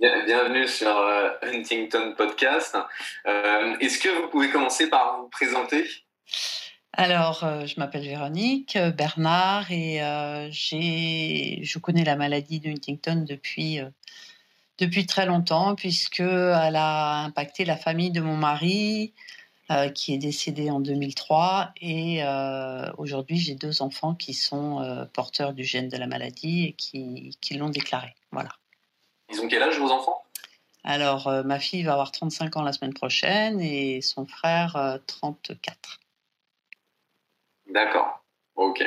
Bienvenue 0.00 0.68
sur 0.68 0.96
euh, 0.96 1.30
Huntington 1.42 2.14
Podcast. 2.16 2.78
Euh, 3.26 3.76
est-ce 3.80 3.98
que 3.98 4.08
vous 4.08 4.28
pouvez 4.28 4.48
commencer 4.48 4.88
par 4.88 5.18
vous 5.18 5.28
présenter? 5.28 5.86
Alors, 6.92 7.42
euh, 7.42 7.66
je 7.66 7.80
m'appelle 7.80 8.04
Véronique 8.04 8.78
Bernard 8.96 9.72
et 9.72 9.98
je 10.52 11.78
connais 11.80 12.04
la 12.04 12.14
maladie 12.14 12.60
de 12.60 12.70
Huntington 12.70 13.24
depuis, 13.28 13.80
depuis 14.78 15.04
très 15.04 15.26
longtemps 15.26 15.74
puisque 15.74 16.20
elle 16.20 16.76
a 16.76 17.24
impacté 17.24 17.64
la 17.64 17.76
famille 17.76 18.12
de 18.12 18.20
mon 18.20 18.36
mari 18.36 19.14
qui 19.96 20.14
est 20.14 20.18
décédé 20.18 20.70
en 20.70 20.78
2003 20.78 21.72
et 21.80 22.22
aujourd'hui 22.98 23.38
j'ai 23.38 23.56
deux 23.56 23.82
enfants 23.82 24.14
qui 24.14 24.32
sont 24.32 25.08
porteurs 25.12 25.54
du 25.54 25.64
gène 25.64 25.88
de 25.88 25.96
la 25.96 26.06
maladie 26.06 26.66
et 26.66 26.72
qui, 26.74 27.36
qui 27.40 27.54
l'ont 27.54 27.70
déclaré. 27.70 28.14
Voilà. 28.30 28.50
Ils 29.30 29.40
ont 29.40 29.48
quel 29.48 29.62
âge 29.62 29.78
vos 29.78 29.90
enfants? 29.90 30.24
Alors, 30.84 31.28
euh, 31.28 31.42
ma 31.42 31.58
fille 31.58 31.82
va 31.82 31.92
avoir 31.92 32.12
35 32.12 32.56
ans 32.56 32.62
la 32.62 32.72
semaine 32.72 32.94
prochaine 32.94 33.60
et 33.60 34.00
son 34.00 34.26
frère 34.26 34.98
34. 35.06 36.00
Euh, 37.68 37.72
D'accord, 37.72 38.24
ok. 38.56 38.82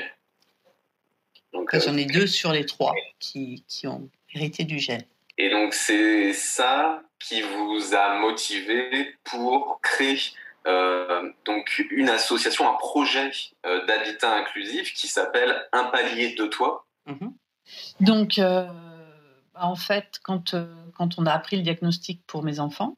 Donc, 1.53 1.69
J'en 1.77 1.97
ai 1.97 2.05
euh, 2.05 2.13
deux 2.13 2.27
sur 2.27 2.53
les 2.53 2.65
trois 2.65 2.93
qui, 3.19 3.63
qui 3.67 3.87
ont 3.87 4.09
hérité 4.33 4.63
du 4.63 4.79
gène. 4.79 5.05
Et 5.37 5.49
donc, 5.49 5.73
c'est 5.73 6.33
ça 6.33 7.03
qui 7.19 7.41
vous 7.41 7.93
a 7.93 8.15
motivé 8.19 9.15
pour 9.23 9.79
créer 9.81 10.17
donc 11.45 11.85
une 11.89 12.09
association, 12.09 12.69
un 12.69 12.77
projet 12.77 13.31
d'habitat 13.63 14.35
inclusif 14.35 14.93
qui 14.93 15.07
s'appelle 15.07 15.67
Un 15.71 15.85
palier 15.85 16.35
de 16.35 16.45
toi? 16.45 16.85
Mhm. 17.05 17.33
Donc, 17.99 18.39
en 19.61 19.75
fait, 19.75 20.19
quand, 20.23 20.53
euh, 20.53 20.73
quand 20.95 21.17
on 21.17 21.25
a 21.25 21.31
appris 21.31 21.57
le 21.57 21.63
diagnostic 21.63 22.23
pour 22.25 22.43
mes 22.43 22.59
enfants, 22.59 22.97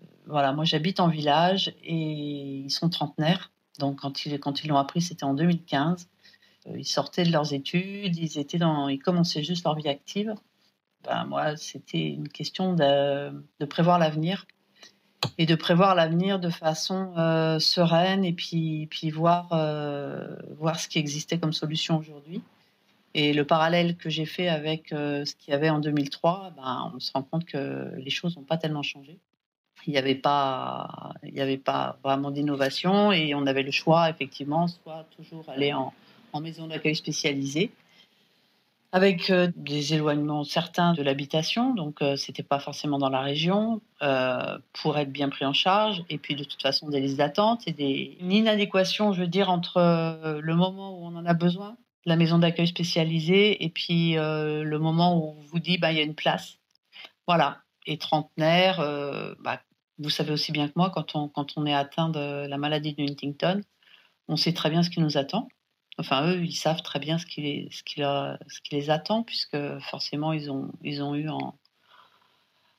euh, 0.00 0.06
voilà, 0.26 0.52
moi 0.52 0.64
j'habite 0.64 1.00
en 1.00 1.08
village 1.08 1.74
et 1.82 1.94
ils 1.94 2.70
sont 2.70 2.88
trentenaires. 2.88 3.50
Donc 3.78 4.00
quand 4.00 4.26
ils 4.26 4.38
quand 4.38 4.64
ils 4.64 4.68
l'ont 4.68 4.76
appris, 4.76 5.00
c'était 5.00 5.24
en 5.24 5.34
2015. 5.34 6.08
Euh, 6.66 6.78
ils 6.78 6.84
sortaient 6.84 7.24
de 7.24 7.32
leurs 7.32 7.54
études, 7.54 8.16
ils 8.16 8.38
étaient 8.38 8.58
dans, 8.58 8.88
ils 8.88 8.98
commençaient 8.98 9.42
juste 9.42 9.64
leur 9.64 9.74
vie 9.74 9.88
active. 9.88 10.34
Ben, 11.04 11.24
moi, 11.24 11.56
c'était 11.56 12.08
une 12.08 12.28
question 12.28 12.74
de, 12.74 13.30
de 13.60 13.64
prévoir 13.64 13.98
l'avenir 13.98 14.46
et 15.38 15.46
de 15.46 15.54
prévoir 15.54 15.94
l'avenir 15.94 16.38
de 16.38 16.50
façon 16.50 17.12
sereine 17.60 18.24
et 18.24 18.32
puis 18.32 18.86
puis 18.90 19.10
voir 19.10 19.48
voir 20.58 20.78
ce 20.78 20.88
qui 20.88 20.98
existait 20.98 21.38
comme 21.38 21.52
solution 21.52 21.98
aujourd'hui. 21.98 22.42
Et 23.14 23.32
le 23.32 23.44
parallèle 23.44 23.96
que 23.96 24.10
j'ai 24.10 24.26
fait 24.26 24.48
avec 24.48 24.92
euh, 24.92 25.24
ce 25.24 25.34
qu'il 25.34 25.52
y 25.52 25.54
avait 25.54 25.70
en 25.70 25.78
2003, 25.78 26.52
ben, 26.56 26.92
on 26.94 27.00
se 27.00 27.10
rend 27.12 27.22
compte 27.22 27.44
que 27.44 27.90
les 27.96 28.10
choses 28.10 28.36
n'ont 28.36 28.44
pas 28.44 28.58
tellement 28.58 28.82
changé. 28.82 29.18
Il 29.86 29.92
n'y 29.92 29.98
avait 29.98 30.14
pas, 30.14 31.14
avait 31.36 31.56
pas 31.56 31.98
vraiment 32.02 32.30
d'innovation 32.30 33.12
et 33.12 33.34
on 33.34 33.46
avait 33.46 33.62
le 33.62 33.70
choix 33.70 34.10
effectivement, 34.10 34.68
soit 34.68 35.06
toujours 35.16 35.44
aller 35.48 35.72
en, 35.72 35.92
maison 36.40 36.68
d'accueil 36.68 36.94
spécialisée, 36.94 37.72
avec 38.92 39.30
euh, 39.30 39.50
des 39.56 39.94
éloignements 39.94 40.44
certains 40.44 40.92
de 40.92 41.02
l'habitation, 41.02 41.74
donc 41.74 42.00
euh, 42.00 42.14
c'était 42.14 42.44
pas 42.44 42.60
forcément 42.60 42.98
dans 42.98 43.08
la 43.08 43.20
région, 43.22 43.80
pour 44.72 44.96
être 44.98 45.10
bien 45.10 45.28
pris 45.28 45.44
en 45.44 45.52
charge, 45.52 46.04
et 46.08 46.18
puis 46.18 46.36
de 46.36 46.44
toute 46.44 46.62
façon 46.62 46.88
des 46.88 47.00
listes 47.00 47.16
d'attente 47.16 47.66
et 47.66 47.72
des, 47.72 48.16
une 48.20 48.30
inadéquation, 48.30 49.12
je 49.12 49.22
veux 49.22 49.26
dire, 49.26 49.50
entre 49.50 49.80
le 50.40 50.54
moment 50.54 50.96
où 50.96 51.06
on 51.06 51.16
en 51.16 51.26
a 51.26 51.34
besoin 51.34 51.76
la 52.04 52.16
maison 52.16 52.38
d'accueil 52.38 52.66
spécialisée 52.66 53.64
et 53.64 53.68
puis 53.68 54.16
euh, 54.16 54.62
le 54.64 54.78
moment 54.78 55.16
où 55.16 55.36
on 55.38 55.42
vous 55.42 55.58
dit 55.58 55.78
bah, 55.78 55.92
il 55.92 55.98
y 55.98 56.00
a 56.00 56.04
une 56.04 56.14
place. 56.14 56.58
Voilà. 57.26 57.58
Et 57.86 57.98
trentenaire, 57.98 58.80
euh, 58.80 59.34
bah, 59.40 59.60
vous 59.98 60.10
savez 60.10 60.32
aussi 60.32 60.52
bien 60.52 60.68
que 60.68 60.74
moi, 60.76 60.90
quand 60.90 61.14
on, 61.14 61.28
quand 61.28 61.56
on 61.56 61.66
est 61.66 61.74
atteint 61.74 62.08
de 62.08 62.46
la 62.46 62.58
maladie 62.58 62.94
de 62.94 63.02
Huntington, 63.02 63.60
on 64.28 64.36
sait 64.36 64.52
très 64.52 64.70
bien 64.70 64.82
ce 64.82 64.90
qui 64.90 65.00
nous 65.00 65.16
attend. 65.16 65.48
Enfin, 65.98 66.30
eux, 66.30 66.44
ils 66.44 66.54
savent 66.54 66.82
très 66.82 67.00
bien 67.00 67.18
ce 67.18 67.26
qui 67.26 67.42
les, 67.42 67.68
ce 67.70 67.82
qui 67.82 68.74
les 68.74 68.90
attend, 68.90 69.22
puisque 69.22 69.58
forcément, 69.80 70.32
ils 70.32 70.50
ont, 70.50 70.70
ils 70.82 71.02
ont 71.02 71.14
eu 71.14 71.28
en, 71.28 71.58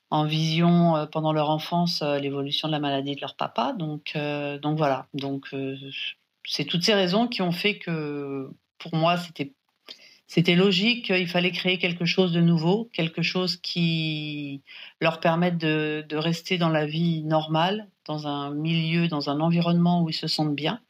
en 0.10 0.26
vision 0.26 0.96
euh, 0.96 1.06
pendant 1.06 1.34
leur 1.34 1.50
enfance 1.50 2.02
l'évolution 2.02 2.68
de 2.68 2.72
la 2.72 2.80
maladie 2.80 3.16
de 3.16 3.22
leur 3.22 3.36
papa. 3.36 3.74
Donc, 3.74 4.18
donc 4.62 4.78
voilà. 4.78 5.08
Donc, 5.14 5.54
c'est 6.46 6.66
toutes 6.66 6.84
ces 6.84 6.94
raisons 6.94 7.28
qui 7.28 7.42
ont 7.42 7.52
fait 7.52 7.78
que 7.78 8.50
pour 8.80 8.96
moi, 8.96 9.18
c'était 10.28 10.56
logique, 10.56 11.10
il 11.10 11.28
fallait 11.28 11.52
créer 11.52 11.78
quelque 11.78 12.06
chose 12.06 12.32
de 12.32 12.42
nouveau, 12.42 12.90
quelque 12.94 13.22
chose 13.22 13.58
qui 13.58 14.62
leur 15.02 15.20
permette 15.20 15.58
de, 15.58 16.16
rester 16.16 16.58
dans 16.58 16.70
la 16.70 16.86
vie 16.86 17.24
normale, 17.24 17.88
dans 18.06 18.28
un 18.28 18.52
milieu, 18.52 19.08
dans 19.08 19.30
un 19.30 19.40
environnement 19.40 20.02
où 20.04 20.10
ils 20.10 20.14
se 20.14 20.28
sentent 20.28 20.56
bien, 20.56 20.82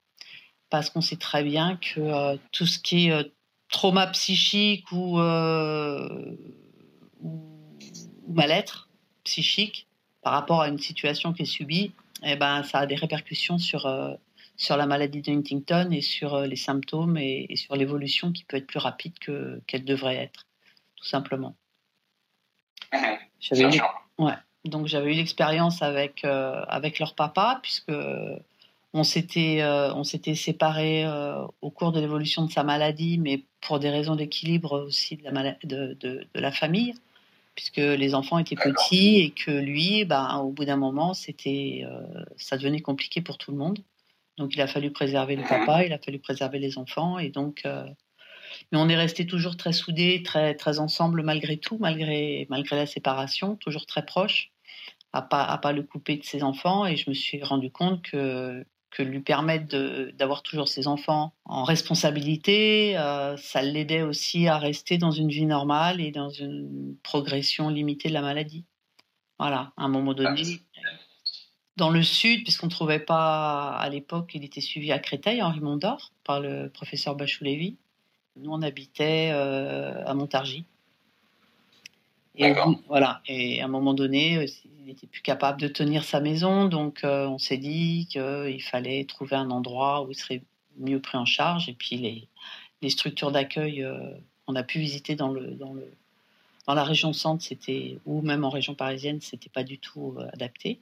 parce 0.69 0.89
qu'on 0.89 1.01
sait 1.01 1.17
très 1.17 1.43
bien 1.43 1.77
que 1.77 1.99
euh, 1.99 2.37
tout 2.51 2.65
ce 2.65 2.79
qui 2.79 3.07
est 3.07 3.11
euh, 3.11 3.23
trauma 3.69 4.07
psychique 4.07 4.91
ou, 4.91 5.19
euh, 5.19 6.35
mal-être 8.27 8.89
psychique 9.23 9.87
par 10.21 10.33
rapport 10.33 10.61
à 10.61 10.67
une 10.67 10.77
situation 10.77 11.33
qui 11.33 11.43
est 11.43 11.45
subie, 11.45 11.91
eh 12.23 12.35
ben, 12.35 12.63
ça 12.63 12.79
a 12.79 12.85
des 12.85 12.95
répercussions 12.95 13.57
sur, 13.57 13.87
sur 14.59 14.75
la 14.75 14.85
maladie 14.85 15.21
de 15.21 15.31
Huntington 15.31 15.89
et 15.91 16.01
sur 16.01 16.35
euh, 16.35 16.45
les 16.45 16.57
symptômes 16.57 17.17
et, 17.17 17.47
sur 17.55 17.75
l'évolution 17.77 18.33
qui 18.33 18.43
peut 18.43 18.57
être 18.57 18.67
plus 18.67 18.77
rapide 18.77 19.17
que, 19.17 19.61
qu'elle 19.65 19.85
devrait 19.85 20.17
être, 20.17 20.45
tout 20.97 21.05
simplement. 21.05 21.55
J'avais 23.39 23.77
eu, 23.77 23.81
ouais. 24.19 24.33
Donc 24.65 24.87
j'avais 24.87 25.13
eu 25.13 25.15
l'expérience 25.15 25.81
avec, 25.81 26.25
euh, 26.25 26.61
avec 26.67 26.99
leur 26.99 27.15
papa, 27.15 27.59
puisque 27.63 27.93
on 28.93 29.05
s'était, 29.05 29.61
euh, 29.61 30.03
séparés 30.35 31.05
au 31.61 31.69
cours 31.69 31.93
de 31.93 32.01
l'évolution 32.01 32.45
de 32.45 32.51
sa 32.51 32.63
maladie, 32.63 33.17
mais 33.17 33.45
pour 33.61 33.79
des 33.79 33.89
raisons 33.89 34.17
d'équilibre 34.17 34.85
aussi 34.85 35.15
de 35.15 35.23
la, 35.23 35.55
de, 35.63 35.97
de, 36.01 36.27
la 36.35 36.51
famille, 36.51 36.93
puisque 37.55 37.77
les 37.77 38.13
enfants 38.13 38.37
étaient 38.37 38.57
petits 38.57 39.21
et 39.21 39.31
que 39.31 39.51
lui, 39.51 40.03
ben, 40.03 40.39
au 40.39 40.49
bout 40.49 40.65
d'un 40.65 40.75
moment, 40.75 41.13
c'était, 41.13 41.85
ça 42.35 42.57
devenait 42.57 42.81
compliqué 42.81 43.21
pour 43.21 43.37
tout 43.37 43.51
le 43.51 43.57
monde. 43.57 43.79
Donc 44.39 44.55
il 44.55 44.61
a 44.61 44.67
fallu 44.67 44.91
préserver 44.91 45.35
le 45.35 45.43
papa, 45.43 45.85
il 45.85 45.93
a 45.93 45.99
fallu 45.99 46.19
préserver 46.19 46.59
les 46.59 46.77
enfants, 46.77 47.19
et 47.19 47.29
donc. 47.29 47.61
Euh, 47.65 47.85
mais 48.71 48.79
on 48.79 48.89
est 48.89 48.95
resté 48.95 49.27
toujours 49.27 49.57
très 49.57 49.73
soudés, 49.73 50.23
très 50.23 50.55
très 50.55 50.79
ensemble 50.79 51.21
malgré 51.21 51.57
tout, 51.57 51.77
malgré 51.79 52.47
malgré 52.49 52.75
la 52.75 52.87
séparation, 52.87 53.55
toujours 53.57 53.85
très 53.85 54.03
proches, 54.03 54.51
à 55.13 55.21
pas 55.21 55.43
à 55.43 55.57
pas 55.59 55.71
le 55.71 55.83
couper 55.83 56.17
de 56.17 56.23
ses 56.23 56.41
enfants. 56.41 56.87
Et 56.87 56.95
je 56.95 57.09
me 57.09 57.13
suis 57.13 57.43
rendu 57.43 57.69
compte 57.71 58.01
que 58.01 58.65
que 58.91 59.03
lui 59.03 59.19
permettre 59.19 59.67
d'avoir 60.13 60.41
toujours 60.41 60.67
ses 60.67 60.87
enfants 60.87 61.33
en 61.45 61.63
responsabilité, 61.63 62.97
euh, 62.97 63.37
ça 63.37 63.61
l'aidait 63.61 64.01
aussi 64.01 64.47
à 64.47 64.57
rester 64.57 64.97
dans 64.97 65.11
une 65.11 65.29
vie 65.29 65.45
normale 65.45 66.01
et 66.01 66.11
dans 66.11 66.29
une 66.29 66.95
progression 67.03 67.69
limitée 67.69 68.09
de 68.09 68.13
la 68.13 68.21
maladie. 68.21 68.65
Voilà, 69.37 69.71
à 69.77 69.85
un 69.85 69.87
moment 69.87 70.13
donné, 70.13 70.43
dans 71.79 71.89
le 71.89 72.03
sud, 72.03 72.43
puisqu'on 72.43 72.67
ne 72.67 72.71
trouvait 72.71 72.99
pas 72.99 73.71
à 73.71 73.89
l'époque, 73.89 74.31
il 74.35 74.43
était 74.43 74.61
suivi 74.61 74.91
à 74.91 74.99
Créteil, 74.99 75.41
Henri 75.41 75.61
Mondor, 75.61 76.11
par 76.23 76.39
le 76.39 76.69
professeur 76.69 77.15
Bachou-Lévy. 77.15 77.77
Nous, 78.37 78.51
on 78.51 78.61
habitait 78.61 79.31
euh, 79.31 80.05
à 80.05 80.13
Montargis. 80.13 80.65
Et 82.35 82.53
voilà. 82.87 83.21
Et 83.27 83.61
à 83.61 83.65
un 83.65 83.67
moment 83.67 83.93
donné, 83.93 84.45
il 84.77 84.85
n'était 84.85 85.07
plus 85.07 85.21
capable 85.21 85.59
de 85.59 85.67
tenir 85.67 86.03
sa 86.03 86.19
maison, 86.19 86.69
donc 86.69 87.01
on 87.03 87.37
s'est 87.37 87.57
dit 87.57 88.07
qu'il 88.09 88.61
fallait 88.61 89.03
trouver 89.05 89.35
un 89.35 89.49
endroit 89.51 90.03
où 90.03 90.11
il 90.11 90.15
serait 90.15 90.41
mieux 90.77 91.01
pris 91.01 91.17
en 91.17 91.25
charge. 91.25 91.67
Et 91.67 91.73
puis 91.73 91.97
les, 91.97 92.27
les 92.81 92.89
structures 92.89 93.31
d'accueil 93.31 93.85
qu'on 94.45 94.55
a 94.55 94.63
pu 94.63 94.79
visiter 94.79 95.15
dans 95.15 95.29
le, 95.29 95.51
dans 95.51 95.73
le 95.73 95.91
dans 96.67 96.75
la 96.75 96.83
région 96.83 97.13
centre, 97.13 97.43
c'était 97.43 97.97
ou 98.05 98.21
même 98.21 98.45
en 98.45 98.51
région 98.51 98.75
parisienne, 98.75 99.21
c'était 99.21 99.49
pas 99.49 99.63
du 99.63 99.79
tout 99.79 100.15
adapté. 100.31 100.79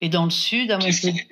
Et 0.00 0.08
dans 0.08 0.24
le 0.24 0.30
sud, 0.30 0.70
à 0.70 0.78
Montpellier, 0.78 1.26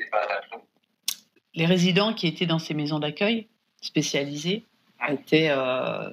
les 1.55 1.67
résidents 1.67 2.15
qui 2.15 2.27
étaient 2.27 2.47
dans 2.47 2.59
ces 2.59 2.75
maisons 2.75 2.99
d'accueil 2.99 3.49
spécialisées 3.81 4.65
étaient, 5.09 5.49
euh, 5.51 6.11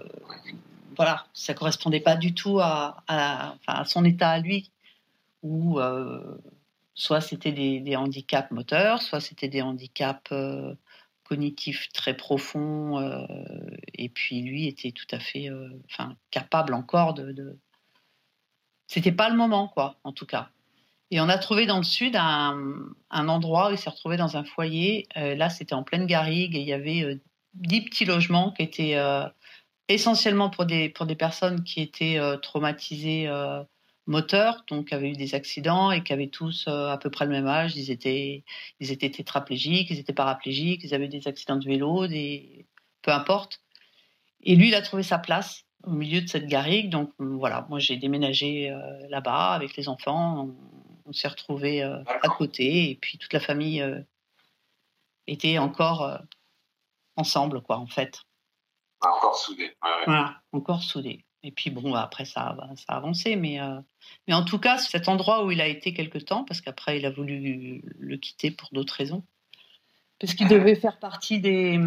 voilà, 0.95 1.25
ça 1.33 1.53
correspondait 1.53 1.99
pas 1.99 2.15
du 2.15 2.33
tout 2.33 2.59
à, 2.59 3.03
à, 3.07 3.85
son 3.85 4.05
état 4.05 4.29
à 4.29 4.39
lui, 4.39 4.71
ou 5.41 5.79
euh, 5.79 6.37
soit 6.93 7.21
c'était 7.21 7.51
des, 7.51 7.95
handicaps 7.95 8.51
moteurs, 8.51 9.01
soit 9.01 9.19
c'était 9.19 9.47
des 9.47 9.61
handicaps 9.61 10.31
euh, 10.31 10.75
cognitifs 11.23 11.91
très 11.93 12.15
profonds, 12.15 13.25
et 13.93 14.09
puis 14.09 14.41
lui 14.41 14.67
était 14.67 14.91
tout 14.91 15.07
à 15.11 15.19
fait, 15.19 15.49
enfin, 15.85 16.15
capable 16.29 16.73
encore 16.73 17.13
de, 17.13 17.31
de... 17.31 17.57
C'était 18.87 19.13
pas 19.13 19.29
le 19.29 19.35
moment, 19.35 19.69
quoi, 19.69 19.97
en 20.03 20.11
tout 20.11 20.25
cas. 20.25 20.49
Et 21.13 21.19
on 21.19 21.29
a 21.29 21.37
trouvé 21.37 21.67
dans 21.67 21.77
le 21.77 21.83
sud 21.83 22.15
un, 22.15 22.87
endroit 23.11 23.69
où 23.69 23.73
il 23.73 23.77
s'est 23.77 23.91
retrouvé 23.91 24.17
dans 24.17 24.35
un 24.35 24.43
foyer. 24.43 25.07
Euh, 25.15 25.35
là, 25.35 25.51
c'était 25.51 25.75
en 25.75 25.83
pleine 25.83 26.07
garrigue 26.07 26.55
et 26.55 26.59
il 26.59 26.67
y 26.67 26.73
avait 26.73 27.03
euh, 27.03 27.21
dix 27.53 27.81
petits 27.81 28.05
logements 28.05 28.49
qui 28.49 28.63
étaient 28.63 28.95
euh, 28.95 29.23
essentiellement 29.89 30.49
pour 30.49 30.65
des, 30.65 30.89
pour 30.89 31.05
des 31.05 31.13
personnes 31.13 31.63
qui 31.63 31.81
étaient 31.81 32.19
traumatisées 32.41 33.29
moteurs, 34.07 34.63
donc 34.67 34.87
qui 34.87 34.95
avaient 34.95 35.11
eu 35.11 35.15
des 35.15 35.35
accidents 35.35 35.91
et 35.91 36.01
qui 36.03 36.13
avaient 36.13 36.29
tous 36.29 36.67
à 36.67 36.97
peu 36.97 37.11
près 37.11 37.25
le 37.25 37.31
même 37.31 37.45
âge. 37.45 37.75
Ils 37.75 37.91
étaient, 37.91 38.43
ils 38.79 38.91
étaient 38.91 39.11
tétraplégiques, 39.11 39.91
ils 39.91 39.99
étaient 39.99 40.13
paraplégiques, 40.13 40.81
ils 40.83 40.95
avaient 40.95 41.09
des 41.09 41.27
accidents 41.27 41.57
de 41.57 41.65
vélo, 41.65 42.07
des, 42.07 42.65
peu 43.03 43.11
importe. 43.11 43.61
Et 44.41 44.55
lui, 44.55 44.69
il 44.69 44.75
a 44.75 44.81
trouvé 44.81 45.03
sa 45.03 45.19
place 45.19 45.65
au 45.83 45.91
milieu 45.91 46.21
de 46.21 46.27
cette 46.27 46.47
garrigue. 46.47 46.89
Donc 46.89 47.11
voilà, 47.19 47.67
moi 47.69 47.77
j'ai 47.77 47.97
déménagé 47.97 48.75
là-bas 49.09 49.51
avec 49.51 49.77
les 49.77 49.89
enfants 49.89 50.49
s'est 51.11 51.27
retrouvés 51.27 51.83
euh, 51.83 52.03
à 52.21 52.29
côté 52.29 52.89
et 52.89 52.95
puis 52.95 53.17
toute 53.17 53.33
la 53.33 53.39
famille 53.39 53.81
euh, 53.81 53.99
était 55.27 55.57
encore 55.57 56.03
euh, 56.03 56.17
ensemble, 57.15 57.61
quoi, 57.61 57.77
en 57.77 57.87
fait. 57.87 58.21
Ah, 59.01 59.09
encore 59.09 59.35
soudés. 59.35 59.75
Voilà, 60.05 60.41
encore 60.51 60.81
soudés. 60.81 61.25
Et 61.43 61.51
puis 61.51 61.69
bon, 61.69 61.93
après 61.93 62.23
ça, 62.23 62.55
ça 62.77 62.93
a 62.93 62.95
avancé, 62.95 63.35
mais, 63.35 63.59
mais 64.27 64.33
en 64.33 64.45
tout 64.45 64.59
cas, 64.59 64.77
cet 64.77 65.09
endroit 65.09 65.43
où 65.43 65.51
il 65.51 65.59
a 65.59 65.67
été 65.67 65.93
quelque 65.93 66.17
temps, 66.17 66.45
parce 66.45 66.61
qu'après 66.61 66.99
il 66.99 67.05
a 67.05 67.09
voulu 67.09 67.81
le 67.99 68.15
quitter 68.15 68.49
pour 68.49 68.69
d'autres 68.71 68.93
raisons, 68.93 69.25
parce 70.19 70.35
qu'il 70.35 70.47
devait 70.47 70.75
faire 70.75 70.99
partie 70.99 71.41
des, 71.41 71.77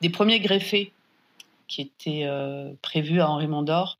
des 0.00 0.08
premiers 0.08 0.40
greffés 0.40 0.94
qui 1.68 1.82
étaient 1.82 2.26
prévus 2.80 3.20
à 3.20 3.28
Henri 3.28 3.46
Mondor 3.46 3.98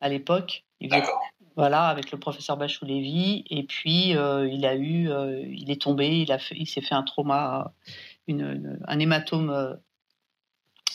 à 0.00 0.08
l'époque. 0.08 0.64
D'accord. 0.80 1.22
Voilà, 1.58 1.88
avec 1.88 2.12
le 2.12 2.20
professeur 2.20 2.56
Bachou 2.56 2.84
Lévy. 2.84 3.42
Et 3.50 3.64
puis, 3.64 4.16
euh, 4.16 4.46
il 4.48 4.64
a 4.64 4.76
eu, 4.76 5.10
euh, 5.10 5.44
il 5.44 5.72
est 5.72 5.82
tombé, 5.82 6.06
il, 6.06 6.38
il 6.52 6.68
s'est 6.68 6.80
fait 6.80 6.94
un 6.94 7.02
trauma, 7.02 7.74
une, 8.28 8.78
un 8.86 8.98
hématome 9.00 9.50
euh, 9.50 9.74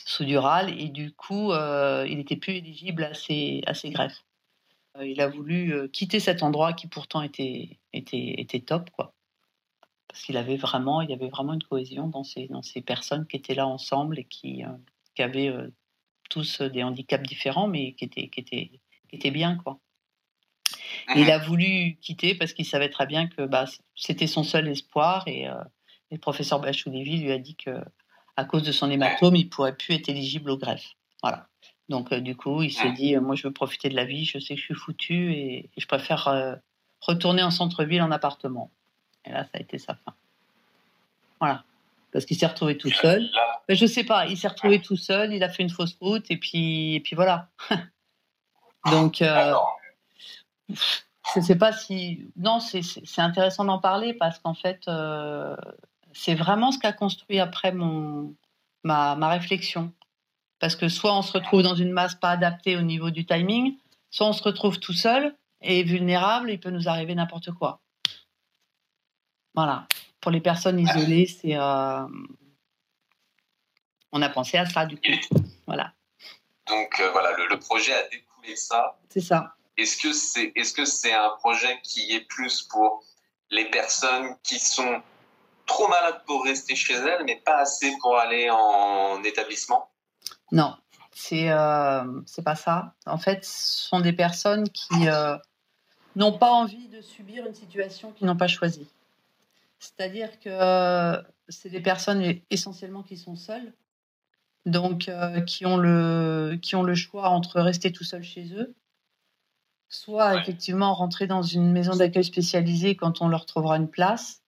sous-dural. 0.06 0.70
Et 0.80 0.88
du 0.88 1.12
coup, 1.12 1.52
il 1.52 2.16
n'était 2.16 2.38
plus 2.38 2.54
éligible 2.54 3.04
à 3.04 3.14
ces, 3.14 3.62
à 3.68 3.74
ces 3.74 3.90
greffes. 3.90 4.24
il 5.02 5.20
a 5.20 5.28
voulu 5.28 5.90
quitter 5.92 6.22
cet 6.22 6.44
endroit 6.44 6.72
qui 6.72 6.88
pourtant 6.88 7.22
était, 7.22 7.78
était, 7.92 8.36
était 8.38 8.62
top, 8.62 8.90
quoi. 8.92 9.14
Parce 10.08 10.24
qu'il 10.24 10.38
avait 10.38 10.56
vraiment, 10.56 11.02
il 11.02 11.10
y 11.10 11.14
avait 11.14 11.28
vraiment 11.28 11.54
une 11.54 11.64
cohésion 11.64 12.08
dans 12.08 12.24
ces, 12.24 12.48
dans 12.48 12.62
ces 12.62 12.82
personnes 12.82 13.28
qui 13.28 13.36
étaient 13.36 13.56
là 13.56 13.68
ensemble 13.68 14.18
et 14.18 14.24
qui, 14.24 14.64
qui 15.14 15.24
avaient 15.24 15.54
tous 16.30 16.62
des 16.62 16.84
handicaps 16.84 17.28
différents, 17.28 17.68
mais 17.68 17.96
qui 17.96 18.06
étaient, 18.06 18.30
qui 18.30 18.40
étaient, 18.40 18.72
qui 19.10 19.16
étaient 19.18 19.32
bien, 19.32 19.58
quoi. 19.58 19.78
Il 21.16 21.30
a 21.32 21.38
voulu 21.38 21.98
quitter 22.02 22.36
parce 22.36 22.54
qu'il 22.54 22.66
savait 22.66 22.90
très 22.90 23.06
bien 23.06 23.28
que 23.28 23.46
bah, 23.46 23.66
c'était 23.96 24.28
son 24.28 24.44
seul 24.44 24.68
espoir 24.68 25.28
et, 25.28 25.48
euh, 25.48 25.56
le 26.12 26.20
professeur 26.20 26.62
Bachou-Lévy 26.62 27.22
lui 27.22 27.32
a 27.32 27.40
dit 27.40 27.56
que 27.56 27.72
à 28.36 28.46
cause 28.46 28.62
de 28.62 28.72
son 28.72 28.92
hématome, 28.92 29.36
il 29.36 29.50
pourrait 29.50 29.76
plus 29.76 29.96
être 29.96 30.10
éligible 30.10 30.52
au 30.52 30.58
greffe. 30.58 30.92
Voilà. 31.24 31.48
Donc 31.90 32.12
euh, 32.12 32.20
du 32.20 32.36
coup, 32.36 32.62
il 32.62 32.72
s'est 32.72 32.92
dit, 32.92 33.16
euh, 33.16 33.22
moi 33.22 33.36
je 33.36 33.48
veux 33.48 33.54
profiter 33.54 33.90
de 33.90 33.96
la 33.96 34.06
vie, 34.06 34.26
je 34.26 34.38
sais 34.38 34.54
que 34.54 34.60
je 34.60 34.66
suis 34.66 34.76
foutu 34.76 35.34
et, 35.34 35.70
je 35.76 35.86
préfère 35.88 36.60
retourner 37.02 37.42
en 37.42 37.52
centre-ville 37.52 38.02
en 38.02 38.12
appartement. 38.12 38.72
Et 39.26 39.32
là, 39.32 39.44
ça 39.44 39.52
a 39.56 39.60
été 39.60 39.78
sa 39.80 39.96
fin. 39.96 40.14
Voilà. 41.40 41.64
Parce 42.12 42.26
qu'il 42.26 42.38
s'est 42.38 42.46
retrouvé 42.46 42.78
tout 42.78 42.92
seul. 42.92 43.28
Mais 43.68 43.76
je 43.76 43.88
sais 43.88 44.04
pas, 44.04 44.28
il 44.28 44.38
s'est 44.38 44.48
retrouvé 44.48 44.82
tout 44.82 44.98
seul, 44.98 45.34
il 45.34 45.44
a 45.44 45.50
fait 45.50 45.64
une 45.64 45.70
fausse 45.70 45.98
route 46.00 46.30
et 46.30 46.38
puis, 46.38 46.96
et 46.96 47.00
puis 47.00 47.16
voilà. 47.16 47.50
Donc, 48.92 49.24
je 51.34 51.40
ne 51.40 51.44
sais 51.44 51.58
pas 51.58 51.72
si. 51.72 52.32
Non, 52.36 52.60
c'est 52.60 52.82
intéressant 53.18 53.66
d'en 53.66 53.80
parler 53.80 54.14
parce 54.14 54.40
qu'en 54.40 54.54
fait, 54.54 54.82
euh, 54.88 55.56
c'est 56.14 56.36
vraiment 56.36 56.72
ce 56.72 56.80
qu'a 56.80 56.94
construit 56.94 57.40
après 57.40 57.72
mon, 57.72 58.36
ma, 58.84 59.16
ma, 59.16 59.30
réflexion. 59.30 59.94
Parce 60.60 60.76
que 60.76 60.90
soit 60.90 61.18
on 61.18 61.22
se 61.22 61.34
retrouve 61.34 61.62
dans 61.62 61.76
une 61.76 61.92
masse 61.92 62.16
pas 62.16 62.30
adaptée 62.30 62.78
au 62.78 62.82
niveau 62.82 63.10
du 63.10 63.26
timing, 63.26 63.78
soit 64.12 64.28
on 64.28 64.34
se 64.34 64.44
retrouve 64.44 64.80
tout 64.80 64.94
seul 64.94 65.36
et 65.62 65.84
vulnérable, 65.84 66.52
il 66.52 66.60
peut 66.60 66.70
nous 66.70 66.88
arriver 66.88 67.16
n'importe 67.16 67.52
quoi. 67.52 67.80
Voilà. 69.56 69.88
Pour 70.20 70.32
les 70.32 70.42
personnes 70.42 70.80
isolées, 70.80 71.26
c'est. 71.26 71.56
Euh, 71.56 72.08
on 74.12 74.22
a 74.22 74.30
pensé 74.30 74.58
à 74.58 74.66
ça, 74.66 74.86
du 74.86 74.98
coup. 74.98 75.38
Voilà. 75.66 75.94
Donc, 76.68 77.00
euh, 77.00 77.10
voilà, 77.12 77.36
le, 77.38 77.48
le 77.48 77.60
projet 77.60 77.94
a 77.94 78.08
découlé 78.10 78.56
ça. 78.56 79.00
C'est 79.10 79.22
ça. 79.22 79.56
Est-ce 79.78 79.98
que 79.98 80.14
c'est 80.14 80.52
est-ce 80.56 80.74
que 80.74 81.14
un 81.14 81.30
projet 81.38 81.80
qui 81.84 82.12
est 82.12 82.22
plus 82.28 82.62
pour 82.64 83.04
les 83.50 83.66
personnes 83.70 84.36
qui 84.44 84.60
sont 84.60 85.02
trop 85.66 85.88
malades 85.88 86.22
pour 86.26 86.44
rester 86.44 86.76
chez 86.76 86.94
elles, 86.94 87.24
mais 87.26 87.42
pas 87.44 87.58
assez 87.58 87.94
pour 88.02 88.18
aller 88.18 88.50
en 88.50 89.24
établissement? 89.24 89.90
Non, 90.52 90.76
c'est 91.12 91.50
euh, 91.50 92.22
pas 92.46 92.56
ça. 92.56 92.94
En 93.06 93.18
fait, 93.18 93.46
ce 93.46 93.88
sont 93.88 94.00
des 94.00 94.14
personnes 94.14 94.70
qui 94.70 95.08
euh, 95.08 95.38
n'ont 96.16 96.38
pas 96.38 96.52
envie 96.52 96.88
de 96.90 97.02
subir 97.02 97.46
une 97.46 97.56
situation 97.56 98.12
qu'ils 98.12 98.28
n'ont 98.28 98.38
pas 98.38 98.48
choisie. 98.48 98.88
C'est-à-dire 99.80 100.40
que 100.40 100.50
euh, 100.50 101.22
c'est 101.50 101.70
des 101.70 101.82
personnes 101.82 102.40
essentiellement 102.50 103.04
qui 103.04 103.18
sont 103.18 103.36
seules, 103.36 103.74
donc 104.66 105.10
qui 105.48 105.66
ont 105.66 105.78
le 105.78 106.58
qui 106.62 106.76
ont 106.76 106.84
le 106.84 106.96
choix 106.96 107.30
entre 107.30 107.60
rester 107.60 107.92
tout 107.92 108.04
seul 108.04 108.24
chez 108.24 108.54
eux 108.54 108.76
soit 109.94 110.42
effectivement 110.42 110.94
rentrer 110.96 111.28
dans 111.28 111.44
une 111.44 111.72
maison 111.72 111.96
d'accueil 111.96 112.24
spécialisée 112.24 112.96
quand 112.96 113.22
on 113.22 113.28
leur 113.28 113.46
trouvera 113.46 113.78
une 113.78 113.88
place. 113.88 114.42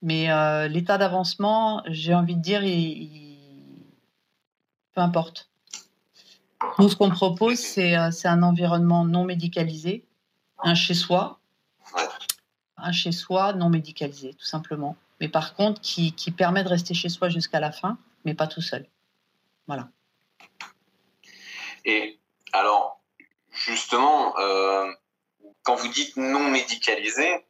Mais 0.00 0.30
euh, 0.30 0.68
l'état 0.68 0.96
d'avancement, 0.96 1.82
j'ai 1.86 2.14
envie 2.14 2.36
de 2.36 2.40
dire, 2.40 2.60
peu 4.94 5.00
importe. 5.00 5.50
Nous, 6.78 6.88
ce 6.88 6.96
qu'on 6.96 7.10
propose, 7.10 7.58
c'est 7.58 7.96
euh, 7.96 8.10
un 8.24 8.42
environnement 8.42 9.04
non 9.04 9.24
médicalisé, 9.24 10.06
un 10.62 10.74
chez-soi, 10.74 11.40
un 12.76 12.92
chez-soi 12.92 13.54
non 13.54 13.70
médicalisé, 13.70 14.34
tout 14.34 14.46
simplement. 14.46 14.96
Mais 15.20 15.28
par 15.28 15.54
contre, 15.54 15.80
qui, 15.80 16.12
qui 16.12 16.30
permet 16.30 16.62
de 16.62 16.68
rester 16.68 16.94
chez 16.94 17.08
soi 17.08 17.28
jusqu'à 17.28 17.60
la 17.60 17.72
fin, 17.72 17.98
mais 18.24 18.34
pas 18.34 18.46
tout 18.46 18.62
seul. 18.62 18.86
Voilà. 19.66 19.88
Et 21.84 22.20
alors, 22.52 22.99
justement, 23.60 24.38
euh, 24.38 24.90
quand 25.62 25.74
vous 25.76 25.88
dites 25.88 26.16
non 26.16 26.48
médicalisé, 26.48 27.46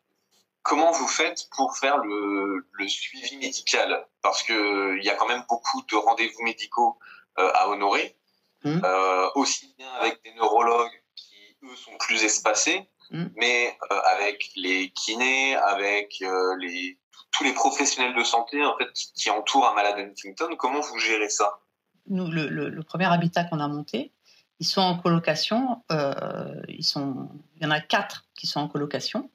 comment 0.62 0.90
vous 0.92 1.08
faites 1.08 1.48
pour 1.56 1.76
faire 1.76 1.98
le, 1.98 2.66
suivi 2.88 3.36
médical? 3.36 4.06
Parce 4.22 4.42
qu'il 4.42 5.00
y 5.02 5.08
a 5.08 5.14
quand 5.14 5.28
même 5.28 5.44
beaucoup 5.48 5.82
de 5.82 5.96
rendez-vous 5.96 6.42
médicaux 6.42 6.98
euh, 7.38 7.50
à 7.54 7.68
honorer, 7.68 8.16
mmh. 8.64 8.80
euh, 8.84 9.28
aussi 9.36 9.74
bien 9.78 9.90
avec 10.00 10.22
des 10.24 10.32
neurologues 10.34 11.02
qui, 11.14 11.56
eux, 11.62 11.76
sont 11.76 11.96
plus 11.98 12.22
espacés, 12.24 12.88
mmh. 13.10 13.26
mais 13.36 13.78
avec 14.12 14.50
les 14.56 14.90
kinés, 14.90 15.54
avec 15.54 16.22
les, 16.58 16.98
tous 17.30 17.44
les 17.44 17.52
professionnels 17.52 18.14
de 18.14 18.24
santé 18.24 18.64
en 18.64 18.76
fait, 18.76 18.92
qui, 18.92 19.30
entourent 19.30 19.68
un 19.68 19.74
malade 19.74 19.98
Huntington. 19.98 20.56
Comment 20.56 20.80
vous 20.80 20.98
gérez 20.98 21.28
ça? 21.28 21.60
Nous, 22.08 22.26
le 22.26 22.82
premier 22.82 23.06
habitat 23.06 23.44
qu'on 23.44 23.60
a 23.60 23.68
monté, 23.68 24.12
ils 24.60 24.66
sont 24.66 24.82
en 24.82 24.96
colocation. 24.96 25.82
Euh, 25.90 26.62
ils 26.68 26.84
sont, 26.84 27.28
il 27.56 27.64
y 27.64 27.66
en 27.66 27.70
a 27.70 27.80
quatre 27.80 28.26
qui 28.34 28.46
sont 28.46 28.60
en 28.60 28.68
colocation 28.68 29.30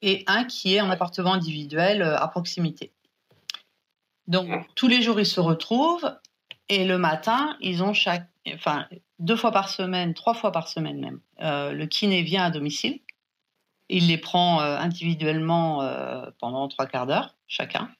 et 0.00 0.24
un 0.26 0.44
qui 0.44 0.74
est 0.74 0.80
en 0.80 0.90
appartement 0.90 1.34
individuel 1.34 2.02
euh, 2.02 2.16
à 2.16 2.28
proximité. 2.28 2.92
Donc 4.26 4.48
tous 4.74 4.88
les 4.88 5.02
jours 5.02 5.20
ils 5.20 5.26
se 5.26 5.40
retrouvent 5.40 6.10
Et 6.68 6.84
le 6.86 6.96
matin, 6.96 7.56
ils 7.60 7.82
ont 7.82 7.92
chaque, 7.92 8.28
enfin, 8.54 8.86
deux 9.18 9.36
fois 9.36 9.52
par 9.52 9.68
semaine, 9.68 10.14
trois 10.14 10.34
fois 10.34 10.50
par 10.50 10.68
semaine 10.68 10.98
même, 10.98 11.20
euh, 11.40 11.72
le 11.72 11.86
kiné 11.86 12.22
vient 12.22 12.44
à 12.44 12.50
domicile. 12.50 13.00
Il 13.90 14.08
les 14.08 14.16
prend 14.16 14.62
euh, 14.62 14.78
individuellement 14.78 15.82
euh, 15.82 16.30
pendant 16.38 16.68
trois 16.68 16.86
quarts 16.86 17.06
d'heure 17.06 17.34
chacun. 17.46 17.90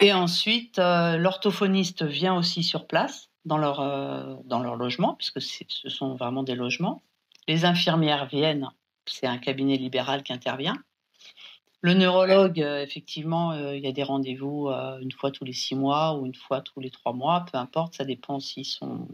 Et 0.00 0.12
ensuite, 0.12 0.78
l'orthophoniste 0.78 2.02
vient 2.02 2.34
aussi 2.34 2.64
sur 2.64 2.86
place 2.86 3.30
dans 3.44 3.58
leur, 3.58 4.42
dans 4.44 4.60
leur 4.60 4.76
logement, 4.76 5.14
puisque 5.14 5.40
ce 5.40 5.88
sont 5.88 6.14
vraiment 6.14 6.42
des 6.42 6.54
logements. 6.54 7.02
Les 7.46 7.64
infirmières 7.64 8.26
viennent, 8.26 8.70
c'est 9.06 9.26
un 9.26 9.38
cabinet 9.38 9.76
libéral 9.76 10.22
qui 10.22 10.32
intervient. 10.32 10.76
Le 11.84 11.92
neurologue, 11.92 12.62
euh, 12.62 12.82
effectivement, 12.82 13.52
euh, 13.52 13.76
il 13.76 13.84
y 13.84 13.86
a 13.86 13.92
des 13.92 14.02
rendez-vous 14.02 14.68
euh, 14.68 14.98
une 15.00 15.12
fois 15.12 15.30
tous 15.30 15.44
les 15.44 15.52
six 15.52 15.74
mois 15.74 16.16
ou 16.16 16.24
une 16.24 16.34
fois 16.34 16.62
tous 16.62 16.80
les 16.80 16.88
trois 16.88 17.12
mois, 17.12 17.44
peu 17.52 17.58
importe, 17.58 17.96
ça 17.96 18.06
dépend 18.06 18.40
s'ils 18.40 18.64
sont 18.64 19.06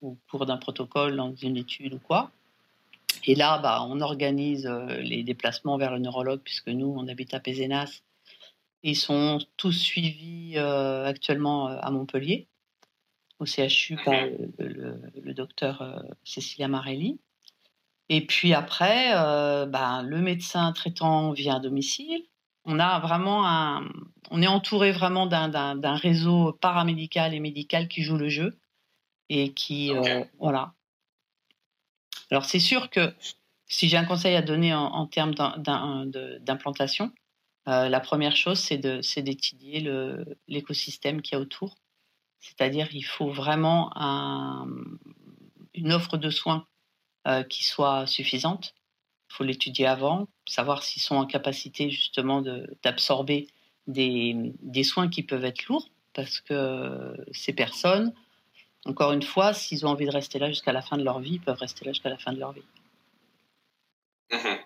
au 0.00 0.16
cours 0.30 0.46
d'un 0.46 0.58
protocole, 0.58 1.16
dans 1.16 1.34
une 1.34 1.56
étude 1.56 1.94
ou 1.94 1.98
quoi. 1.98 2.30
Et 3.24 3.34
là, 3.34 3.58
bah, 3.58 3.84
on 3.88 4.00
organise 4.00 4.64
les 5.00 5.24
déplacements 5.24 5.76
vers 5.76 5.92
le 5.92 5.98
neurologue, 5.98 6.40
puisque 6.44 6.68
nous, 6.68 6.86
on 6.86 7.08
habite 7.08 7.34
à 7.34 7.40
Pézenas. 7.40 8.02
Ils 8.84 8.94
sont 8.94 9.40
tous 9.56 9.72
suivis 9.72 10.56
actuellement 10.56 11.66
à 11.66 11.90
Montpellier, 11.90 12.46
au 13.38 13.46
CHU, 13.46 13.96
par 14.04 14.14
le, 14.58 15.00
le 15.22 15.34
docteur 15.34 16.04
Cécilia 16.24 16.68
Marelli. 16.68 17.18
Et 18.08 18.24
puis 18.26 18.54
après, 18.54 19.12
euh, 19.14 19.66
bah, 19.66 20.02
le 20.02 20.18
médecin 20.18 20.72
traitant 20.72 21.32
vient 21.32 21.56
à 21.56 21.60
domicile. 21.60 22.24
On 22.64 22.78
a 22.78 22.98
vraiment 23.00 23.46
un, 23.46 23.88
on 24.30 24.42
est 24.42 24.46
entouré 24.46 24.92
vraiment 24.92 25.26
d'un 25.26 25.96
réseau 25.96 26.52
paramédical 26.60 27.34
et 27.34 27.40
médical 27.40 27.88
qui 27.88 28.02
joue 28.02 28.16
le 28.16 28.28
jeu 28.28 28.58
et 29.28 29.52
qui, 29.52 29.92
euh, 29.92 30.24
voilà. 30.38 30.72
Alors 32.30 32.44
c'est 32.44 32.60
sûr 32.60 32.90
que 32.90 33.14
si 33.68 33.88
j'ai 33.88 33.96
un 33.96 34.04
conseil 34.04 34.36
à 34.36 34.42
donner 34.42 34.74
en, 34.74 35.06
termes 35.06 35.34
d'implantation, 35.34 37.10
euh, 37.68 37.88
la 37.88 38.00
première 38.00 38.36
chose 38.36 38.58
c'est 38.58 39.22
d'étudier 39.22 39.90
l'écosystème 40.46 41.22
qu'il 41.22 41.36
y 41.36 41.40
a 41.40 41.40
autour. 41.40 41.76
C'est-à-dire 42.40 42.88
il 42.92 43.02
faut 43.02 43.30
vraiment 43.30 43.90
un, 43.96 44.66
une 45.74 45.92
offre 45.92 46.16
de 46.16 46.30
soins 46.30 46.66
euh, 47.26 47.42
qui 47.42 47.64
soit 47.64 48.06
suffisante. 48.06 48.74
Il 49.30 49.34
faut 49.34 49.44
l'étudier 49.44 49.86
avant, 49.86 50.28
savoir 50.46 50.82
s'ils 50.82 51.02
sont 51.02 51.16
en 51.16 51.26
capacité 51.26 51.90
justement 51.90 52.42
d'absorber 52.82 53.48
des, 53.86 54.82
soins 54.84 55.08
qui 55.08 55.22
peuvent 55.22 55.44
être 55.44 55.66
lourds, 55.66 55.88
parce 56.14 56.40
que 56.40 57.14
ces 57.32 57.52
personnes, 57.52 58.14
encore 58.84 59.12
une 59.12 59.22
fois, 59.22 59.52
s'ils 59.52 59.86
ont 59.86 59.90
envie 59.90 60.06
de 60.06 60.10
rester 60.10 60.38
là 60.38 60.48
jusqu'à 60.48 60.72
la 60.72 60.82
fin 60.82 60.96
de 60.96 61.04
leur 61.04 61.20
vie, 61.20 61.38
peuvent 61.38 61.58
rester 61.58 61.84
là 61.84 61.92
jusqu'à 61.92 62.10
la 62.10 62.18
fin 62.18 62.32
de 62.32 62.38
leur 62.38 62.52
vie. 62.52 62.64
Mhm. 64.32 64.58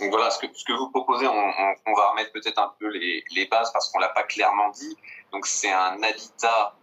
Donc 0.00 0.10
voilà, 0.10 0.30
ce 0.30 0.38
que, 0.40 0.72
vous 0.72 0.90
proposez, 0.90 1.26
on, 1.26 1.94
va 1.94 2.10
remettre 2.10 2.32
peut-être 2.32 2.58
un 2.58 2.74
peu 2.78 2.88
les, 2.88 3.46
bases 3.50 3.72
parce 3.72 3.90
qu'on 3.90 3.98
l'a 3.98 4.08
pas 4.08 4.24
clairement 4.24 4.70
dit. 4.70 4.96
Donc 5.32 5.46
c'est 5.46 5.72
un 5.72 6.02
habitat 6.02 6.76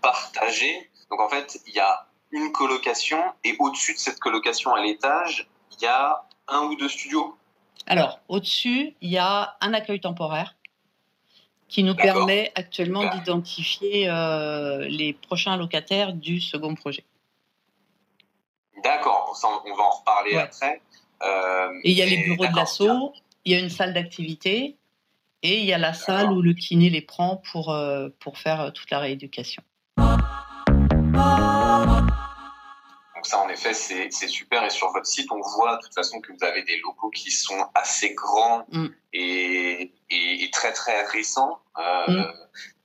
partagé. 0.00 0.90
Donc 1.10 1.20
en 1.20 1.28
fait, 1.28 1.60
il 1.66 1.74
y 1.74 1.80
a 1.80 2.06
une 2.30 2.52
colocation 2.52 3.22
et 3.44 3.56
au-dessus 3.58 3.94
de 3.94 3.98
cette 3.98 4.18
colocation 4.18 4.74
à 4.74 4.82
l'étage, 4.82 5.48
il 5.72 5.84
y 5.84 5.86
a 5.86 6.22
un 6.48 6.62
ou 6.62 6.76
deux 6.76 6.88
studios 6.88 7.36
Alors, 7.86 8.20
au-dessus, 8.28 8.94
il 9.00 9.10
y 9.10 9.18
a 9.18 9.56
un 9.60 9.74
accueil 9.74 10.00
temporaire 10.00 10.54
qui 11.68 11.84
nous 11.84 11.94
permet 11.94 12.50
actuellement 12.56 13.08
d'identifier 13.14 14.08
euh, 14.08 14.86
les 14.88 15.12
prochains 15.12 15.56
locataires 15.56 16.12
du 16.12 16.40
second 16.40 16.74
projet. 16.74 17.04
D'accord, 18.82 19.38
on 19.64 19.76
va 19.76 19.82
en 19.84 19.90
reparler 19.90 20.36
après. 20.36 20.82
Euh, 21.22 21.70
et 21.84 21.90
il 21.90 21.96
y 21.96 22.02
a 22.02 22.06
les 22.06 22.24
bureaux 22.24 22.46
de 22.46 22.56
l'assaut, 22.56 23.12
il 23.44 23.52
y 23.52 23.54
a 23.54 23.58
une 23.58 23.70
salle 23.70 23.94
d'activité 23.94 24.78
et 25.42 25.58
il 25.60 25.64
y 25.64 25.72
a 25.72 25.78
la 25.78 25.92
salle 25.92 26.32
où 26.32 26.42
le 26.42 26.54
kiné 26.54 26.90
les 26.90 27.02
prend 27.02 27.36
pour, 27.52 27.70
euh, 27.70 28.08
pour 28.18 28.38
faire 28.38 28.72
toute 28.72 28.90
la 28.90 28.98
rééducation. 28.98 29.62
Donc 33.14 33.26
ça, 33.26 33.38
en 33.40 33.48
effet, 33.50 33.74
c'est 33.74 34.10
super. 34.28 34.64
Et 34.64 34.70
sur 34.70 34.90
votre 34.92 35.06
site, 35.06 35.30
on 35.30 35.40
voit 35.56 35.76
de 35.76 35.82
toute 35.82 35.94
façon 35.94 36.20
que 36.20 36.32
vous 36.32 36.42
avez 36.42 36.62
des 36.62 36.78
locaux 36.78 37.10
qui 37.10 37.30
sont 37.30 37.68
assez 37.74 38.14
grands 38.14 38.64
mm. 38.72 38.86
et, 39.12 39.92
et, 40.08 40.50
très 40.50 40.72
très 40.72 41.04
récents. 41.04 41.60
Euh, 41.78 42.08
mm. 42.08 42.32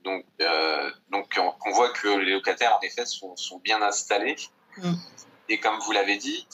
Donc, 0.03 0.25
euh, 0.41 0.91
donc 1.09 1.39
on, 1.65 1.71
voit 1.71 1.89
que 1.89 2.09
les 2.09 2.33
locataires, 2.33 2.77
en 2.77 2.81
effet, 2.81 3.05
sont, 3.05 3.35
sont 3.37 3.59
bien 3.59 3.81
installés. 3.81 4.35
Mm. 4.77 4.93
Et 5.47 5.59
comme 5.59 5.79
vous 5.79 5.91
l'avez 5.91 6.17
dit, 6.17 6.47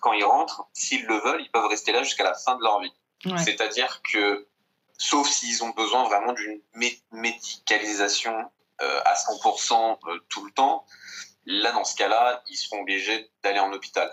quand 0.00 0.12
ils 0.12 0.24
rentrent, 0.24 0.66
s'ils 0.72 1.04
le 1.06 1.18
veulent, 1.20 1.40
ils 1.40 1.50
peuvent 1.50 1.66
rester 1.66 1.92
là 1.92 2.02
jusqu'à 2.02 2.24
la 2.24 2.34
fin 2.34 2.56
de 2.56 2.62
leur 2.62 2.80
vie. 2.80 2.92
C'est-à-dire 3.44 4.00
que, 4.12 4.46
sauf 4.96 5.28
s'ils 5.28 5.62
ont 5.62 5.70
besoin 5.70 6.04
vraiment 6.04 6.32
d'une 6.32 6.60
médicalisation 7.12 8.50
à 8.80 9.14
100% 9.14 9.98
euh, 10.08 10.18
tout 10.28 10.44
le 10.44 10.52
temps, 10.52 10.84
Là, 11.50 11.72
dans 11.72 11.84
ce 11.84 11.96
cas-là, 11.96 12.42
ils 12.50 12.56
seront 12.56 12.82
obligés 12.82 13.30
d'aller 13.42 13.58
en 13.58 13.72
hôpital. 13.72 14.10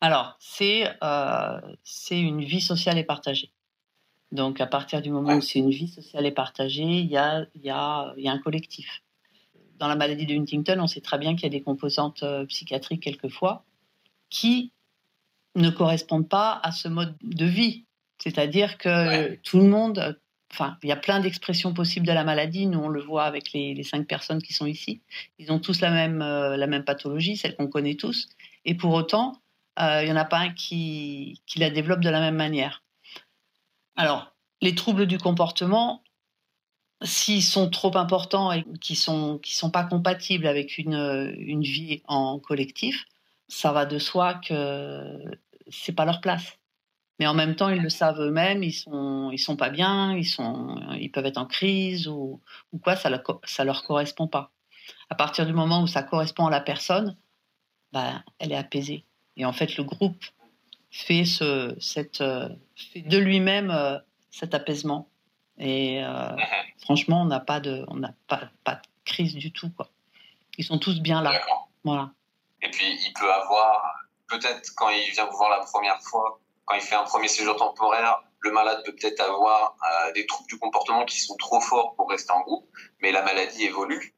Alors, 0.00 0.36
c'est 0.40 0.88
euh, 1.02 1.60
une 2.10 2.42
vie 2.42 2.62
sociale 2.62 2.96
et 2.96 3.04
partagée. 3.04 3.52
Donc, 4.32 4.58
à 4.62 4.66
partir 4.66 5.02
du 5.02 5.10
moment 5.10 5.34
où 5.34 5.42
c'est 5.42 5.58
une 5.58 5.70
vie 5.70 5.88
sociale 5.88 6.24
et 6.24 6.30
partagée, 6.30 6.82
il 6.82 7.10
y 7.10 7.18
a, 7.18 7.44
y, 7.54 7.68
a, 7.68 8.14
y 8.16 8.26
a, 8.26 8.32
un 8.32 8.38
collectif. 8.38 9.02
Dans 9.76 9.86
la 9.86 9.96
maladie 9.96 10.24
de 10.24 10.34
Huntington, 10.34 10.78
on 10.80 10.86
sait 10.86 11.02
très 11.02 11.18
bien 11.18 11.34
qu'il 11.34 11.42
y 11.42 11.46
a 11.46 11.50
des 11.50 11.62
composantes 11.62 12.22
euh, 12.22 12.46
psychiatriques 12.46 13.02
quelquefois 13.02 13.64
qui 14.30 14.72
ne 15.56 15.68
correspondent 15.68 16.28
pas 16.28 16.58
à 16.62 16.72
ce 16.72 16.88
mode 16.88 17.16
de 17.22 17.44
vie. 17.44 17.84
C'est-à-dire 18.18 18.78
que 18.78 19.34
tout 19.36 19.58
le 19.58 19.68
monde, 19.68 20.18
Enfin, 20.50 20.78
il 20.82 20.88
y 20.88 20.92
a 20.92 20.96
plein 20.96 21.20
d'expressions 21.20 21.74
possibles 21.74 22.06
de 22.06 22.12
la 22.12 22.24
maladie. 22.24 22.66
Nous, 22.66 22.78
on 22.78 22.88
le 22.88 23.02
voit 23.02 23.24
avec 23.24 23.52
les, 23.52 23.82
cinq 23.82 24.06
personnes 24.06 24.42
qui 24.42 24.52
sont 24.52 24.66
ici. 24.66 25.00
Ils 25.38 25.52
ont 25.52 25.58
tous 25.58 25.80
la 25.80 25.90
même, 25.90 26.22
euh, 26.22 26.82
pathologie, 26.82 27.36
celle 27.36 27.54
qu'on 27.54 27.68
connaît 27.68 27.96
tous. 27.96 28.28
Et 28.64 28.74
pour 28.74 28.94
autant, 28.94 29.40
euh, 29.78 30.02
il 30.02 30.06
n'y 30.06 30.12
en 30.12 30.16
a 30.16 30.24
pas 30.24 30.38
un 30.38 30.50
qui, 30.50 31.40
la 31.56 31.70
développe 31.70 32.00
de 32.00 32.10
la 32.10 32.20
même 32.20 32.36
manière. 32.36 32.82
Alors, 33.96 34.34
les 34.62 34.74
troubles 34.74 35.06
du 35.06 35.18
comportement, 35.18 36.02
s'ils 37.02 37.44
sont 37.44 37.68
trop 37.68 37.96
importants 37.96 38.50
et 38.50 38.64
qui 38.80 38.94
ne 38.94 38.98
sont, 38.98 39.40
sont 39.44 39.70
pas 39.70 39.84
compatibles 39.84 40.46
avec 40.46 40.78
une, 40.78 41.34
une 41.38 41.62
vie 41.62 42.02
en 42.08 42.38
collectif, 42.38 43.04
ça 43.48 43.72
va 43.72 43.86
de 43.86 43.98
soi 43.98 44.34
que 44.34 45.24
c'est 45.70 45.92
pas 45.92 46.04
leur 46.04 46.20
place 46.20 46.57
mais 47.18 47.26
en 47.26 47.34
même 47.34 47.56
temps, 47.56 47.68
ils 47.68 47.82
le 47.82 47.88
savent 47.88 48.20
eux-mêmes, 48.20 48.62
ils 48.62 48.72
sont, 48.72 49.30
ils 49.32 49.38
sont 49.38 49.56
pas 49.56 49.70
bien, 49.70 50.16
ils, 50.16 50.24
sont, 50.24 50.80
ils 50.98 51.10
peuvent 51.10 51.26
être 51.26 51.38
en 51.38 51.46
crise 51.46 52.06
ou, 52.06 52.40
ou 52.72 52.78
quoi, 52.78 52.94
ça 52.94 53.10
ne 53.10 53.16
ça 53.44 53.64
leur 53.64 53.82
correspond 53.82 54.28
pas. 54.28 54.52
À 55.10 55.14
partir 55.14 55.46
du 55.46 55.52
moment 55.52 55.82
où 55.82 55.86
ça 55.86 56.02
correspond 56.02 56.46
à 56.46 56.50
la 56.50 56.60
personne, 56.60 57.16
bah, 57.92 58.22
elle 58.38 58.52
est 58.52 58.56
apaisée. 58.56 59.04
Et 59.36 59.44
en 59.44 59.52
fait, 59.52 59.76
le 59.76 59.84
groupe 59.84 60.24
fait, 60.90 61.24
ce, 61.24 61.74
cette, 61.80 62.18
fait 62.18 63.02
de 63.02 63.18
lui-même 63.18 63.70
euh, 63.70 63.98
cet 64.30 64.54
apaisement. 64.54 65.08
Et 65.58 66.04
euh, 66.04 66.36
franchement, 66.80 67.22
on 67.22 67.26
n'a 67.26 67.40
pas 67.40 67.58
de, 67.58 67.84
on 67.88 67.96
n'a 67.96 68.14
pas, 68.28 68.48
pas 68.62 68.76
de 68.76 68.82
crise 69.04 69.34
du 69.34 69.52
tout, 69.52 69.70
quoi. 69.70 69.90
Ils 70.56 70.64
sont 70.64 70.78
tous 70.78 71.00
bien 71.00 71.22
là. 71.22 71.40
Voilà. 71.84 72.10
Et 72.62 72.70
puis, 72.70 72.84
il 72.84 73.12
peut 73.12 73.32
avoir, 73.32 74.04
peut-être 74.28 74.70
quand 74.76 74.88
il 74.90 75.10
vient 75.12 75.26
vous 75.26 75.36
voir 75.36 75.50
la 75.50 75.64
première 75.64 76.00
fois, 76.00 76.40
quand 76.68 76.74
il 76.74 76.82
fait 76.82 76.94
un 76.94 77.04
premier 77.04 77.28
séjour 77.28 77.56
temporaire, 77.56 78.22
le 78.40 78.52
malade 78.52 78.82
peut 78.84 78.94
peut-être 78.94 79.20
avoir 79.20 79.74
euh, 79.82 80.12
des 80.12 80.26
troubles 80.26 80.48
du 80.48 80.58
comportement 80.58 81.04
qui 81.06 81.18
sont 81.20 81.34
trop 81.36 81.60
forts 81.60 81.94
pour 81.96 82.10
rester 82.10 82.32
en 82.32 82.42
groupe, 82.42 82.68
mais 83.00 83.10
la 83.10 83.22
maladie 83.22 83.64
évolue 83.64 84.14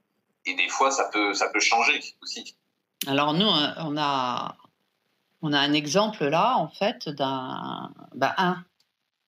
et 0.47 0.55
des 0.55 0.69
fois 0.69 0.91
ça 0.91 1.09
peut 1.13 1.33
ça 1.33 1.49
peut 1.51 1.61
changer 1.61 2.01
aussi. 2.21 2.57
Alors 3.07 3.33
nous 3.35 3.47
euh, 3.47 3.69
on 3.79 3.97
a 3.97 4.57
on 5.43 5.53
a 5.53 5.59
un 5.59 5.73
exemple 5.73 6.27
là 6.27 6.57
en 6.57 6.69
fait 6.69 7.09
d'un 7.09 7.93
bah, 8.15 8.35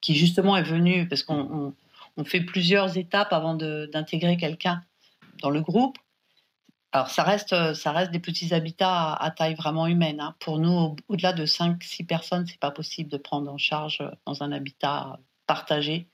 qui 0.01 0.15
justement 0.15 0.57
est 0.57 0.63
venu 0.63 1.09
parce 1.09 1.23
qu'on 1.23 1.75
on, 2.17 2.25
fait 2.25 2.41
plusieurs 2.41 2.99
étapes 2.99 3.33
avant 3.33 3.55
d'intégrer 3.55 4.37
quelqu'un 4.37 4.83
dans 5.41 5.51
le 5.51 5.63
groupe 5.63 5.97
alors, 6.95 7.09
ça 7.09 7.23
reste, 7.23 7.75
ça 7.75 7.93
reste 7.93 8.11
des 8.11 8.21
petits 8.21 8.53
habitats 8.53 9.15
à, 9.15 9.31
taille 9.31 9.55
vraiment 9.55 9.87
humaine. 9.87 10.21
Hein. 10.21 10.35
Pour 10.41 10.59
nous, 10.59 10.95
au-delà 11.09 11.33
de 11.33 11.47
5-6 11.47 12.07
personnes, 12.07 12.47
c'est 12.47 12.61
pas 12.61 12.71
possible 12.71 13.11
de 13.11 13.17
prendre 13.17 13.51
en 13.51 13.57
charge 13.57 14.03
dans 14.27 14.43
un 14.43 14.53
habitat 14.53 15.19
partagé, 15.47 16.07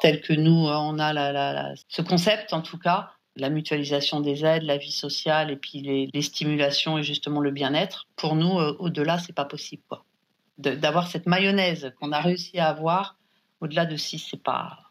tel 0.00 0.20
que 0.20 0.32
nous, 0.32 0.68
euh, 0.68 0.74
on 0.74 0.98
a 0.98 1.12
la, 1.12 1.74
ce 1.88 2.02
concept, 2.02 2.52
en 2.52 2.62
tout 2.62 2.78
cas, 2.78 3.10
la 3.36 3.48
mutualisation 3.48 4.20
des 4.20 4.44
aides, 4.44 4.64
la 4.64 4.76
vie 4.76 4.92
sociale 4.92 5.50
et 5.50 5.56
puis 5.56 5.80
les, 6.12 6.22
stimulations 6.22 6.98
et 6.98 7.02
justement 7.02 7.40
le 7.40 7.50
bien-être. 7.50 8.08
Pour 8.16 8.34
nous, 8.34 8.58
euh, 8.58 8.76
au-delà, 8.78 9.18
c'est 9.18 9.32
pas 9.32 9.44
possible. 9.44 9.82
Quoi. 9.88 10.04
d'avoir 10.58 11.06
cette 11.06 11.26
mayonnaise 11.26 11.92
qu'on 12.00 12.12
a 12.12 12.20
réussi 12.20 12.58
à 12.58 12.68
avoir, 12.68 13.16
au-delà 13.60 13.86
de 13.86 13.96
6, 13.96 14.28
c'est 14.30 14.42
pas, 14.42 14.89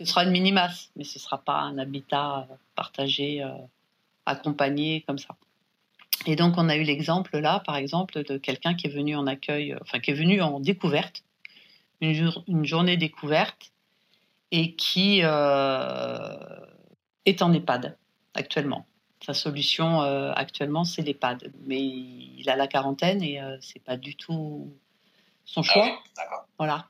Ce 0.00 0.06
sera 0.06 0.24
une 0.24 0.30
mini-masse, 0.30 0.90
mais 0.96 1.04
ce 1.04 1.18
ne 1.18 1.20
sera 1.20 1.38
pas 1.38 1.60
un 1.60 1.78
habitat 1.78 2.48
partagé, 2.74 3.46
accompagné 4.24 5.04
comme 5.06 5.18
ça. 5.18 5.36
Et 6.24 6.36
donc, 6.36 6.54
on 6.56 6.70
a 6.70 6.76
eu 6.76 6.84
l'exemple 6.84 7.38
là, 7.38 7.60
par 7.60 7.76
exemple, 7.76 8.24
de 8.24 8.38
quelqu'un 8.38 8.74
qui 8.74 8.86
est 8.86 8.90
venu 8.90 9.14
en 9.14 9.26
accueil, 9.26 9.76
enfin, 9.82 10.00
qui 10.00 10.10
est 10.10 10.14
venu 10.14 10.40
en 10.40 10.58
découverte, 10.58 11.22
une, 12.00 12.32
une 12.48 12.64
journée 12.64 12.96
découverte, 12.96 13.72
et 14.50 14.74
qui 14.74 15.20
euh, 15.22 16.36
est 17.24 17.42
en 17.42 17.52
EHPAD 17.52 17.96
actuellement. 18.34 18.86
Sa 19.24 19.34
solution 19.34 20.02
euh, 20.02 20.32
actuellement, 20.34 20.84
c'est 20.84 21.02
l'EHPAD. 21.02 21.52
Mais 21.66 21.80
il 21.80 22.48
a 22.48 22.56
la 22.56 22.66
quarantaine 22.66 23.22
et 23.22 23.40
euh, 23.40 23.56
c'est 23.60 23.82
pas 23.82 23.96
du 23.96 24.16
tout 24.16 24.72
son 25.44 25.60
ah 25.60 25.64
choix. 25.64 26.02
voilà. 26.58 26.88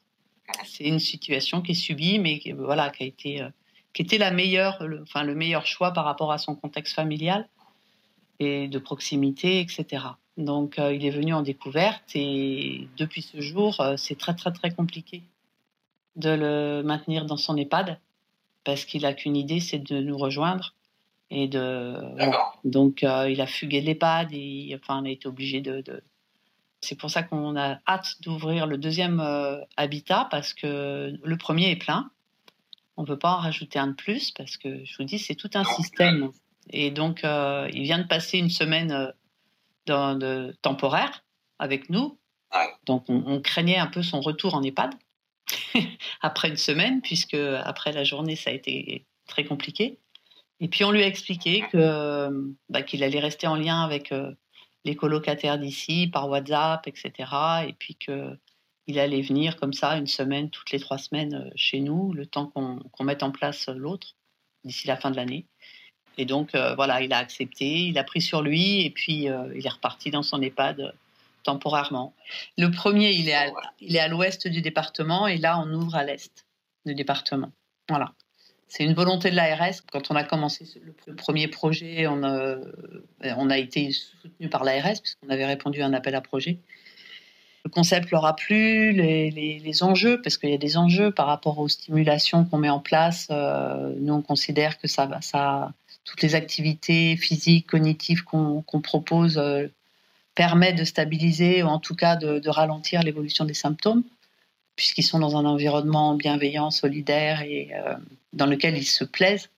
C'est 0.65 0.85
une 0.85 0.99
situation 0.99 1.63
qui 1.63 1.73
est 1.73 1.75
subie, 1.75 2.19
mais 2.19 2.39
qui, 2.39 2.53
voilà, 2.53 2.91
qui 2.91 3.03
a 3.03 3.07
été, 3.07 3.47
qui 3.93 4.03
était 4.03 4.19
la 4.19 4.31
meilleure, 4.31 4.83
le, 4.85 5.03
enfin, 5.03 5.23
le 5.25 5.35
meilleur 5.35 5.67
choix 5.67 5.93
par 5.93 6.05
rapport 6.05 6.33
à 6.33 6.39
son 6.39 6.55
contexte 6.55 6.95
familial 6.95 7.49
et 8.39 8.69
de 8.69 8.79
proximité, 8.79 9.61
etc. 9.61 10.05
Donc, 10.37 10.77
il 10.79 11.05
est 11.05 11.11
venu 11.11 11.35
en 11.35 11.43
découverte 11.43 12.05
et 12.15 12.89
depuis 12.97 13.23
ce 13.23 13.41
jour, 13.41 13.83
c'est 13.97 14.17
très, 14.17 14.35
très, 14.35 14.53
très 14.53 14.71
compliqué 14.71 15.23
de 16.17 16.31
le 16.31 16.83
maintenir 16.83 17.27
dans 17.27 17.37
son 17.37 17.57
EHPAD 17.57 17.99
parce 18.65 18.85
qu'il 18.85 19.07
a 19.07 19.15
qu'une 19.15 19.37
idée, 19.37 19.61
c'est 19.61 19.79
de 19.79 20.01
nous 20.01 20.17
rejoindre. 20.17 20.75
Et 21.31 21.47
de, 21.47 21.97
donc, 22.65 23.05
euh, 23.05 23.31
il 23.31 23.41
a 23.41 23.47
fugué 23.47 23.81
de 23.81 23.87
l'EHPAD. 23.87 24.29
Et, 24.33 24.77
enfin, 24.81 25.01
on 25.01 25.07
a 25.07 25.11
été 25.11 25.29
obligé 25.29 25.61
de. 25.61 26.03
C'est 26.81 26.99
pour 26.99 27.11
ça 27.11 27.23
qu'on 27.23 27.57
a 27.57 27.79
hâte 27.87 28.21
d'ouvrir 28.21 28.67
le 28.67 28.79
deuxième 28.79 29.21
euh, 29.21 29.61
habitat 29.77 30.29
parce 30.31 30.55
que 30.55 31.13
le 31.23 31.37
premier 31.37 31.71
est 31.71 31.77
plein. 31.77 32.11
On 32.97 33.03
ne 33.03 33.07
peut 33.07 33.19
pas 33.19 33.33
en 33.33 33.39
rajouter 33.39 33.79
un 33.79 33.89
de 33.89 33.93
plus 33.93 34.31
parce 34.31 34.57
que 34.57 34.85
je 34.85 34.97
vous 34.99 35.05
dis, 35.05 35.19
c'est 35.19 35.35
tout 35.35 35.51
un 35.55 35.65
système. 35.65 36.31
Et 36.71 36.91
donc, 36.91 37.25
euh, 37.25 37.69
il 37.73 37.83
vient 37.83 37.99
de 37.99 38.07
passer 38.07 38.39
une 38.39 38.51
semaine 38.51 39.13
dans, 39.87 40.15
de, 40.15 40.57
temporaire 40.63 41.25
avec 41.59 41.91
nous. 41.91 42.19
Donc, 42.85 43.05
on, 43.09 43.23
on, 43.27 43.41
craignait 43.41 43.79
un 43.79 43.87
peu 43.87 44.03
son 44.03 44.21
retour 44.21 44.55
en 44.55 44.63
EHPAD. 44.63 44.95
après 46.21 46.49
une 46.49 46.57
semaine, 46.57 47.01
puisque 47.01 47.35
après 47.35 47.93
la 47.93 48.05
journée, 48.05 48.37
ça 48.37 48.51
a 48.51 48.53
été 48.53 49.07
très 49.27 49.45
compliqué. 49.45 49.99
Et 50.61 50.69
puis 50.69 50.85
on 50.85 50.91
lui 50.91 51.03
a 51.03 51.07
expliqué 51.07 51.65
que 51.73 52.55
bah, 52.69 52.83
qu'il 52.83 53.03
allait 53.03 53.21
rester 53.21 53.47
en 53.47 53.57
lien 53.57 53.83
avec 53.83 54.13
euh, 54.13 54.33
les 54.85 54.97
colocataires 54.97 55.59
d'ici 55.59 56.09
par 56.09 56.29
WhatsApp, 56.29 56.87
etc. 56.87 57.13
Et 57.69 57.73
puis 57.75 57.97
que 57.97 58.37
il 58.87 58.99
allait 58.99 59.23
venir 59.23 59.57
comme 59.57 59.73
ça 59.73 59.97
une 59.97 60.09
semaine, 60.09 60.51
toutes 60.51 60.73
les 60.73 60.81
trois 60.81 60.99
semaines 60.99 61.35
euh, 61.35 61.51
chez 61.55 61.81
nous, 61.81 62.13
le 62.13 62.27
temps 62.27 62.47
qu'on 62.47 63.05
mette 63.05 63.23
en 63.23 63.31
place 63.31 63.69
l'autre 63.69 64.17
d'ici 64.65 64.89
la 64.89 64.97
fin 64.97 65.11
de 65.11 65.17
l'année. 65.17 65.47
Et 66.19 66.25
donc 66.25 66.55
euh, 66.55 66.75
voilà, 66.75 67.01
il 67.03 67.13
a 67.13 67.19
accepté, 67.19 67.87
il 67.87 67.99
a 67.99 68.05
pris 68.05 68.21
sur 68.21 68.43
lui 68.43 68.85
et 68.85 68.91
puis 68.91 69.29
il 69.55 69.67
est 69.67 69.69
reparti 69.69 70.11
dans 70.11 70.23
son 70.23 70.43
EHPAD 70.43 70.93
temporairement. 71.43 72.15
Le 72.59 72.71
premier, 72.71 73.11
est 73.11 73.53
il 73.81 73.97
est 73.97 74.01
à 74.01 74.09
l'ouest 74.09 74.49
du 74.49 74.61
département 74.61 75.27
et 75.27 75.39
là, 75.39 75.59
on 75.59 75.73
ouvre 75.73 75.95
à 75.95 76.05
l'est 76.05 76.47
du 76.85 76.95
département. 76.95 77.53
Voilà. 77.89 78.13
C'est 78.71 78.85
une 78.85 78.95
volonté 78.95 79.31
de 79.31 79.37
l'ARS. 79.37 79.83
Quand 79.93 80.11
on 80.11 80.15
a 80.15 80.23
commencé 80.23 80.65
le 81.07 81.15
premier 81.15 81.49
projet, 81.49 82.07
on 82.07 82.23
a, 82.23 82.57
on 83.37 83.51
a 83.51 83.59
été 83.59 83.91
soutenu 83.91 84.49
par 84.49 84.63
l'ARS 84.63 85.01
puisqu'on 85.03 85.29
avait 85.29 85.45
répondu 85.45 85.83
à 85.83 85.87
un 85.87 85.93
appel 85.93 86.15
à 86.15 86.21
projet. 86.21 86.59
Le 87.65 87.71
concept 87.71 88.11
leur 88.13 88.25
a 88.25 88.37
plu, 88.37 88.93
les, 88.93 89.83
enjeux, 89.83 90.23
parce 90.23 90.39
qu'il 90.39 90.51
y 90.51 90.55
a 90.55 90.59
des 90.59 90.77
enjeux 90.77 91.11
par 91.11 91.27
rapport 91.27 91.59
aux 91.59 91.69
stimulations 91.69 92.45
qu'on 92.45 92.59
met 92.59 92.71
en 92.71 92.79
place. 92.79 93.27
Euh, 93.31 93.93
nous, 93.99 94.15
on 94.15 94.23
considère 94.23 94.79
que 94.79 94.89
ça, 94.89 95.11
ça, 95.21 95.73
toutes 96.05 96.23
les 96.23 96.37
activités 96.37 97.17
physiques, 97.17 97.67
cognitives 97.67 98.23
qu'on 98.23 98.81
propose 98.83 99.37
euh, 99.37 99.67
permet 100.35 100.73
de 100.73 100.85
stabiliser 100.85 101.63
ou 101.63 101.67
en 101.67 101.81
tout 101.81 101.95
cas 101.95 102.17
de, 102.17 102.49
ralentir 102.49 103.03
l'évolution 103.03 103.45
des 103.45 103.55
symptômes, 103.55 104.05
puisqu'ils 104.77 105.03
sont 105.03 105.19
dans 105.19 105.37
un 105.37 105.45
environnement 105.45 106.15
bienveillant, 106.15 106.71
solidaire 106.71 107.43
et 107.43 107.71
euh, 107.75 107.95
dans 108.33 108.47
lequel 108.47 108.77
ils 108.77 108.85
se 108.85 109.05
plaisent. 109.05 109.51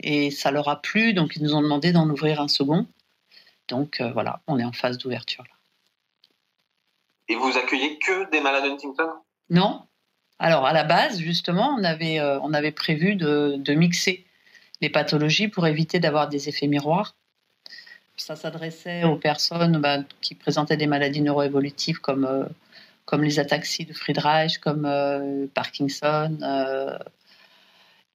Et 0.00 0.30
ça 0.30 0.50
leur 0.50 0.68
a 0.68 0.82
plu, 0.82 1.14
donc 1.14 1.36
ils 1.36 1.42
nous 1.42 1.54
ont 1.54 1.62
demandé 1.62 1.92
d'en 1.92 2.08
ouvrir 2.10 2.40
un 2.40 2.48
second. 2.48 2.86
Donc 3.68 4.00
euh, 4.00 4.10
voilà, 4.12 4.40
on 4.46 4.58
est 4.58 4.64
en 4.64 4.72
phase 4.72 4.98
d'ouverture 4.98 5.44
là. 5.44 5.54
Et 7.28 7.36
vous 7.36 7.56
accueillez 7.56 7.98
que 7.98 8.30
des 8.30 8.40
malades 8.40 8.64
Huntington? 8.64 9.10
Non. 9.48 9.82
Alors 10.38 10.66
à 10.66 10.72
la 10.72 10.82
base, 10.82 11.20
justement, 11.20 11.76
on 11.78 11.84
avait, 11.84 12.18
euh, 12.18 12.40
on 12.40 12.52
avait 12.52 12.72
prévu 12.72 13.14
de, 13.14 13.54
de 13.58 13.74
mixer 13.74 14.26
les 14.80 14.90
pathologies 14.90 15.46
pour 15.46 15.66
éviter 15.68 16.00
d'avoir 16.00 16.28
des 16.28 16.48
effets 16.48 16.66
miroirs. 16.66 17.14
Ça 18.16 18.34
s'adressait 18.36 19.04
aux 19.04 19.16
personnes 19.16 19.80
bah, 19.80 19.98
qui 20.20 20.34
présentaient 20.34 20.76
des 20.76 20.88
maladies 20.88 21.22
neuroévolutives 21.22 22.00
comme, 22.00 22.48
comme 23.04 23.22
les 23.22 23.38
ataxies 23.38 23.84
de 23.84 23.92
Friedreich, 23.92 24.58
comme 24.58 24.84
euh, 24.84 25.46
Parkinson. 25.54 26.38
Euh. 26.42 26.98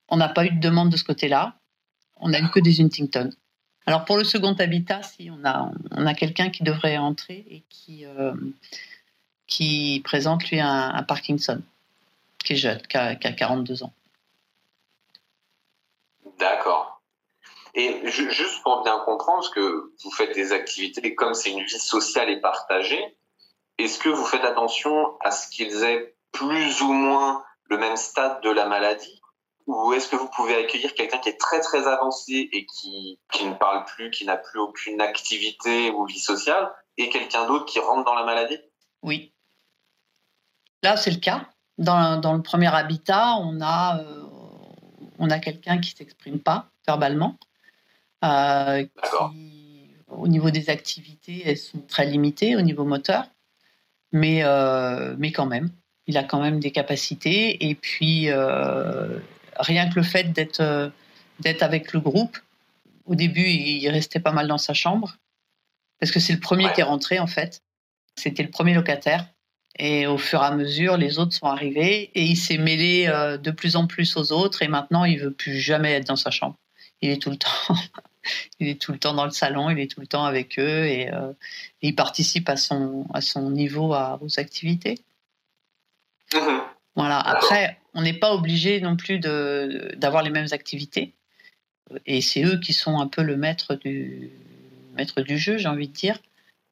On 0.09 0.17
n'a 0.17 0.29
pas 0.29 0.45
eu 0.45 0.51
de 0.51 0.59
demande 0.59 0.89
de 0.89 0.97
ce 0.97 1.03
côté-là. 1.03 1.55
On 2.17 2.29
n'a 2.29 2.39
eu 2.39 2.49
que 2.49 2.59
des 2.59 2.81
Huntington. 2.81 3.29
Alors 3.85 4.05
pour 4.05 4.17
le 4.17 4.23
second 4.23 4.53
habitat, 4.53 5.03
si 5.03 5.29
on 5.29 5.45
a, 5.45 5.71
on 5.91 6.05
a 6.05 6.13
quelqu'un 6.13 6.49
qui 6.49 6.63
devrait 6.63 6.97
entrer 6.97 7.45
et 7.49 7.63
qui, 7.69 8.05
qui 9.45 10.01
présente 10.03 10.49
lui 10.49 10.59
un, 10.59 11.03
Parkinson, 11.03 11.61
qui 12.43 12.53
est 12.53 12.57
jeune, 12.57 12.81
qui 12.81 12.97
a 12.97 13.15
42 13.15 13.83
ans. 13.83 13.93
D'accord. 16.39 17.01
Et 17.77 18.01
juste 18.07 18.63
pour 18.63 18.83
bien 18.83 18.97
comprendre, 19.05 19.41
parce 19.41 19.51
que 19.51 19.93
vous 20.03 20.11
faites 20.11 20.33
des 20.33 20.51
activités 20.51 21.13
comme 21.13 21.33
c'est 21.33 21.51
une 21.51 21.63
vie 21.63 21.79
sociale 21.79 22.29
et 22.29 22.41
partagée, 22.41 23.15
est-ce 23.77 23.99
que 23.99 24.09
vous 24.09 24.25
faites 24.25 24.43
attention 24.43 25.17
à 25.21 25.31
ce 25.31 25.47
qu'ils 25.49 25.83
aient 25.83 26.15
plus 26.31 26.81
ou 26.81 26.91
moins 26.91 27.43
le 27.69 27.77
même 27.77 27.97
stade 27.97 28.41
de 28.41 28.49
la 28.49 28.65
maladie? 28.65 29.21
Ou 29.67 29.93
est-ce 29.93 30.07
que 30.07 30.15
vous 30.15 30.29
pouvez 30.29 30.55
accueillir 30.55 30.93
quelqu'un 30.93 31.17
qui 31.17 31.29
est 31.29 31.39
très 31.39 31.59
très 31.59 31.87
avancé 31.87 32.49
et 32.51 32.65
qui, 32.65 33.19
qui 33.31 33.45
ne 33.45 33.53
parle 33.53 33.83
plus, 33.85 34.09
qui 34.11 34.25
n'a 34.25 34.37
plus 34.37 34.59
aucune 34.59 35.01
activité 35.01 35.91
ou 35.91 36.05
vie 36.05 36.19
sociale, 36.19 36.71
et 36.97 37.09
quelqu'un 37.09 37.45
d'autre 37.45 37.65
qui 37.65 37.79
rentre 37.79 38.05
dans 38.05 38.15
la 38.15 38.23
maladie? 38.23 38.57
Oui. 39.03 39.33
Là, 40.83 40.95
c'est 40.95 41.11
le 41.11 41.19
cas. 41.19 41.49
Dans, 41.77 42.19
dans, 42.19 42.33
le 42.33 42.41
premier 42.41 42.73
habitat, 42.73 43.35
on 43.41 43.59
a, 43.61 43.99
euh, 43.99 44.23
on 45.19 45.29
a 45.29 45.39
quelqu'un 45.39 45.79
qui 45.79 45.93
ne 45.93 45.97
s'exprime 45.97 46.39
pas 46.39 46.69
verbalement. 46.87 47.37
Euh, 48.23 48.83
qui, 48.83 49.91
au 50.07 50.27
niveau 50.27 50.49
des 50.49 50.69
activités, 50.69 51.43
elles 51.45 51.57
sont 51.57 51.81
très 51.81 52.05
limitées 52.05 52.55
au 52.55 52.61
niveau 52.61 52.85
moteur, 52.85 53.25
mais, 54.11 54.43
euh, 54.43 55.15
mais 55.17 55.31
quand 55.31 55.45
même, 55.45 55.69
il 56.07 56.17
a 56.17 56.23
quand 56.23 56.41
même 56.41 56.59
des 56.59 56.71
capacités. 56.71 57.67
Et 57.69 57.75
puis, 57.75 58.29
euh, 58.29 59.19
rien 59.59 59.89
que 59.89 59.95
le 59.95 60.03
fait 60.03 60.31
d'être 60.31 60.91
d'être 61.39 61.61
avec 61.61 61.93
le 61.93 61.99
groupe, 61.99 62.37
au 63.05 63.13
début, 63.13 63.47
il 63.47 63.87
restait 63.89 64.19
pas 64.19 64.31
mal 64.31 64.47
dans 64.47 64.57
sa 64.57 64.73
chambre, 64.73 65.17
parce 65.99 66.11
que 66.11 66.19
c'est 66.19 66.33
le 66.33 66.39
premier 66.39 66.71
qui 66.73 66.81
est 66.81 66.83
rentré, 66.83 67.19
en 67.19 67.27
fait. 67.27 67.61
C'était 68.15 68.41
le 68.41 68.49
premier 68.49 68.73
locataire. 68.73 69.27
Et 69.77 70.07
au 70.07 70.17
fur 70.17 70.41
et 70.41 70.45
à 70.45 70.51
mesure, 70.51 70.97
les 70.97 71.19
autres 71.19 71.33
sont 71.33 71.45
arrivés 71.45 72.09
et 72.15 72.23
il 72.23 72.35
s'est 72.35 72.57
mêlé 72.57 73.05
de 73.05 73.51
plus 73.51 73.75
en 73.75 73.85
plus 73.85 74.17
aux 74.17 74.31
autres. 74.31 74.63
Et 74.63 74.67
maintenant, 74.67 75.05
il 75.05 75.19
veut 75.19 75.31
plus 75.31 75.59
jamais 75.59 75.91
être 75.93 76.07
dans 76.07 76.15
sa 76.15 76.31
chambre. 76.31 76.55
Il 77.01 77.11
est 77.11 77.21
tout 77.21 77.29
le 77.29 77.37
temps 77.37 77.75
il 78.59 78.67
est 78.67 78.81
tout 78.81 78.91
le 78.91 78.99
temps 78.99 79.13
dans 79.13 79.25
le 79.25 79.31
salon, 79.31 79.69
il 79.69 79.79
est 79.79 79.91
tout 79.91 80.01
le 80.01 80.07
temps 80.07 80.25
avec 80.25 80.59
eux 80.59 80.85
et, 80.85 81.11
euh, 81.13 81.31
il 81.81 81.95
participe 81.95 82.49
à 82.49 82.57
son, 82.57 83.05
à 83.13 83.21
son 83.21 83.49
niveau 83.51 83.93
aux 83.93 84.39
activités. 84.39 84.99
Mhm. 86.33 86.61
Voilà. 86.95 87.19
Après, 87.19 87.79
on 87.93 88.01
n'est 88.01 88.17
pas 88.17 88.33
obligé 88.33 88.81
non 88.81 88.95
plus 88.95 89.19
d'avoir 89.19 90.23
les 90.23 90.31
mêmes 90.31 90.47
activités. 90.51 91.13
Et 92.05 92.21
c'est 92.21 92.43
eux 92.43 92.59
qui 92.59 92.73
sont 92.73 92.99
un 92.99 93.07
peu 93.07 93.21
le 93.21 93.37
maître 93.37 93.75
du, 93.75 94.31
maître 94.95 95.21
du 95.21 95.37
jeu, 95.37 95.57
j'ai 95.57 95.67
envie 95.67 95.87
de 95.87 95.93
dire. 95.93 96.17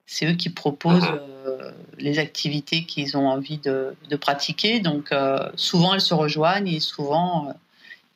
C'est 0.07 0.25
eux 0.25 0.35
qui 0.35 0.49
proposent 0.49 1.09
mhm. 1.09 1.19
euh, 1.47 1.71
les 1.97 2.19
activités 2.19 2.85
qu'ils 2.85 3.17
ont 3.17 3.27
envie 3.27 3.57
de, 3.59 3.95
pratiquer. 4.19 4.79
Donc, 4.79 5.11
euh, 5.11 5.37
souvent, 5.55 5.93
elles 5.93 6.01
se 6.01 6.13
rejoignent 6.13 6.67
et 6.67 6.79
souvent, 6.79 7.53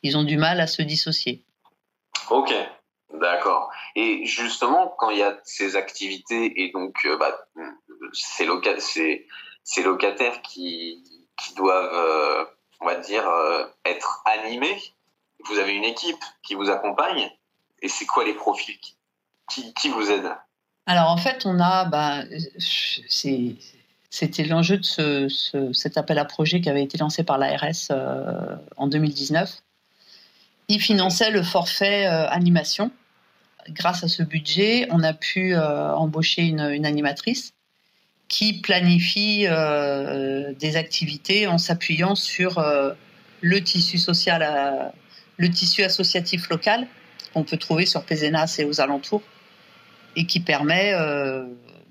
ils 0.02 0.16
ont 0.16 0.24
du 0.24 0.36
mal 0.36 0.60
à 0.60 0.66
se 0.66 0.82
dissocier. 0.82 1.40
Ok. 2.30 2.52
D'accord. 3.20 3.70
Et 3.96 4.24
justement, 4.24 4.94
quand 4.98 5.10
il 5.10 5.18
y 5.18 5.22
a 5.22 5.38
ces 5.44 5.76
activités 5.76 6.62
et 6.62 6.72
donc 6.72 6.96
euh, 7.04 7.18
bah, 7.18 7.36
ces, 8.14 8.46
ces, 9.62 9.82
locataires 9.82 10.40
qui, 10.40 11.04
doivent, 11.54 11.92
euh, 11.92 12.44
on 12.80 12.86
va 12.86 12.96
dire, 12.96 13.28
euh, 13.28 13.66
être 13.84 14.22
animés, 14.24 14.80
vous 15.44 15.58
avez 15.58 15.74
une 15.74 15.84
équipe 15.84 16.24
qui 16.42 16.54
vous 16.54 16.70
accompagne. 16.70 17.30
Et 17.82 17.88
c'est 17.88 18.06
quoi 18.06 18.24
les 18.24 18.34
profils 18.34 18.78
qui, 19.50 19.88
vous 19.90 20.10
aident? 20.10 20.34
Alors 20.86 21.10
en 21.10 21.18
fait, 21.18 21.44
on 21.44 21.60
a, 21.60 21.84
bah, 21.84 22.22
C'était 24.08 24.44
l'enjeu 24.44 24.78
de 24.78 24.84
ce, 24.84 25.72
cet 25.74 25.98
appel 25.98 26.18
à 26.18 26.24
projet 26.24 26.62
qui 26.62 26.70
avait 26.70 26.82
été 26.82 26.96
lancé 26.96 27.22
par 27.22 27.36
l'ARS 27.36 27.90
en 28.76 28.86
2019. 28.86 29.62
Il 30.68 30.80
finançait 30.80 31.30
le 31.30 31.42
forfait 31.42 32.06
animation. 32.06 32.90
Grâce 33.68 34.02
à 34.04 34.08
ce 34.08 34.22
budget, 34.22 34.86
on 34.90 35.02
a 35.02 35.12
pu 35.12 35.54
embaucher 35.56 36.42
une, 36.42 36.60
animatrice 36.86 37.52
qui 38.30 38.54
planifie 38.54 39.44
euh, 39.48 40.54
des 40.58 40.76
activités 40.76 41.48
en 41.48 41.58
s'appuyant 41.58 42.14
sur 42.14 42.58
euh, 42.58 42.92
le 43.40 43.60
tissu 43.60 43.98
social, 43.98 44.42
euh, 44.42 44.88
le 45.36 45.50
tissu 45.50 45.82
associatif 45.82 46.48
local 46.48 46.86
qu'on 47.34 47.42
peut 47.42 47.56
trouver 47.56 47.86
sur 47.86 48.04
Pézenas 48.04 48.56
et 48.60 48.64
aux 48.64 48.80
alentours, 48.80 49.22
et 50.14 50.26
qui 50.26 50.40
permet 50.40 50.92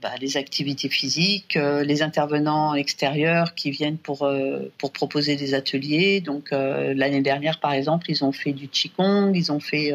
bah, 0.02 0.12
les 0.20 0.36
activités 0.36 0.90
physiques, 0.90 1.58
les 1.58 2.02
intervenants 2.02 2.76
extérieurs 2.76 3.56
qui 3.56 3.72
viennent 3.72 3.98
pour, 3.98 4.30
pour 4.78 4.92
proposer 4.92 5.38
des 5.38 5.54
ateliers. 5.54 6.20
Donc 6.20 6.50
l'année 6.52 7.22
dernière, 7.22 7.62
par 7.62 7.72
exemple, 7.72 8.12
ils 8.12 8.22
ont 8.26 8.34
fait 8.34 8.52
du 8.52 8.68
qigong, 8.68 9.32
ils 9.34 9.50
ont 9.54 9.62
fait 9.62 9.94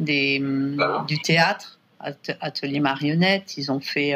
des, 0.00 0.42
du 1.06 1.18
théâtre, 1.20 1.78
atelier 2.40 2.80
marionnette, 2.80 3.56
ils 3.56 3.70
ont 3.70 3.80
fait 3.80 4.14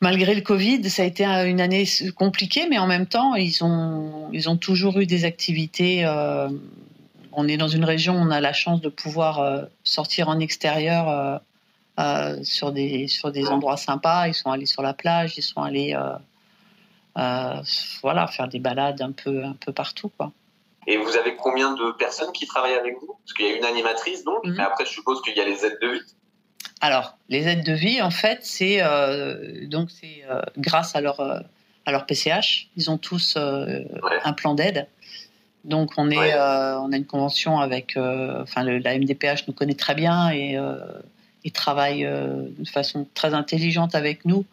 malgré 0.00 0.34
le 0.34 0.40
Covid, 0.40 0.88
ça 0.90 1.02
a 1.02 1.04
été 1.04 1.24
une 1.24 1.60
année 1.60 1.84
compliquée, 2.16 2.66
mais 2.68 2.78
en 2.78 2.86
même 2.86 3.06
temps, 3.06 3.34
ils 3.34 3.62
ont, 3.62 4.30
ils 4.32 4.48
ont 4.48 4.56
toujours 4.56 4.98
eu 4.98 5.06
des 5.06 5.24
activités. 5.24 6.04
Euh, 6.04 6.48
on 7.32 7.46
est 7.46 7.56
dans 7.56 7.68
une 7.68 7.84
région 7.84 8.14
où 8.14 8.18
on 8.18 8.30
a 8.30 8.40
la 8.40 8.52
chance 8.52 8.80
de 8.80 8.88
pouvoir 8.88 9.40
euh, 9.40 9.64
sortir 9.84 10.28
en 10.28 10.38
extérieur 10.40 11.40
euh, 11.98 12.38
sur 12.42 12.72
des, 12.72 13.08
sur 13.08 13.30
des 13.30 13.46
endroits 13.48 13.76
sympas. 13.76 14.28
Ils 14.28 14.34
sont 14.34 14.50
allés 14.50 14.66
sur 14.66 14.82
la 14.82 14.94
plage, 14.94 15.34
ils 15.36 15.42
sont 15.42 15.62
allés 15.62 15.96
voilà, 17.14 18.26
faire 18.26 18.48
des 18.48 18.58
balades 18.58 19.02
un 19.02 19.12
peu, 19.12 19.44
un 19.44 19.54
peu 19.54 19.72
partout. 19.72 20.10
Quoi. 20.16 20.32
Et 20.86 20.96
vous 20.96 21.16
avez 21.16 21.36
combien 21.36 21.74
de 21.74 21.92
personnes 21.92 22.32
qui 22.32 22.46
travaillent 22.46 22.74
avec 22.74 22.98
vous? 23.00 23.16
Parce 23.24 23.34
qu'il 23.34 23.46
y 23.46 23.50
a 23.50 23.56
une 23.56 23.64
animatrice, 23.64 24.24
donc, 24.24 24.44
mhm. 24.44 24.54
mais 24.56 24.62
après, 24.62 24.84
je 24.84 24.90
suppose 24.90 25.20
qu'il 25.22 25.36
y 25.36 25.40
a 25.40 25.44
les 25.44 25.64
aides 25.64 25.78
de 25.80 25.88
vie. 25.88 26.00
Alors, 26.80 27.18
les 27.28 27.46
aides 27.46 27.64
de 27.64 27.74
vie, 27.74 28.00
en 28.00 28.10
fait, 28.10 28.38
c'est 28.42 28.82
euh, 28.82 29.66
donc 29.66 29.90
c'est 29.90 30.24
euh, 30.30 30.40
grâce 30.56 30.96
à 30.96 31.02
leur 31.02 31.20
euh, 31.20 31.40
à 31.84 31.92
leur 31.92 32.06
PCH, 32.06 32.70
ils 32.76 32.90
ont 32.90 32.96
tous 32.96 33.36
un 33.36 34.32
plan 34.32 34.54
d'aide. 34.54 34.86
Donc 35.64 35.92
on 35.98 36.10
est 36.10 36.34
on 36.34 36.92
a 36.92 36.96
une 36.96 37.06
convention 37.06 37.58
avec 37.58 37.96
enfin 37.96 38.62
la 38.62 38.98
MDPH 38.98 39.46
nous 39.48 39.54
connaît 39.54 39.74
très 39.74 39.94
bien 39.94 40.30
et, 40.30 40.58
et 41.44 41.50
travaille 41.50 42.02
de 42.04 42.68
façon 42.68 43.06
très 43.14 43.34
intelligente 43.34 43.94
avec 43.94 44.24
nous. 44.24 44.44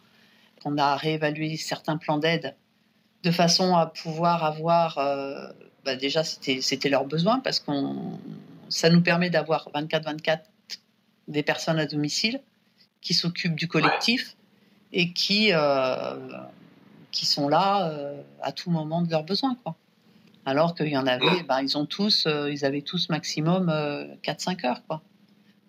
On 0.64 0.76
a 0.78 0.96
réévalué 0.96 1.56
certains 1.56 1.96
plans 1.96 2.18
d'aide 2.18 2.54
de 3.24 3.30
façon 3.30 3.76
à 3.76 3.86
pouvoir 3.86 4.44
avoir 4.44 4.96
bah, 5.84 5.96
déjà 5.96 6.22
c'était 6.24 6.88
leurs 6.88 7.04
besoins 7.04 7.40
parce 7.40 7.58
qu'on 7.58 8.18
ça 8.68 8.90
nous 8.90 9.00
permet 9.00 9.30
d'avoir 9.30 9.68
24-24 9.74 10.40
des 11.28 11.42
personnes 11.42 11.78
à 11.78 11.86
domicile 11.86 12.40
qui 13.00 13.14
s'occupent 13.14 13.54
du 13.54 13.68
collectif 13.68 14.36
et 14.92 15.12
qui, 15.12 15.50
euh, 15.52 16.16
qui 17.10 17.26
sont 17.26 17.48
là 17.48 17.90
euh, 17.90 18.20
à 18.42 18.52
tout 18.52 18.70
moment 18.70 19.02
de 19.02 19.10
leurs 19.10 19.24
besoins. 19.24 19.56
Quoi. 19.62 19.76
Alors 20.46 20.74
qu'il 20.74 20.88
y 20.88 20.96
en 20.96 21.06
avait, 21.06 21.42
ben, 21.46 21.60
ils, 21.60 21.76
ont 21.76 21.86
tous, 21.86 22.26
euh, 22.26 22.50
ils 22.50 22.64
avaient 22.64 22.82
tous 22.82 23.08
maximum 23.08 23.68
4-5 24.22 24.66
heures. 24.66 24.82
Quoi. 24.86 25.02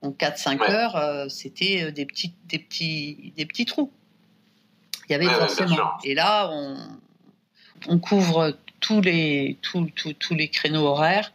Donc 0.01 0.17
4-5 0.17 0.71
heures, 0.71 1.29
c'était 1.29 1.91
des 1.91 2.05
petits, 2.05 2.33
des, 2.45 2.59
petits, 2.59 3.33
des 3.35 3.45
petits 3.45 3.65
trous. 3.65 3.91
Il 5.09 5.13
y 5.13 5.15
avait 5.15 5.25
forcément. 5.25 5.97
Et 6.03 6.13
là, 6.13 6.49
on, 6.51 6.77
on 7.87 7.99
couvre 7.99 8.55
tous 8.79 9.01
les, 9.01 9.57
tous, 9.61 9.89
tous, 9.95 10.13
tous 10.13 10.35
les 10.35 10.47
créneaux 10.47 10.85
horaires 10.85 11.31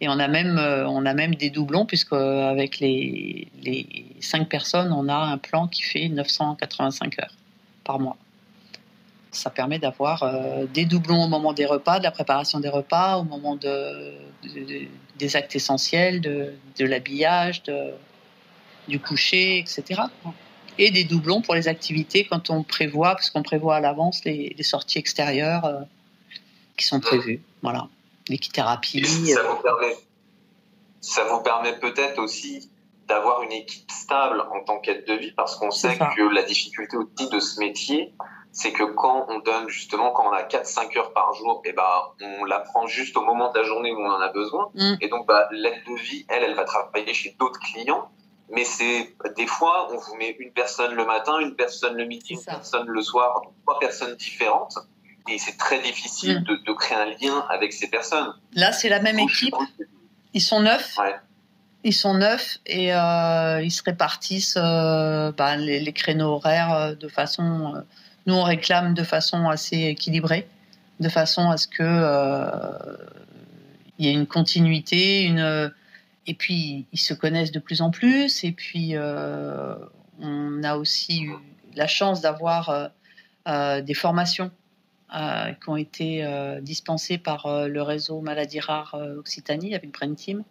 et 0.00 0.08
on 0.08 0.18
a 0.18 0.28
même, 0.28 0.58
euh, 0.58 0.86
on 0.88 1.04
a 1.06 1.14
même 1.14 1.34
des 1.34 1.50
doublons, 1.50 1.86
puisque 1.86 2.12
euh, 2.12 2.48
avec 2.48 2.78
les, 2.78 3.48
les 3.62 4.06
5 4.20 4.48
personnes, 4.48 4.92
on 4.92 5.08
a 5.08 5.16
un 5.16 5.38
plan 5.38 5.66
qui 5.66 5.82
fait 5.82 6.08
985 6.08 7.18
heures 7.20 7.34
par 7.84 7.98
mois. 7.98 8.16
Ça 9.30 9.50
permet 9.50 9.78
d'avoir 9.78 10.22
euh, 10.22 10.66
des 10.72 10.84
doublons 10.84 11.24
au 11.24 11.28
moment 11.28 11.52
des 11.52 11.66
repas, 11.66 11.98
de 11.98 12.04
la 12.04 12.10
préparation 12.10 12.60
des 12.60 12.68
repas, 12.68 13.18
au 13.18 13.24
moment 13.24 13.56
de, 13.56 14.14
des 15.18 15.36
actes 15.36 15.54
essentiels, 15.56 16.20
de, 16.20 16.54
de 16.78 16.84
l'habillage, 16.84 17.62
du 18.86 19.00
coucher, 19.00 19.58
etc. 19.58 20.02
Et 20.78 20.90
des 20.90 21.04
doublons 21.04 21.42
pour 21.42 21.54
les 21.54 21.68
activités 21.68 22.24
quand 22.24 22.50
on 22.50 22.62
prévoit, 22.62 23.10
parce 23.10 23.30
qu'on 23.30 23.42
prévoit 23.42 23.76
à 23.76 23.80
l'avance 23.80 24.24
les, 24.24 24.54
sorties 24.62 24.98
extérieures 24.98 25.86
qui 26.76 26.86
sont 26.86 27.00
prévues. 27.00 27.42
Voilà 27.62 27.88
l'équithérapie. 28.28 29.04
Ça 29.04 29.42
vous 29.42 29.62
permet, 29.62 29.96
ça 31.00 31.24
vous 31.24 31.40
permet 31.40 31.78
peut-être 31.78 32.18
aussi 32.18 32.70
d'avoir 33.06 33.42
une 33.42 33.52
équipe 33.52 33.90
stable 33.90 34.42
en 34.52 34.62
tant 34.64 34.80
qu'aide 34.80 35.06
de 35.06 35.14
vie, 35.14 35.32
parce 35.32 35.56
qu'on 35.56 35.70
sait 35.70 35.96
que 35.96 36.34
la 36.34 36.42
difficulté 36.42 36.96
aussi 36.96 37.30
de 37.30 37.40
ce 37.40 37.58
métier, 37.58 38.12
c'est 38.52 38.72
que 38.72 38.84
quand 38.84 39.26
on 39.28 39.38
donne 39.38 39.68
justement, 39.68 40.10
quand 40.10 40.28
on 40.28 40.32
a 40.32 40.42
4-5 40.42 40.98
heures 40.98 41.12
par 41.12 41.32
jour, 41.34 41.62
et 41.64 41.70
eh 41.70 41.72
ben, 41.72 41.84
on 42.20 42.44
la 42.44 42.60
prend 42.60 42.86
juste 42.86 43.16
au 43.16 43.22
moment 43.22 43.50
de 43.50 43.58
la 43.58 43.64
journée 43.64 43.92
où 43.92 43.98
on 43.98 44.10
en 44.10 44.20
a 44.20 44.28
besoin. 44.28 44.70
Mm. 44.74 44.94
Et 45.00 45.08
donc, 45.08 45.26
bah, 45.26 45.48
l'aide 45.52 45.82
de 45.86 45.94
vie, 45.94 46.26
elle, 46.28 46.42
elle 46.44 46.54
va 46.54 46.64
travailler 46.64 47.14
chez 47.14 47.34
d'autres 47.38 47.60
clients. 47.60 48.10
Mais 48.50 48.64
c'est 48.64 49.14
des 49.36 49.46
fois, 49.46 49.88
on 49.92 49.98
vous 49.98 50.16
met 50.16 50.36
une 50.38 50.52
personne 50.52 50.94
le 50.94 51.04
matin, 51.04 51.38
une 51.40 51.54
personne 51.54 51.96
le 51.96 52.06
midi, 52.06 52.34
une 52.34 52.44
personne 52.44 52.86
le 52.86 53.02
soir, 53.02 53.42
trois 53.64 53.78
personnes 53.78 54.16
différentes 54.16 54.78
et 55.28 55.38
c'est 55.38 55.56
très 55.56 55.80
difficile 55.80 56.40
mm. 56.40 56.64
de, 56.66 56.72
créer 56.72 56.96
un 56.96 57.06
lien 57.06 57.44
avec 57.50 57.72
ces 57.72 57.88
personnes. 57.88 58.32
Là, 58.54 58.72
c'est 58.72 58.88
la 58.88 59.00
même 59.00 59.18
équipe. 59.18 59.54
Ils 60.34 60.40
sont 60.40 60.60
neuf. 60.60 60.96
Ils 61.84 61.94
sont 61.94 62.14
neuf 62.14 62.58
et 62.66 62.94
euh, 62.94 63.62
ils 63.62 63.70
se 63.70 63.82
répartissent 63.82 64.58
euh, 64.58 65.32
bah, 65.32 65.56
les, 65.56 65.92
créneaux 65.92 66.34
horaires 66.34 66.72
euh, 66.72 66.94
de 66.94 67.08
façon. 67.08 67.82
nous, 68.26 68.34
on 68.34 68.42
réclame 68.42 68.94
de 68.94 69.04
façon 69.04 69.48
assez 69.48 69.76
équilibrée, 69.84 70.48
de 71.00 71.08
façon 71.08 71.50
à 71.50 71.56
ce 71.56 71.68
que 71.68 71.84
il 73.98 74.06
y 74.06 74.08
ait 74.08 74.12
une 74.12 74.26
continuité, 74.26 75.22
une 75.22 75.72
et 76.28 76.34
puis 76.34 76.86
ils 76.92 77.00
se 77.00 77.14
connaissent 77.14 77.50
de 77.50 77.58
plus 77.58 77.82
en 77.82 77.90
plus. 77.90 78.44
Et 78.44 78.52
puis 78.52 78.94
on 78.96 80.62
a 80.62 80.76
aussi 80.76 81.22
eu 81.22 81.32
la 81.74 81.88
chance 81.88 82.20
d'avoir 82.20 82.90
des 83.46 83.94
formations 83.94 84.52
euh, 85.14 85.52
qui 85.52 85.70
ont 85.70 85.76
été 85.78 86.22
euh, 86.22 86.60
dispensés 86.60 87.16
par 87.16 87.46
euh, 87.46 87.66
le 87.66 87.80
réseau 87.80 88.20
Maladies 88.20 88.60
Rares 88.60 88.94
Occitanie 89.16 89.74
avec 89.74 89.90
Brain 89.90 90.12
Team. 90.12 90.44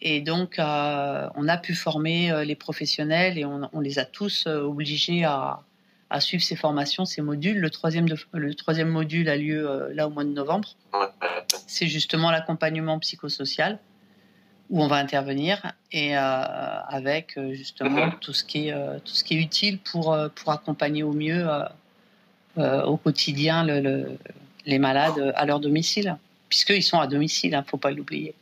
Et 0.00 0.20
donc, 0.20 0.54
on 0.60 1.48
a 1.48 1.56
pu 1.56 1.74
former 1.74 2.44
les 2.44 2.54
professionnels 2.54 3.36
et 3.36 3.44
on, 3.44 3.80
les 3.80 3.98
a 3.98 4.04
tous 4.04 4.46
obligés 4.46 5.24
à, 5.24 5.64
suivre 6.20 6.44
ces 6.44 6.54
formations, 6.54 7.04
ces 7.04 7.20
modules. 7.20 7.58
Le 7.58 7.68
troisième, 7.68 8.06
le 8.32 8.54
troisième 8.54 8.90
module 8.90 9.28
a 9.28 9.36
lieu 9.36 9.90
là 9.92 10.06
au 10.06 10.10
mois 10.10 10.22
de 10.22 10.30
novembre. 10.30 10.68
C'est 11.66 11.88
justement 11.88 12.30
l'accompagnement 12.30 13.00
psychosocial 13.00 13.80
où 14.70 14.82
on 14.82 14.86
va 14.88 14.96
intervenir 14.96 15.72
et 15.92 16.14
avec 16.14 17.38
justement 17.52 18.06
mhm. 18.06 18.18
tout 18.20 18.32
ce 18.32 18.44
qui 18.44 18.68
est 18.68 19.00
tout 19.04 19.14
ce 19.14 19.24
qui 19.24 19.38
est 19.38 19.40
utile 19.40 19.78
pour 19.78 20.16
pour 20.34 20.52
accompagner 20.52 21.02
au 21.02 21.12
mieux 21.12 21.46
euh, 22.58 22.82
au 22.82 22.96
quotidien 22.96 23.64
les 24.66 24.78
malades 24.80 25.32
à 25.36 25.46
leur 25.46 25.60
domicile, 25.60 26.16
puisqu'ils 26.48 26.82
sont 26.82 26.98
à 26.98 27.06
domicile, 27.06 27.50
il 27.50 27.54
hein, 27.54 27.60
ne 27.60 27.70
faut 27.70 27.76
pas 27.76 27.92
l'oublier. 27.92 28.34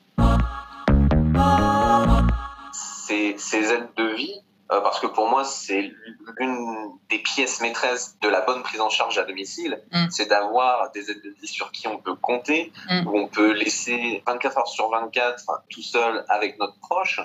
Ces, 2.73 3.57
aides 3.57 3.89
de 3.99 4.17
vie, 4.17 4.41
euh, 4.73 4.81
parce 4.81 5.01
que 5.01 5.07
pour 5.07 5.29
moi, 5.29 5.45
c'est 5.45 5.93
l'une 6.39 6.99
des 7.09 7.19
pièces 7.19 7.61
maîtresses 7.61 8.17
de 8.21 8.29
la 8.29 8.41
bonne 8.41 8.63
prise 8.63 8.81
en 8.81 8.91
charge 8.91 9.19
à 9.19 9.25
domicile, 9.25 9.81
mm. 9.93 10.07
c'est 10.11 10.27
d'avoir 10.27 10.91
des 10.93 11.11
aides 11.11 11.23
de 11.23 11.31
vie 11.41 11.47
sur 11.47 11.71
qui 11.71 11.87
on 11.87 11.99
peut 11.99 12.17
compter, 12.17 12.73
mm. 12.91 13.07
où 13.07 13.17
on 13.17 13.29
peut 13.29 13.53
laisser 13.53 14.23
24 14.27 14.59
heures 14.59 14.69
sur 14.69 14.91
24 14.91 15.63
tout 15.71 15.83
seul 15.83 16.25
avec 16.29 16.59
notre 16.59 16.79
proche, 16.81 17.21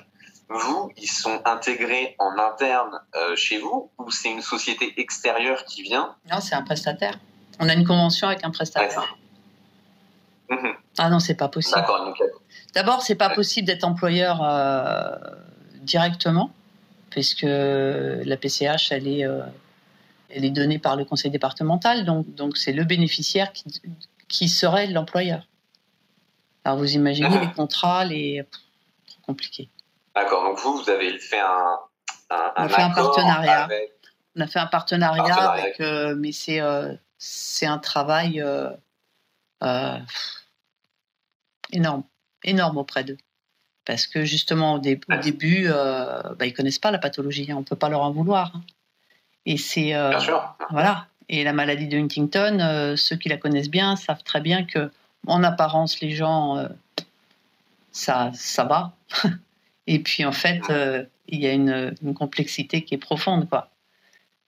vous, 0.49 0.91
ils 0.97 1.09
sont 1.09 1.41
intégrés 1.45 2.15
en 2.19 2.37
interne 2.37 2.99
euh, 3.15 3.35
chez 3.35 3.57
vous 3.57 3.89
ou 3.97 4.11
c'est 4.11 4.29
une 4.29 4.41
société 4.41 4.93
extérieure 4.97 5.63
qui 5.65 5.81
vient? 5.81 6.15
Non, 6.29 6.41
c'est 6.41 6.55
un 6.55 6.61
prestataire. 6.61 7.17
On 7.59 7.69
a 7.69 7.73
une 7.73 7.85
convention 7.85 8.27
avec 8.27 8.43
un 8.43 8.51
prestataire. 8.51 9.15
Mhm. 10.49 10.73
Ah 10.97 11.09
non, 11.09 11.19
c'est 11.19 11.35
pas 11.35 11.47
possible. 11.47 11.79
D'accord. 11.79 12.13
D'abord, 12.75 13.01
c'est 13.01 13.15
pas 13.15 13.29
possible 13.29 13.65
d'être 13.65 13.85
employeur 13.85 14.41
euh, 14.43 15.15
directement, 15.81 16.51
puisque 17.11 17.43
la 17.43 18.37
PCH, 18.37 18.91
elle 18.91 19.07
est, 19.07 19.25
euh, 19.25 19.43
elle 20.29 20.45
est 20.45 20.49
donnée 20.49 20.79
par 20.79 20.95
le 20.95 21.05
conseil 21.05 21.29
départemental, 21.29 22.05
donc 22.05 22.33
donc 22.33 22.57
c'est 22.57 22.71
le 22.71 22.83
bénéficiaire 22.83 23.53
qui, 23.53 23.65
qui 24.27 24.49
serait 24.49 24.87
l'employeur. 24.87 25.47
Alors 26.63 26.79
vous 26.79 26.93
imaginez 26.93 27.29
mhm. 27.29 27.41
les 27.41 27.51
contrats, 27.51 28.05
les 28.05 28.43
trop 29.05 29.21
compliqué. 29.21 29.69
D'accord. 30.15 30.43
Donc 30.43 30.59
vous, 30.59 30.77
vous 30.77 30.89
avez 30.89 31.19
fait 31.19 31.39
un, 31.39 31.77
un, 32.29 32.51
un, 32.55 32.67
partenariat. 32.67 33.67
On 34.35 34.41
a 34.41 34.47
fait 34.47 34.59
un 34.59 34.67
partenariat, 34.67 35.51
avec, 35.51 35.79
mais 36.17 36.31
c'est 36.31 36.61
c'est 37.17 37.65
un 37.65 37.77
travail 37.77 38.43
énorme, 41.71 42.03
énorme 42.43 42.77
auprès 42.77 43.03
d'eux. 43.03 43.17
Parce 43.85 44.07
que 44.07 44.25
justement, 44.25 44.75
au, 44.75 44.79
début, 44.79 45.65
euh, 45.67 46.21
bah, 46.37 46.45
ils 46.45 46.53
connaissent 46.53 46.79
pas 46.79 46.91
la 46.91 46.99
pathologie, 46.99 47.51
hein. 47.51 47.55
on 47.55 47.61
ne 47.61 47.65
peut 47.65 47.75
pas 47.75 47.89
leur 47.89 48.01
en 48.01 48.11
vouloir. 48.11 48.51
Hein. 48.55 48.61
Et 49.45 49.57
c'est 49.57 49.93
voilà. 50.69 51.07
Et 51.29 51.43
la 51.43 51.53
maladie 51.53 51.87
de 51.87 51.97
Huntington, 51.97 52.95
ceux 52.97 53.15
qui 53.15 53.29
la 53.29 53.37
connaissent 53.37 53.69
bien 53.69 53.95
savent 53.95 54.23
très 54.23 54.41
bien 54.41 54.65
que, 54.65 54.91
en 55.25 55.43
apparence, 55.43 55.99
les 56.01 56.11
gens, 56.11 56.67
ça, 57.91 58.31
ça 58.35 58.65
va. 58.65 58.93
Et 59.87 59.99
puis 59.99 60.25
en 60.25 60.31
fait, 60.31 60.61
il 61.31 61.39
y 61.39 61.47
a 61.47 61.53
une, 61.53 61.95
complexité 62.13 62.83
qui 62.83 62.93
est 62.93 62.99
profonde, 62.99 63.49
quoi. 63.49 63.69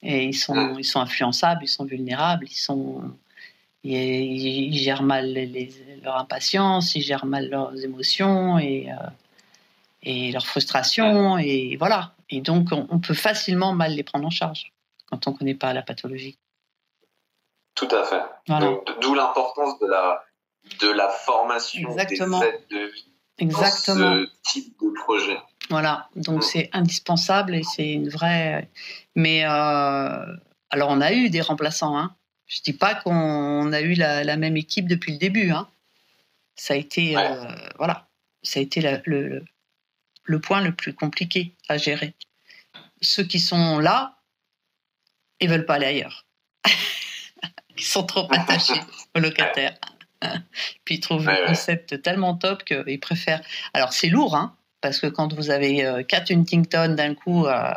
Et 0.03 0.25
ils 0.25 0.33
sont, 0.35 0.77
ils 0.77 0.83
sont 0.83 0.99
influençables, 0.99 1.63
ils 1.63 1.69
sont 1.69 1.85
vulnérables, 1.85 2.45
ils 2.51 2.55
sont, 2.55 3.01
ils, 3.85 4.77
gèrent 4.77 5.01
mal 5.01 5.33
leur 6.03 6.17
impatience, 6.17 6.93
ils 6.95 7.01
gèrent 7.01 7.25
mal 7.25 7.49
leurs 7.49 7.81
émotions 7.83 8.59
et, 8.59 8.89
euh, 8.91 8.95
et 10.03 10.31
leurs 10.31 10.45
frustrations, 10.45 11.37
et 11.37 11.75
voilà. 11.77 12.13
Et 12.29 12.41
donc, 12.41 12.69
on, 12.71 12.99
peut 12.99 13.13
facilement 13.13 13.73
mal 13.73 13.93
les 13.93 14.03
prendre 14.03 14.25
en 14.25 14.29
charge 14.29 14.73
quand 15.05 15.27
on 15.27 15.31
ne 15.31 15.37
connaît 15.37 15.55
pas 15.55 15.73
la 15.73 15.81
pathologie. 15.81 16.37
Tout 17.75 17.87
à 17.91 18.03
fait. 18.03 18.21
D'où 19.01 19.13
l'importance 19.15 19.79
de 19.79 19.87
la, 19.87 20.23
de 20.81 20.89
la 20.89 21.09
formation 21.09 21.89
Exactement. 21.89 22.39
des 22.39 22.45
aides 22.47 22.61
de 22.69 22.91
vie 22.91 23.13
Exactement. 23.39 24.15
dans 24.15 24.25
ce 24.25 24.29
type 24.43 24.75
de 24.81 24.93
projet. 24.93 25.37
Voilà, 25.69 26.09
donc 26.15 26.39
mm. 26.39 26.41
c'est 26.41 26.69
indispensable 26.73 27.55
et 27.55 27.63
c'est 27.63 27.91
une 27.91 28.09
vraie. 28.09 28.69
Mais 29.15 29.43
euh, 29.45 30.25
alors 30.69 30.89
on 30.89 31.01
a 31.01 31.13
eu 31.13 31.29
des 31.29 31.41
remplaçants. 31.41 31.97
Hein. 31.97 32.15
Je 32.47 32.61
dis 32.61 32.73
pas 32.73 32.95
qu'on 32.95 33.71
a 33.71 33.81
eu 33.81 33.93
la, 33.93 34.37
même 34.37 34.57
équipe 34.57 34.87
depuis 34.87 35.13
le 35.13 35.17
début. 35.17 35.51
Hein. 35.51 35.67
Ça 36.55 36.73
a 36.73 36.77
été 36.77 37.17
euh, 37.17 37.45
voilà, 37.77 38.07
ça 38.43 38.59
a 38.59 38.63
été 38.63 38.81
le, 39.05 39.43
le, 40.23 40.39
point 40.39 40.61
le 40.61 40.73
plus 40.73 40.93
compliqué 40.93 41.53
à 41.69 41.77
gérer. 41.77 42.13
Ceux 43.01 43.23
qui 43.23 43.39
sont 43.39 43.79
là, 43.79 44.17
ils 45.39 45.49
veulent 45.49 45.65
pas 45.65 45.75
aller 45.75 45.87
ailleurs. 45.87 46.25
ils 47.77 47.83
sont 47.83 48.03
trop 48.03 48.27
attachés 48.31 48.79
aux 49.15 49.19
locataires. 49.19 49.77
Puis 50.85 50.95
ils 50.95 50.99
trouvent 50.99 51.25
le 51.25 51.47
concept 51.47 52.01
tellement 52.01 52.35
top 52.35 52.63
qu'ils 52.63 52.99
préfèrent. 52.99 53.41
Alors 53.73 53.91
c'est 53.93 54.09
lourd, 54.09 54.35
hein 54.35 54.55
parce 54.83 54.99
que 54.99 55.07
quand 55.07 55.33
vous 55.33 55.49
avez 55.49 55.83
euh, 55.83 56.03
quatre 56.03 56.31
Huntington 56.31 56.93
d'un 56.95 57.15
coup. 57.15 57.47
Euh, 57.47 57.73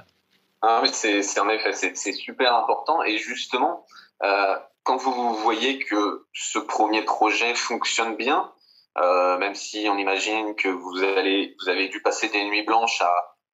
ah, 0.61 0.83
c'est 0.93 1.23
en 1.39 1.49
effet, 1.49 1.73
c'est 1.73 2.13
super 2.13 2.55
important. 2.55 3.03
Et 3.05 3.17
justement, 3.17 3.87
euh, 4.23 4.57
quand 4.83 4.97
vous 4.97 5.35
voyez 5.37 5.79
que 5.79 6.27
ce 6.35 6.59
premier 6.59 7.03
projet 7.03 7.55
fonctionne 7.55 8.17
bien, 8.17 8.51
même 8.97 9.55
si 9.55 9.87
on 9.91 9.99
imagine 9.99 10.55
que 10.55 10.69
vous, 10.69 11.03
avez 11.03 11.89
dû 11.89 12.01
passer 12.03 12.29
des 12.29 12.45
nuits 12.45 12.65
blanches 12.65 13.03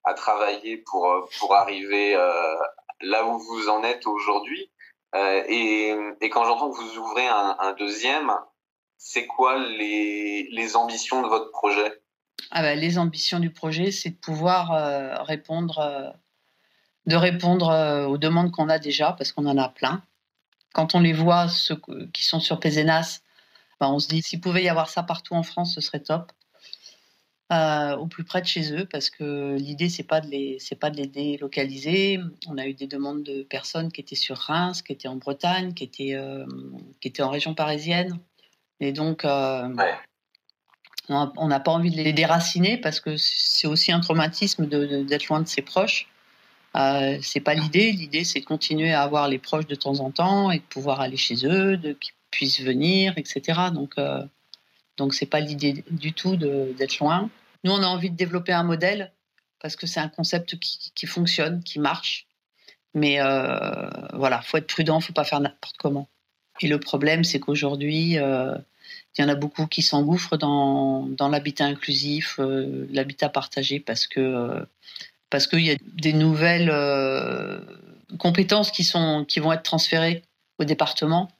à, 0.04 0.14
travailler 0.14 0.78
pour, 0.78 1.28
pour 1.38 1.54
arriver 1.54 2.14
là 3.00 3.26
où 3.26 3.38
vous 3.38 3.68
en 3.68 3.82
êtes 3.82 4.06
aujourd'hui, 4.06 4.70
et, 5.14 5.94
quand 6.30 6.44
j'entends 6.44 6.70
que 6.70 6.76
vous 6.76 6.98
ouvrez 6.98 7.26
un, 7.26 7.74
deuxième, 7.78 8.32
c'est 8.96 9.26
quoi 9.26 9.58
les, 9.58 10.76
ambitions 10.76 11.22
de 11.22 11.28
votre 11.28 11.50
projet? 11.50 12.00
Ah 12.50 12.62
bah, 12.62 12.74
les 12.74 12.98
ambitions 12.98 13.40
du 13.40 13.50
projet, 13.50 13.90
c'est 13.90 14.10
de 14.10 14.16
pouvoir 14.16 14.72
euh, 14.72 15.14
répondre, 15.22 15.78
euh, 15.78 16.10
de 17.06 17.16
répondre 17.16 17.70
euh, 17.70 18.06
aux 18.06 18.18
demandes 18.18 18.52
qu'on 18.52 18.68
a 18.68 18.78
déjà, 18.78 19.12
parce 19.12 19.32
qu'on 19.32 19.46
en 19.46 19.58
a 19.58 19.68
plein. 19.68 20.02
Quand 20.72 20.94
on 20.94 21.00
les 21.00 21.12
voit, 21.12 21.48
ceux 21.48 21.80
qui 22.12 22.24
sont 22.24 22.40
sur 22.40 22.60
Pézenas, 22.60 23.21
bah, 23.82 23.90
on 23.90 23.98
se 23.98 24.06
dit 24.08 24.22
s'il 24.22 24.40
pouvait 24.40 24.62
y 24.62 24.68
avoir 24.68 24.88
ça 24.88 25.02
partout 25.02 25.34
en 25.34 25.42
France, 25.42 25.74
ce 25.74 25.80
serait 25.80 26.00
top. 26.00 26.32
au 27.50 28.06
plus 28.06 28.24
près 28.24 28.40
de 28.40 28.46
chez 28.46 28.72
eux, 28.72 28.86
parce 28.86 29.10
que 29.10 29.56
l'idée 29.58 29.88
c'est 29.88 30.04
pas 30.04 30.20
de 30.20 30.28
les, 30.28 30.58
c'est 30.60 30.76
pas 30.76 30.90
de 30.90 30.96
les 30.96 31.06
délocaliser. 31.06 32.20
On 32.48 32.58
a 32.58 32.66
eu 32.66 32.74
des 32.74 32.86
demandes 32.86 33.24
de 33.24 33.42
personnes 33.42 33.90
qui 33.92 34.00
étaient 34.00 34.14
sur 34.14 34.36
Reims, 34.38 34.82
qui 34.82 34.92
étaient 34.92 35.08
en 35.08 35.16
Bretagne, 35.16 35.74
qui 35.74 35.84
étaient, 35.84 36.16
qui 37.00 37.08
étaient 37.08 37.22
en 37.22 37.30
région 37.30 37.54
parisienne, 37.54 38.18
et 38.80 38.92
donc 38.92 39.24
on 41.08 41.48
n'a 41.48 41.60
pas 41.60 41.72
envie 41.72 41.90
de 41.90 41.96
les 41.96 42.12
déraciner 42.12 42.76
parce 42.78 43.00
que 43.00 43.16
c'est 43.16 43.66
aussi 43.66 43.92
un 43.92 44.00
traumatisme 44.00 44.66
d'être 44.66 45.26
loin 45.28 45.40
de 45.40 45.48
ses 45.48 45.62
proches. 45.62 46.08
Euh, 46.76 47.18
c'est 47.20 47.40
pas 47.40 47.54
l'idée. 47.54 47.92
L'idée, 47.92 48.24
c'est 48.24 48.40
de 48.40 48.44
continuer 48.44 48.92
à 48.92 49.02
avoir 49.02 49.28
les 49.28 49.38
proches 49.38 49.66
de 49.66 49.74
temps 49.74 50.00
en 50.00 50.10
temps 50.10 50.50
et 50.50 50.58
de 50.58 50.64
pouvoir 50.64 51.00
aller 51.00 51.16
chez 51.16 51.46
eux, 51.46 51.76
de 51.76 51.92
qu'ils 51.92 52.14
puissent 52.32 52.60
venir, 52.60 53.14
etc. 53.16 53.70
Donc, 53.72 53.92
euh, 53.98 54.24
donc 54.96 55.14
c'est 55.14 55.26
pas 55.26 55.38
l'idée 55.38 55.84
du 55.90 56.12
tout 56.12 56.36
d'être 56.36 56.98
loin. 56.98 57.30
Nous, 57.62 57.70
on 57.70 57.82
a 57.82 57.86
envie 57.86 58.10
de 58.10 58.16
développer 58.16 58.52
un 58.52 58.64
modèle 58.64 59.12
parce 59.60 59.76
que 59.76 59.86
c'est 59.86 60.00
un 60.00 60.08
concept 60.08 60.58
qui, 60.58 61.06
fonctionne, 61.06 61.62
qui 61.62 61.78
marche. 61.78 62.26
Mais 62.94 63.20
euh, 63.20 63.88
voilà, 64.12 64.42
faut 64.42 64.56
être 64.56 64.66
prudent, 64.66 65.00
faut 65.00 65.12
pas 65.12 65.24
faire 65.24 65.40
n'importe 65.40 65.76
comment. 65.78 66.08
Et 66.60 66.68
le 66.68 66.78
problème, 66.78 67.24
c'est 67.24 67.40
qu'aujourd'hui, 67.40 68.18
euh, 68.18 68.54
il 69.16 69.22
y 69.22 69.24
en 69.24 69.28
a 69.28 69.34
beaucoup 69.34 69.66
qui 69.66 69.82
s'engouffrent 69.82 70.36
dans, 70.36 71.08
l'habitat 71.30 71.64
inclusif, 71.66 72.36
euh, 72.38 72.86
l'habitat 72.90 73.28
partagé, 73.28 73.80
parce 73.80 74.06
que 74.06 74.20
euh, 74.20 74.64
parce 75.30 75.46
qu'il 75.46 75.60
y 75.60 75.70
a 75.70 75.76
des 75.94 76.12
nouvelles 76.12 76.70
compétences 78.18 78.70
qui 78.70 78.84
sont 78.84 79.24
qui 79.26 79.40
vont 79.40 79.52
être 79.52 79.62
transférées 79.62 80.22
au 80.58 80.64
département. 80.64 81.30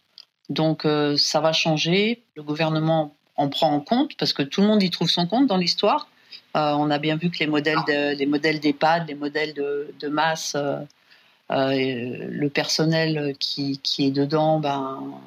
Donc 0.49 0.87
ça 1.17 1.41
va 1.41 1.53
changer. 1.53 2.23
Le 2.37 2.43
gouvernement 2.43 3.15
en 3.37 3.49
prend 3.49 3.73
en 3.73 3.81
compte 3.81 4.17
parce 4.17 4.33
que 4.33 4.43
tout 4.43 4.61
le 4.61 4.67
monde 4.67 4.83
y 4.83 4.91
trouve 4.91 5.09
son 5.09 5.27
compte 5.27 5.47
dans 5.47 5.57
l'histoire. 5.57 6.09
on 6.55 6.91
a 6.91 6.99
bien 6.99 7.17
vu 7.17 7.31
que 7.31 7.39
les 7.39 7.47
modèles 7.47 7.79
de, 7.87 8.15
les 8.15 8.27
modèles 8.27 8.61
d'EHPAD, 8.61 9.09
les 9.09 9.15
modèles 9.15 9.55
de, 9.55 10.09
masse, 10.09 10.57
le 11.49 12.49
personnel 12.49 13.35
qui, 13.39 13.79
qui 13.83 14.07
est 14.07 14.11
dedans, 14.11 14.61
ben 14.61 15.21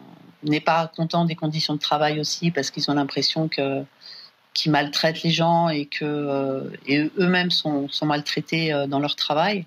n'est 0.50 0.62
pas 0.62 0.88
content 0.96 1.26
des 1.26 1.36
conditions 1.36 1.74
de 1.74 1.80
travail 1.80 2.20
aussi 2.20 2.52
parce 2.52 2.72
qu'ils 2.72 2.90
ont 2.90 2.94
l'impression 2.94 3.48
que 3.48 3.84
qu'ils 4.54 4.72
maltraitent 4.72 5.24
les 5.24 5.32
gens 5.32 5.68
et 5.68 5.86
que 5.86 6.06
euh, 6.06 6.70
et 6.88 7.12
eux-mêmes 7.18 7.52
sont, 7.52 7.90
sont, 7.90 8.06
maltraités 8.06 8.72
euh, 8.72 8.88
dans 8.88 9.00
leur 9.00 9.16
travail. 9.18 9.66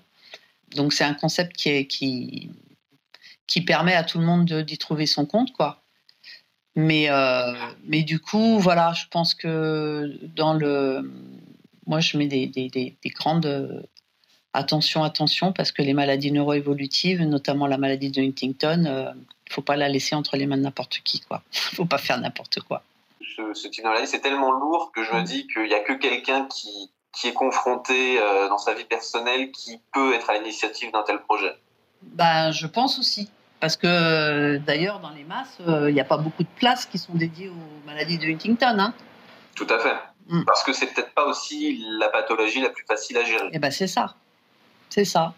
Donc 0.75 0.93
c'est 0.93 1.03
un 1.03 1.13
concept 1.13 1.55
qui 1.55 1.69
est 1.69 1.85
qui 1.85 2.49
qui 3.49 3.61
permet 3.61 3.95
à 3.95 4.03
tout 4.03 4.19
le 4.19 4.25
monde 4.25 4.51
d'y 4.61 4.77
trouver 4.77 5.05
son 5.05 5.25
compte 5.25 5.51
quoi. 5.51 5.81
Mais 6.75 7.09
euh, 7.09 7.51
mais 7.83 8.03
du 8.03 8.19
coup 8.19 8.59
voilà, 8.59 8.93
je 8.93 9.05
pense 9.11 9.33
que 9.33 10.17
dans 10.35 10.53
le 10.53 11.11
moi 11.85 11.99
je 11.99 12.17
mets 12.17 12.27
des, 12.27 12.47
des, 12.47 12.69
des, 12.69 12.95
des 13.03 13.09
grandes 13.09 13.83
attention 14.53 15.03
attention 15.03 15.51
parce 15.51 15.71
que 15.71 15.81
les 15.81 15.93
maladies 15.93 16.31
neuroévolutives, 16.31 17.21
notamment 17.23 17.67
la 17.67 17.77
maladie 17.77 18.11
de 18.11 18.21
Huntington 18.21 19.13
faut 19.49 19.61
pas 19.61 19.75
la 19.75 19.89
laisser 19.89 20.15
entre 20.15 20.37
les 20.37 20.45
mains 20.45 20.57
de 20.57 20.61
n'importe 20.61 21.01
qui, 21.03 21.19
quoi. 21.19 21.41
faut 21.51 21.85
pas 21.85 21.97
faire 21.97 22.19
n'importe 22.19 22.61
quoi. 22.61 22.83
Ce, 23.53 23.67
type 23.67 23.83
de 23.83 23.89
maladie, 23.89 24.07
c'est 24.07 24.19
tellement 24.19 24.51
lourd 24.51 24.91
que 24.93 25.03
je 25.03 25.11
me 25.13 25.23
dis 25.23 25.47
qu'il 25.47 25.63
n'y 25.63 25.73
a 25.73 25.79
que 25.79 25.93
quelqu'un 25.93 26.45
qui, 26.45 26.91
qui 27.13 27.27
est 27.27 27.33
confronté 27.33 28.19
euh, 28.19 28.47
dans 28.49 28.57
sa 28.57 28.73
vie 28.73 28.83
personnelle 28.83 29.51
qui 29.51 29.79
peut 29.93 30.13
être 30.13 30.29
à 30.29 30.37
l'initiative 30.37 30.91
d'un 30.91 31.03
tel 31.03 31.19
projet. 31.21 31.53
Ben, 32.01 32.51
je 32.51 32.67
pense 32.67 32.99
aussi. 32.99 33.29
Parce 33.59 33.75
que 33.75 34.57
d'ailleurs, 34.57 34.99
dans 34.99 35.09
les 35.09 35.23
masses, 35.23 35.57
euh, 35.67 35.89
il 35.89 35.93
n'y 35.93 35.99
a 35.99 36.05
pas 36.05 36.17
beaucoup 36.17 36.43
de 36.43 36.49
places 36.55 36.85
qui 36.85 36.97
sont 36.97 37.13
dédiées 37.13 37.49
aux 37.49 37.85
maladies 37.85 38.17
de 38.17 38.25
Huntington. 38.25 38.77
Hein. 38.79 38.93
Tout 39.55 39.67
à 39.69 39.79
fait. 39.79 39.95
Mm. 40.29 40.43
Parce 40.45 40.63
que 40.63 40.71
c'est 40.71 40.87
peut-être 40.93 41.13
pas 41.13 41.25
aussi 41.25 41.83
la 41.99 42.09
pathologie 42.09 42.61
la 42.61 42.69
plus 42.69 42.85
facile 42.85 43.17
à 43.17 43.23
gérer. 43.23 43.49
Eh 43.51 43.59
ben, 43.59 43.71
c'est 43.71 43.87
ça. 43.87 44.15
C'est 44.89 45.05
ça. 45.05 45.33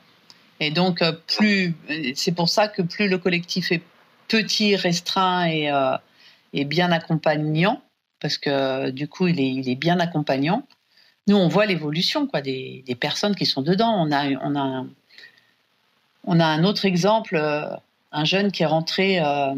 Et 0.60 0.70
donc, 0.70 1.02
euh, 1.02 1.14
plus, 1.36 1.76
c'est 2.16 2.34
pour 2.34 2.48
ça 2.48 2.68
que 2.68 2.84
plus 2.84 3.08
le 3.08 3.18
collectif 3.18 3.72
est 3.72 3.82
petit, 4.28 4.76
restreint 4.76 5.46
et, 5.46 5.72
euh, 5.72 5.98
et, 6.54 6.66
bien 6.66 6.92
accompagnant, 6.92 7.82
parce 8.20 8.38
que 8.38 8.92
du 8.92 9.08
coup, 9.08 9.28
il 9.28 9.40
est, 9.40 9.50
il 9.50 9.68
est 9.68 9.76
bien 9.76 10.00
accompagnant. 10.00 10.68
Nous, 11.28 11.36
on 11.36 11.48
voit 11.48 11.66
l'évolution 11.66 12.28
quoi, 12.28 12.42
des, 12.42 12.84
des, 12.86 12.96
personnes 12.96 13.36
qui 13.36 13.46
sont 13.46 13.62
dedans. 13.62 13.94
On 13.98 14.12
a, 14.12 14.28
on 14.42 14.56
a, 14.56 14.60
un, 14.60 14.88
on 16.26 16.40
a 16.40 16.46
un 16.46 16.64
autre 16.64 16.86
exemple, 16.86 17.36
euh, 17.36 17.66
un 18.12 18.26
jeune 18.26 18.52
qui 18.52 18.64
est 18.64 18.68
rentré, 18.68 19.20
euh, 19.20 19.54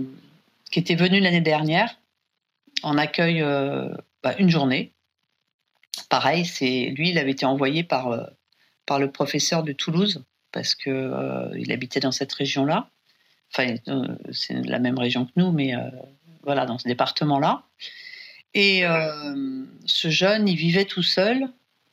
qui 0.72 0.80
était 0.80 0.96
venu 0.96 1.20
l'année 1.20 1.42
dernière 1.42 1.98
en 2.82 2.98
accueil 2.98 3.42
bah, 4.24 4.36
une 4.40 4.50
journée. 4.50 4.92
Pareil, 6.10 6.46
c'est 6.46 6.94
lui, 6.96 7.10
il 7.10 7.18
avait 7.18 7.32
été 7.32 7.46
envoyé 7.46 7.84
par, 7.84 8.30
par 8.86 9.00
le 9.00 9.12
professeur 9.12 9.64
de 9.64 9.72
Toulouse 9.72 10.24
parce 10.52 10.76
que 10.76 11.52
il 11.58 11.72
habitait 11.72 12.00
dans 12.00 12.12
cette 12.12 12.34
région-là 12.34 12.90
enfin, 13.54 13.76
euh, 13.88 14.16
c'est 14.32 14.54
la 14.66 14.80
même 14.80 14.98
région 14.98 15.26
que 15.26 15.32
nous, 15.36 15.52
mais 15.52 15.76
euh, 15.76 15.80
voilà, 16.44 16.66
dans 16.66 16.78
ce 16.78 16.88
département-là. 16.88 17.64
Et 18.54 18.86
euh, 18.86 19.64
ce 19.86 20.10
jeune, 20.10 20.48
il 20.48 20.56
vivait 20.56 20.86
tout 20.86 21.04
seul. 21.04 21.48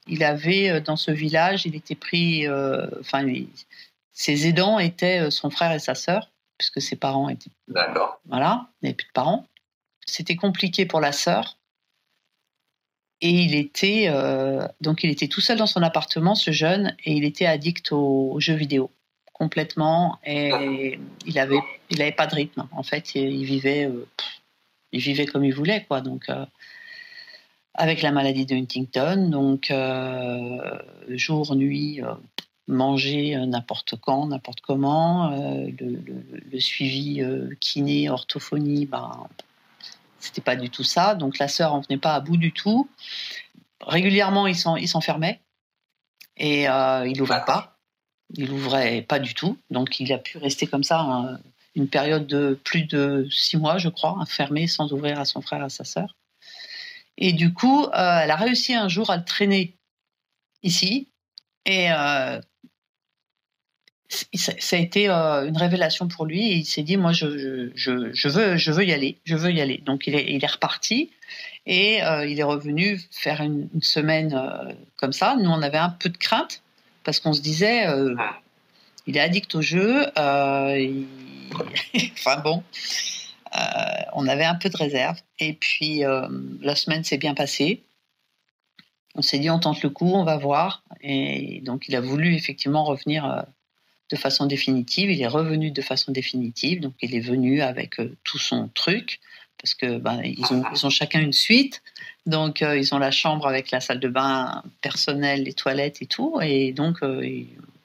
Il 0.07 0.25
avait 0.25 0.81
dans 0.81 0.97
ce 0.97 1.11
village, 1.11 1.67
il 1.67 1.77
était 1.77 1.95
pris, 1.95 2.49
enfin, 3.01 3.25
Ses 4.13 4.49
aidants 4.49 4.79
étaient 4.79 5.31
son 5.31 5.51
frère 5.51 5.73
et 5.73 5.79
sa 5.79 5.95
sœur, 5.95 6.31
puisque 6.61 6.83
ses 6.83 6.97
parents 6.97 7.31
étaient. 7.31 7.51
D'accord. 7.69 8.21
Voilà, 8.29 8.69
il 8.83 8.87
n'avait 8.87 8.95
plus 8.95 9.07
de 9.07 9.13
parents. 9.13 9.47
C'était 10.05 10.37
compliqué 10.37 10.85
pour 10.85 11.01
la 11.01 11.13
sœur. 11.13 11.57
Et 13.23 13.31
il 13.31 13.55
était 13.55 14.11
donc 14.81 15.05
il 15.05 15.11
était 15.11 15.29
tout 15.29 15.43
seul 15.43 15.59
dans 15.59 15.67
son 15.67 15.83
appartement, 15.83 16.35
ce 16.35 16.53
jeune, 16.53 16.97
et 17.05 17.13
il 17.13 17.25
était 17.25 17.45
addict 17.45 17.93
aux, 17.93 18.37
jeux 18.41 18.55
vidéo 18.55 18.91
complètement. 19.35 20.19
Et 20.25 20.99
il 21.27 21.39
avait 21.39 21.61
il 21.91 22.01
avait 22.01 22.13
pas 22.13 22.27
de 22.27 22.35
rythme. 22.35 22.67
En 22.73 22.83
fait, 22.83 23.15
il, 23.15 23.45
vivait 23.45 23.91
il 24.93 25.01
vivait 25.01 25.27
comme 25.27 25.45
il 25.45 25.53
voulait 25.53 25.85
quoi. 25.85 26.01
Donc 26.01 26.31
avec 27.75 28.03
la 28.03 28.13
maladie 28.13 28.47
de 28.47 28.55
Huntington. 28.55 29.29
Donc, 29.31 29.71
euh, 29.71 30.79
jour, 31.09 31.55
nuit, 31.55 32.03
euh, 32.03 32.15
manger 32.71 33.37
euh, 33.37 33.47
n'importe 33.47 33.97
quand, 34.01 34.27
n'importe 34.27 34.61
comment. 34.61 35.31
Le, 35.31 36.61
suivi 36.61 37.23
kiné, 37.61 38.11
orthophonie, 38.11 38.87
ben, 38.87 39.27
c'était 40.19 40.41
pas 40.41 40.57
du 40.57 40.71
tout 40.71 40.85
ça. 40.85 41.15
Donc, 41.15 41.39
la 41.39 41.49
sœur 41.49 41.75
en 41.75 41.81
venait 41.81 41.99
pas 41.99 42.15
à 42.15 42.21
bout 42.21 42.37
du 42.37 42.53
tout. 42.53 42.89
Régulièrement, 43.81 44.47
il 44.47 44.57
s'enfermait 44.57 45.41
et 46.37 46.65
il 46.65 47.15
n'ouvrait 47.17 47.45
pas. 47.45 47.77
Il 48.35 48.51
ouvrait 48.53 49.03
pas 49.03 49.19
du 49.19 49.35
tout. 49.35 49.59
Donc, 49.71 50.01
il 50.01 50.13
a 50.13 50.19
pu 50.19 50.39
rester 50.39 50.67
comme 50.67 50.85
ça 50.85 51.01
hein, 51.01 51.39
une 51.75 51.89
période 51.89 52.27
de 52.27 52.59
plus 52.65 52.85
de 52.85 53.27
six 53.31 53.57
mois, 53.57 53.79
je 53.79 53.89
crois, 53.89 54.13
enfermé 54.19 54.67
sans 54.67 54.93
ouvrir 54.93 55.19
à 55.19 55.25
son 55.25 55.41
frère 55.41 55.61
et 55.61 55.65
à 55.65 55.69
sa 55.69 55.85
sœur. 55.85 56.17
Et 57.21 57.33
du 57.33 57.53
coup, 57.53 57.85
euh, 57.85 58.21
elle 58.23 58.31
a 58.31 58.37
réussi 58.37 58.75
un 58.75 58.89
jour 58.89 59.11
à 59.11 59.17
le 59.17 59.25
traîner 59.25 59.77
ici. 60.63 61.09
Et 61.67 61.93
euh, 61.93 62.41
ça, 64.35 64.77
a 64.77 64.79
été 64.79 65.09
euh, 65.09 65.47
une 65.47 65.57
révélation 65.57 66.09
pour 66.09 66.27
lui. 66.27 66.53
il 66.53 66.65
s'est 66.65 66.83
dit, 66.83 66.97
moi, 66.97 67.13
je, 67.13 67.71
je, 67.75 68.29
veux, 68.29 68.57
je 68.57 68.73
veux 68.73 68.85
y 68.85 68.93
aller. 68.93 69.19
Je 69.25 69.37
veux 69.37 69.53
y 69.53 69.61
aller. 69.61 69.83
Donc, 69.87 70.07
il 70.07 70.15
est, 70.15 70.33
il 70.33 70.45
est 70.45 70.51
reparti. 70.51 71.11
Et 71.67 71.99
il 71.99 72.41
est 72.41 72.43
revenu 72.43 72.99
faire 73.13 73.43
une, 73.43 73.69
semaine 73.83 74.37
comme 74.97 75.13
ça. 75.13 75.37
Nous, 75.39 75.49
on 75.49 75.63
avait 75.63 75.79
un 75.79 75.91
peu 75.91 76.09
de 76.09 76.17
crainte 76.17 76.63
parce 77.05 77.21
qu'on 77.21 77.33
se 77.33 77.43
disait, 77.43 77.87
il 79.07 79.17
est 79.17 79.21
addict 79.21 79.55
au 79.55 79.63
jeu. 79.63 80.05
enfin 80.17 80.87
bon. 82.43 82.65
Euh, 83.55 83.59
on 84.13 84.29
avait 84.29 84.45
un 84.45 84.55
peu 84.55 84.69
de 84.69 84.77
réserve. 84.77 85.19
Et 85.39 85.55
puis, 85.55 86.05
euh, 86.05 86.29
la 86.61 86.77
semaine 86.77 87.05
s'est 87.05 87.19
bien 87.19 87.35
passée. 87.35 87.83
On 89.15 89.23
s'est 89.23 89.39
dit, 89.39 89.51
on 89.51 89.59
tente 89.59 89.83
le 89.83 89.91
coup, 89.91 90.13
on 90.13 90.25
va 90.25 90.37
voir. 90.37 90.85
Et 91.01 91.61
donc, 91.65 91.89
il 91.89 91.97
a 91.97 92.01
voulu 92.01 92.35
effectivement 92.35 92.85
revenir 92.85 93.25
euh, 93.25 93.43
de 94.11 94.17
façon 94.17 94.47
définitive. 94.47 95.11
Il 95.11 95.21
est 95.23 95.27
revenu 95.27 95.71
de 95.71 95.83
façon 95.83 96.13
définitive. 96.13 96.81
Donc, 96.81 96.95
il 97.01 97.15
est 97.15 97.21
venu 97.21 97.63
avec 97.63 97.97
tout 98.25 98.39
son 98.39 98.69
truc. 98.69 99.21
Parce 99.61 99.75
que 99.75 99.99
ben, 99.99 100.23
ils, 100.25 100.45
ont, 100.87 100.91
chacun 100.91 101.21
une 101.21 101.35
suite. 101.35 101.83
Donc, 102.27 102.63
ils 102.63 102.95
ont 102.95 102.99
la 102.99 103.11
chambre 103.11 103.47
avec 103.47 103.71
la 103.71 103.81
salle 103.81 104.01
de 104.01 104.09
bain 104.09 104.63
personnelle, 104.81 105.43
les 105.43 105.53
toilettes 105.53 106.01
et 106.01 106.07
tout. 106.07 106.39
Et 106.41 106.73
donc, 106.73 107.01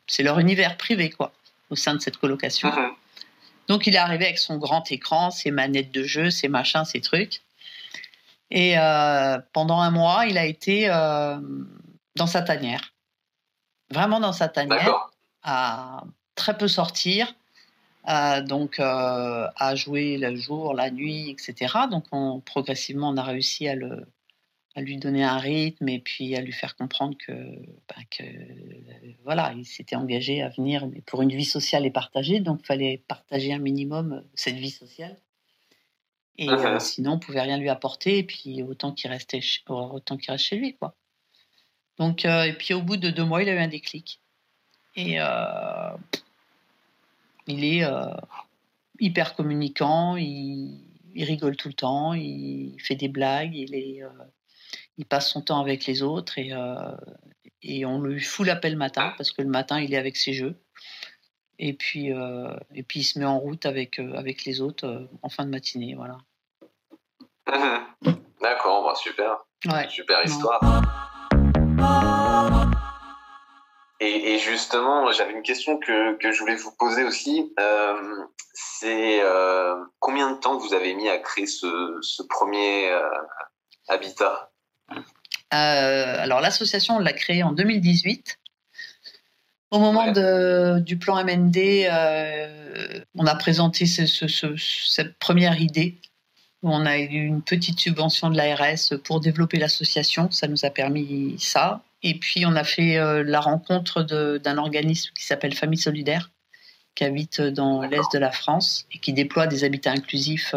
c'est 0.08 0.24
leur 0.24 0.40
univers 0.40 0.78
privé, 0.78 1.10
quoi, 1.10 1.34
au 1.70 1.76
sein 1.76 1.96
de 1.96 2.00
cette 2.00 2.16
colocation. 2.16 2.70
Uh-huh. 2.70 2.92
Donc 3.68 3.88
il 3.88 3.96
est 3.96 4.00
arrivé 4.00 4.26
avec 4.26 4.38
son 4.38 4.58
grand 4.58 4.92
écran, 4.92 5.32
ses 5.32 5.52
manettes 5.52 5.92
de 5.92 6.04
jeu, 6.04 6.30
ses 6.30 6.48
machins, 6.48 6.86
ses 6.86 7.02
trucs. 7.02 7.42
Et 8.52 8.78
euh, 8.78 9.40
pendant 9.54 9.80
un 9.80 9.92
mois, 9.92 10.26
il 10.28 10.38
a 10.38 10.46
été 10.46 10.88
euh, 10.90 11.38
dans 12.16 12.28
sa 12.28 12.42
tanière. 12.42 12.94
Vraiment 13.92 14.20
dans 14.20 14.34
sa 14.34 14.48
tanière. 14.48 15.10
À 15.48 16.04
très 16.36 16.58
peu 16.58 16.68
sortir. 16.68 17.36
donc 18.48 18.80
à 18.80 19.76
jouer 19.76 20.18
le 20.18 20.36
jour, 20.36 20.74
la 20.74 20.92
nuit, 20.92 21.30
etc. 21.30 21.88
Donc 21.90 22.06
progressivement, 22.44 23.10
on 23.10 23.18
a 23.18 23.24
réussi 23.24 23.68
à 23.68 23.76
le, 23.76 24.06
à 24.76 24.82
lui 24.82 24.98
donner 24.98 25.24
un 25.24 25.38
rythme 25.38 25.88
et 25.88 26.00
puis 26.00 26.36
à 26.36 26.42
lui 26.42 26.52
faire 26.52 26.76
comprendre 26.76 27.16
que, 27.18 27.32
ben, 27.32 28.04
que 28.12 28.24
voilà, 29.24 29.54
il 29.56 29.66
s'était 29.66 29.96
engagé 29.96 30.42
à 30.42 30.50
venir 30.50 30.86
mais 30.88 31.02
pour 31.02 31.22
une 31.22 31.30
vie 31.30 31.46
sociale 31.46 31.86
et 31.86 31.92
partagée, 31.92 32.42
donc 32.42 32.60
il 32.62 32.66
fallait 32.66 33.04
partager 33.08 33.54
un 33.54 33.60
minimum 33.60 34.14
euh, 34.14 34.22
cette 34.36 34.56
vie 34.56 34.70
sociale. 34.70 35.18
Et 36.38 36.50
euh, 36.50 36.80
sinon, 36.80 37.14
on 37.14 37.20
pouvait 37.20 37.40
rien 37.40 37.58
lui 37.58 37.70
apporter, 37.70 38.18
et 38.18 38.24
puis 38.24 38.62
autant 38.62 38.92
qu'il 38.92 39.10
restait, 39.10 39.40
autant 39.70 40.18
qu'il 40.18 40.32
reste 40.32 40.44
chez 40.44 40.58
lui, 40.58 40.76
quoi. 40.76 40.94
Donc, 41.98 42.26
euh, 42.26 42.44
et 42.44 42.52
puis 42.52 42.74
au 42.74 42.82
bout 42.82 42.98
de 42.98 43.10
deux 43.10 43.24
mois, 43.24 43.42
il 43.42 43.48
a 43.48 43.54
eu 43.54 43.60
un 43.60 43.70
déclic. 43.70 44.20
Et 44.96 45.18
il 47.48 47.64
est 47.64 47.84
hyper 49.00 49.36
communicant, 49.36 50.16
il, 50.16 50.82
il, 51.14 51.24
rigole 51.26 51.58
tout 51.58 51.68
le 51.68 51.74
temps, 51.74 52.14
il 52.14 52.78
fait 52.80 52.96
des 52.96 53.10
blagues, 53.10 53.54
il 53.54 53.76
est 53.76 54.02
il 54.98 55.06
passe 55.06 55.30
son 55.30 55.42
temps 55.42 55.60
avec 55.60 55.86
les 55.86 56.02
autres 56.04 56.38
et, 56.38 56.54
euh, 56.54 56.96
et 57.62 57.86
on 57.86 58.02
lui 58.02 58.22
fout 58.22 58.46
l'appel 58.46 58.74
le 58.74 58.78
matin 58.78 59.14
parce 59.18 59.32
que 59.32 59.42
le 59.42 59.50
matin 59.50 59.80
il 59.80 59.94
est 59.94 59.98
avec 59.98 60.18
ses 60.18 60.34
jeux. 60.34 60.62
Et 61.58 61.74
puis, 61.74 62.12
euh, 62.12 62.54
et 62.74 62.84
puis 62.84 63.00
il 63.00 63.04
se 63.04 63.18
met 63.18 63.26
en 63.26 63.40
route 63.40 63.66
avec, 63.66 64.00
euh, 64.00 64.14
avec 64.16 64.44
les 64.44 64.60
autres 64.60 65.10
en 65.22 65.30
fin 65.30 65.46
de 65.46 65.50
matinée. 65.50 65.96
Voilà. 65.96 66.18
D'accord, 68.42 68.84
bah, 68.84 68.96
super. 68.96 69.38
Super 69.90 70.24
histoire. 70.26 70.62
Et, 74.02 74.38
justement, 74.40 75.12
j'avais 75.12 75.32
une 75.32 75.42
question 75.42 75.78
que, 75.78 76.18
que, 76.18 76.32
je 76.32 76.40
voulais 76.40 76.56
vous 76.56 76.72
poser 76.72 77.04
aussi. 77.04 77.54
c'est 78.54 79.22
combien 80.00 80.32
de 80.32 80.38
temps 80.38 80.58
vous 80.58 80.74
avez 80.74 80.94
mis 80.94 81.08
à 81.10 81.18
créer 81.18 81.48
ce, 81.48 81.98
ce 82.02 82.24
premier 82.24 82.92
habitat? 83.88 84.52
Euh, 85.54 86.16
alors 86.20 86.42
l'association, 86.42 86.98
on 86.98 87.00
l'a 87.00 87.14
créée 87.14 87.44
en 87.44 87.52
2018. 87.52 88.40
Au 89.72 89.80
moment 89.80 90.12
de, 90.12 90.80
du 90.80 90.98
plan 90.98 91.24
MND, 91.24 91.58
euh, 91.58 93.02
on 93.16 93.26
a 93.26 93.36
présenté 93.36 93.86
cette 93.86 95.18
première 95.20 95.60
idée. 95.60 95.98
On 96.64 96.86
a 96.86 96.98
eu 96.98 97.26
une 97.26 97.42
petite 97.42 97.80
subvention 97.80 98.30
de 98.30 98.38
l'ARS 98.38 99.00
pour 99.04 99.20
développer 99.20 99.58
l'association. 99.58 100.32
Ça 100.32 100.48
nous 100.48 100.66
a 100.66 100.70
permis 100.70 101.36
ça. 101.40 101.82
Et 102.08 102.14
puis, 102.14 102.46
on 102.46 102.56
a 102.56 102.64
fait 102.64 102.98
euh, 102.98 103.24
la 103.24 103.40
rencontre 103.40 104.04
d'un 104.04 104.58
organisme 104.58 105.12
qui 105.18 105.26
s'appelle 105.26 105.56
Famille 105.56 105.80
Solidaire, 105.80 106.30
qui 106.94 107.04
habite 107.04 107.42
dans 107.42 107.82
l'est 107.82 108.12
de 108.14 108.20
la 108.20 108.32
France 108.32 108.86
et 108.94 109.00
qui 109.00 109.12
déploie 109.12 109.48
des 109.48 109.64
habitats 109.64 109.92
inclusifs. 109.92 110.54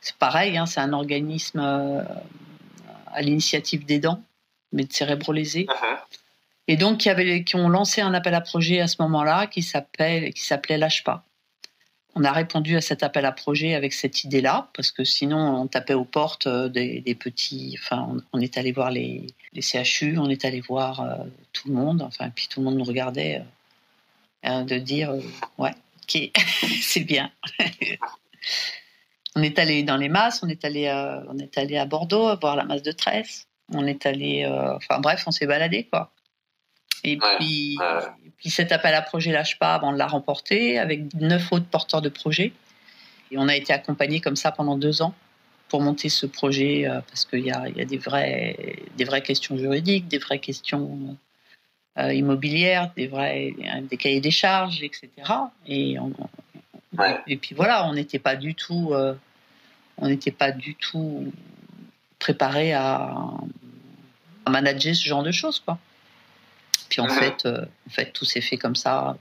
c'est 0.00 0.16
pareil, 0.16 0.58
hein, 0.58 0.66
c'est 0.66 0.80
un 0.80 0.92
organisme 0.92 1.60
à 1.60 3.22
l'initiative 3.22 3.86
des 3.86 4.00
dents, 4.00 4.22
mais 4.72 4.84
de 4.84 4.92
cérébro 4.92 5.32
lésés. 5.32 5.66
Uh-huh. 5.68 5.98
Et 6.68 6.76
donc, 6.76 6.98
qui, 6.98 7.08
avait, 7.08 7.44
qui 7.44 7.56
ont 7.56 7.68
lancé 7.68 8.00
un 8.00 8.12
appel 8.12 8.34
à 8.34 8.40
projet 8.40 8.80
à 8.80 8.88
ce 8.88 8.96
moment-là 9.00 9.46
qui 9.46 9.62
s'appelait 9.62 10.32
Lâche 10.76 11.04
pas. 11.04 11.24
On 12.14 12.24
a 12.24 12.32
répondu 12.32 12.76
à 12.76 12.82
cet 12.82 13.02
appel 13.02 13.24
à 13.24 13.32
projet 13.32 13.74
avec 13.74 13.94
cette 13.94 14.24
idée-là, 14.24 14.68
parce 14.74 14.90
que 14.90 15.02
sinon, 15.02 15.62
on 15.62 15.66
tapait 15.66 15.94
aux 15.94 16.04
portes 16.04 16.46
euh, 16.46 16.68
des, 16.68 17.16
petits. 17.18 17.78
Enfin, 17.80 18.16
on, 18.32 18.40
est 18.40 18.58
allé 18.58 18.72
voir 18.72 18.90
les, 18.90 19.26
CHU, 19.58 20.18
on 20.18 20.28
est 20.28 20.44
allé 20.44 20.60
voir 20.60 21.00
euh, 21.00 21.24
tout 21.54 21.68
le 21.68 21.74
monde, 21.74 22.02
enfin, 22.02 22.28
puis 22.28 22.48
tout 22.48 22.60
le 22.60 22.66
monde 22.66 22.76
nous 22.76 22.84
regardait, 22.84 23.38
euh, 23.38 23.44
hein, 24.42 24.64
de 24.64 24.76
dire 24.76 25.14
Ouais, 25.56 25.72
ok, 26.02 26.30
c'est 26.82 27.04
bien. 27.04 27.30
On 29.34 29.42
est 29.42 29.58
allé 29.58 29.82
dans 29.82 29.96
les 29.96 30.10
masses, 30.10 30.42
on 30.42 30.48
est 30.50 30.62
allé, 30.62 30.90
on 31.30 31.38
est 31.38 31.56
allé 31.56 31.78
à 31.78 31.86
Bordeaux 31.86 32.36
voir 32.38 32.54
la 32.54 32.64
masse 32.64 32.82
de 32.82 32.92
Tresse. 32.92 33.46
On 33.72 33.86
est 33.86 34.04
allé, 34.04 34.44
enfin 34.46 35.00
bref, 35.00 35.24
on 35.26 35.30
s'est 35.30 35.46
baladé 35.46 35.84
quoi. 35.84 36.12
Et 37.04 37.18
puis, 37.18 37.78
puis 38.36 38.50
cet 38.50 38.72
appel 38.72 38.94
à 38.94 39.02
projet 39.02 39.32
lâche 39.32 39.58
pas 39.58 39.74
avant 39.74 39.92
de 39.92 39.98
la 39.98 40.06
remporter 40.06 40.78
avec 40.78 41.14
neuf 41.14 41.52
autres 41.52 41.66
porteurs 41.66 42.02
de 42.02 42.08
projets. 42.08 42.52
Et 43.30 43.38
on 43.38 43.48
a 43.48 43.56
été 43.56 43.72
accompagnés 43.72 44.20
comme 44.20 44.36
ça 44.36 44.52
pendant 44.52 44.76
deux 44.76 45.02
ans 45.02 45.14
pour 45.68 45.80
monter 45.80 46.10
ce 46.10 46.26
projet 46.26 46.86
euh, 46.86 47.00
parce 47.08 47.24
qu'il 47.24 47.46
y 47.46 47.50
a, 47.50 47.66
y 47.70 47.80
a 47.80 47.84
des, 47.84 47.96
vraies, 47.96 48.76
des 48.96 49.04
vraies 49.04 49.22
questions 49.22 49.56
juridiques, 49.56 50.06
des 50.06 50.18
vraies 50.18 50.38
questions 50.38 51.16
immobilières, 51.96 52.92
des, 52.96 53.06
vrais, 53.06 53.54
des 53.82 53.96
cahiers 53.96 54.20
des 54.20 54.30
charges, 54.30 54.82
etc. 54.82 55.10
Et 55.66 55.98
on, 55.98 56.12
et 57.26 57.36
puis 57.36 57.54
voilà, 57.54 57.86
on 57.86 57.94
n'était 57.94 58.18
pas 58.18 58.36
du 58.36 58.54
tout, 58.54 58.90
euh, 58.92 59.14
on 59.96 60.08
n'était 60.08 60.30
pas 60.30 60.52
du 60.52 60.74
tout 60.74 61.32
préparé 62.18 62.72
à, 62.72 63.30
manager 64.48 64.94
ce 64.94 65.08
genre 65.08 65.22
de 65.22 65.32
choses, 65.32 65.60
quoi. 65.60 65.78
Puis 66.92 67.00
en 67.00 67.08
fait, 67.08 67.46
euh, 67.46 67.64
en 67.88 67.90
fait, 67.90 68.12
tout 68.12 68.26
s'est 68.26 68.42
fait 68.42 68.58
comme 68.58 68.76
ça, 68.76 69.16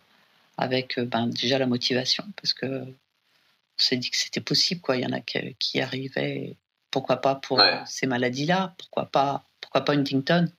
avec 0.57 0.99
euh, 0.99 1.05
ben, 1.05 1.27
déjà 1.27 1.57
la 1.57 1.67
motivation, 1.67 2.25
parce 2.35 2.53
que 2.53 2.65
on 2.65 3.77
s'est 3.77 3.95
dit 3.95 4.09
que 4.09 4.17
c'était 4.17 4.41
possible, 4.41 4.81
quoi. 4.81 4.97
Il 4.97 5.03
y 5.03 5.05
en 5.05 5.13
a 5.13 5.21
qui, 5.21 5.79
arrivaient, 5.79 6.57
pourquoi 6.91 7.15
pas 7.15 7.35
pour 7.35 7.63
ces 7.85 8.07
maladies-là, 8.07 8.75
pourquoi 8.77 9.05
pas, 9.05 9.45
pourquoi 9.61 9.85
pas 9.85 9.93
Huntington. 9.93 10.51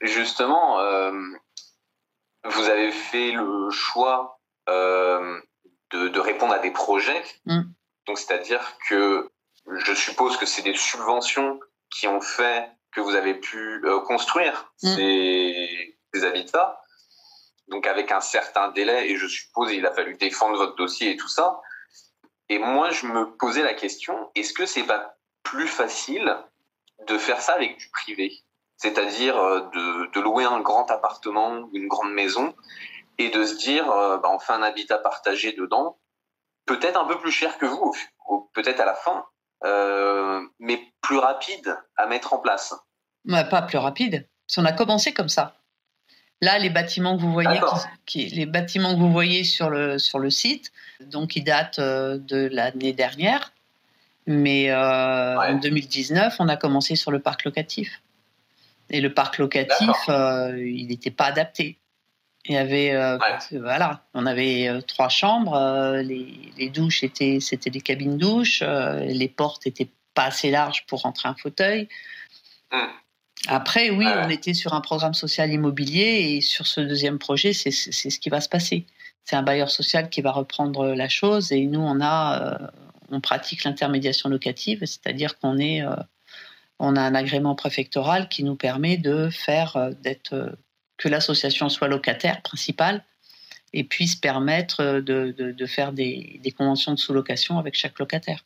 Justement, 0.00 0.78
vous 2.44 2.64
avez 2.64 2.92
fait 2.92 3.32
le 3.32 3.68
choix 3.70 4.40
euh, 4.70 5.38
de, 5.92 6.08
de, 6.08 6.18
répondre 6.18 6.54
à 6.54 6.60
des 6.60 6.70
projets. 6.70 7.22
Mm. 7.44 7.60
Donc, 8.06 8.18
c'est-à-dire 8.18 8.78
que 8.88 9.30
je 9.66 9.92
suppose 9.92 10.38
que 10.38 10.46
c'est 10.46 10.62
des 10.62 10.74
subventions 10.74 11.60
qui 11.90 12.08
ont 12.08 12.22
fait 12.22 12.70
que 12.92 13.02
vous 13.02 13.14
avez 13.14 13.34
pu 13.34 13.82
euh, 13.84 14.00
construire 14.00 14.68
Mm. 14.82 14.94
ces, 14.94 15.97
ces 16.12 16.24
habitats. 16.24 16.80
Donc, 17.68 17.86
avec 17.86 18.12
un 18.12 18.20
certain 18.20 18.68
délai, 18.70 19.10
et 19.10 19.16
je 19.16 19.26
suppose 19.26 19.72
il 19.72 19.84
a 19.86 19.92
fallu 19.92 20.16
défendre 20.16 20.56
votre 20.56 20.76
dossier 20.76 21.12
et 21.12 21.16
tout 21.16 21.28
ça. 21.28 21.60
Et 22.48 22.58
moi, 22.58 22.90
je 22.90 23.06
me 23.06 23.36
posais 23.36 23.62
la 23.62 23.74
question 23.74 24.30
est-ce 24.34 24.52
que 24.52 24.64
c'est 24.64 24.84
pas 24.84 25.16
plus 25.42 25.68
facile 25.68 26.36
de 27.06 27.18
faire 27.18 27.40
ça 27.40 27.54
avec 27.54 27.78
du 27.78 27.88
privé? 27.90 28.32
C'est-à-dire 28.76 29.36
euh, 29.36 29.60
de, 30.14 30.20
louer 30.20 30.44
un 30.44 30.60
grand 30.60 30.90
appartement 30.90 31.58
ou 31.58 31.70
une 31.74 31.88
grande 31.88 32.12
maison 32.12 32.54
et 33.18 33.28
de 33.28 33.44
se 33.44 33.56
dire 33.56 33.90
euh, 33.90 34.18
bah, 34.18 34.30
on 34.32 34.38
fait 34.38 34.52
un 34.52 34.62
habitat 34.62 34.98
partagé 34.98 35.52
dedans, 35.52 35.98
peut-être 36.64 36.98
un 36.98 37.04
peu 37.04 37.18
plus 37.18 37.32
cher 37.32 37.58
que 37.58 37.66
vous, 37.66 37.94
peut-être 38.52 38.80
à 38.80 38.84
la 38.84 38.94
fin, 38.94 39.26
euh, 39.64 40.46
mais 40.58 40.80
plus 41.00 41.18
rapide 41.18 41.76
à 41.96 42.06
mettre 42.06 42.32
en 42.32 42.38
place. 42.38 42.74
Ouais, 43.26 43.48
pas 43.48 43.62
plus 43.62 43.78
rapide, 43.78 44.28
parce 44.46 44.56
qu'on 44.56 44.64
a 44.64 44.72
commencé 44.72 45.12
comme 45.12 45.28
ça. 45.28 45.57
Là, 46.40 46.58
les 46.58 46.70
bâtiments 46.70 47.16
que 47.16 47.22
vous 47.22 47.32
voyez, 47.32 47.60
qui, 48.06 48.28
qui, 48.28 48.34
les 48.36 48.46
bâtiments 48.46 48.94
que 48.94 49.00
vous 49.00 49.10
voyez 49.10 49.42
sur 49.44 49.70
le 49.70 49.98
sur 49.98 50.18
le 50.20 50.30
site, 50.30 50.70
donc 51.00 51.34
ils 51.34 51.42
datent 51.42 51.80
de 51.80 52.48
l'année 52.52 52.92
dernière, 52.92 53.52
mais 54.26 54.70
euh, 54.70 55.36
Ouais. 55.38 55.48
en 55.48 55.54
2019, 55.54 56.36
on 56.38 56.48
a 56.48 56.56
commencé 56.56 56.94
sur 56.96 57.10
le 57.10 57.18
parc 57.18 57.44
locatif. 57.44 58.00
Et 58.90 59.00
le 59.00 59.12
parc 59.12 59.38
locatif, 59.38 59.96
euh, 60.08 60.56
il 60.64 60.86
n'était 60.88 61.10
pas 61.10 61.26
adapté. 61.26 61.76
Il 62.44 62.54
y 62.54 62.56
avait, 62.56 62.94
euh, 62.94 63.18
Ouais. 63.18 63.58
voilà, 63.58 64.04
on 64.14 64.24
avait 64.24 64.68
euh, 64.68 64.80
trois 64.80 65.08
chambres, 65.08 65.54
euh, 65.54 66.02
les, 66.02 66.52
les 66.56 66.70
douches 66.70 67.02
étaient, 67.02 67.38
c'était 67.40 67.68
des 67.70 67.80
cabines 67.82 68.16
douches, 68.16 68.62
euh, 68.62 69.00
les 69.00 69.28
portes 69.28 69.66
étaient 69.66 69.88
pas 70.14 70.24
assez 70.26 70.50
larges 70.50 70.86
pour 70.86 71.02
rentrer 71.02 71.28
un 71.28 71.34
fauteuil. 71.34 71.88
Mm. 72.72 72.76
Après, 73.46 73.90
oui, 73.90 74.04
Ouais. 74.04 74.12
on 74.24 74.28
était 74.28 74.52
sur 74.54 74.74
un 74.74 74.80
programme 74.80 75.14
social 75.14 75.50
immobilier 75.52 76.34
et 76.36 76.40
sur 76.40 76.66
ce 76.66 76.80
deuxième 76.80 77.18
projet, 77.18 77.52
c'est 77.52 77.70
ce 77.70 78.18
qui 78.18 78.28
va 78.28 78.40
se 78.40 78.48
passer. 78.48 78.84
C'est 79.24 79.36
un 79.36 79.42
bailleur 79.42 79.70
social 79.70 80.10
qui 80.10 80.20
va 80.22 80.32
reprendre 80.32 80.88
la 80.94 81.08
chose 81.08 81.52
et 81.52 81.66
nous, 81.66 81.80
on 81.80 82.00
a, 82.00 82.42
euh, 82.62 82.66
on 83.10 83.20
pratique 83.20 83.64
l'intermédiation 83.64 84.28
locative, 84.28 84.80
c'est-à-dire 84.80 85.38
qu'on 85.38 85.58
est, 85.58 85.82
euh, 85.82 85.94
on 86.78 86.96
a 86.96 87.00
un 87.02 87.14
agrément 87.14 87.54
préfectoral 87.54 88.28
qui 88.28 88.42
nous 88.44 88.56
permet 88.56 88.96
de 88.96 89.28
faire 89.30 89.76
euh, 89.76 89.90
d'être 90.02 90.32
euh, 90.34 90.50
que 90.96 91.08
l'association 91.08 91.68
soit 91.68 91.88
locataire 91.88 92.42
principale 92.42 93.04
et 93.72 93.84
puisse 93.84 94.16
permettre 94.16 94.80
euh, 94.80 95.00
de, 95.00 95.34
de, 95.36 95.52
de 95.52 95.66
faire 95.66 95.92
des, 95.92 96.40
des 96.42 96.50
conventions 96.52 96.92
de 96.92 96.98
sous-location 96.98 97.58
avec 97.58 97.74
chaque 97.74 97.98
locataire. 97.98 98.44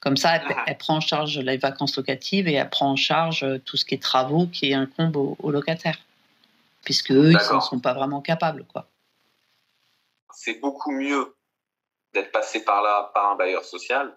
Comme 0.00 0.16
ça, 0.16 0.36
elle, 0.36 0.42
Mhm. 0.42 0.62
elle 0.66 0.78
prend 0.78 0.96
en 0.96 1.00
charge 1.00 1.38
les 1.38 1.56
vacances 1.56 1.96
locatives 1.96 2.48
et 2.48 2.54
elle 2.54 2.70
prend 2.70 2.90
en 2.90 2.96
charge 2.96 3.42
euh, 3.44 3.58
tout 3.58 3.76
ce 3.76 3.84
qui 3.84 3.94
est 3.94 4.02
travaux 4.02 4.46
qui 4.46 4.72
incombent 4.74 5.16
aux, 5.16 5.36
aux 5.40 5.50
locataires, 5.50 5.98
puisque 6.84 7.12
eux, 7.12 7.30
ils 7.32 7.54
ne 7.54 7.60
sont 7.60 7.80
pas 7.80 7.92
vraiment 7.94 8.20
capables, 8.20 8.64
quoi. 8.72 8.86
C'est 10.34 10.60
beaucoup 10.60 10.92
mieux 10.92 11.34
d'être 12.14 12.32
passé 12.32 12.64
par 12.64 12.82
là 12.82 13.10
par 13.12 13.32
un 13.32 13.36
bailleur 13.36 13.64
social, 13.64 14.16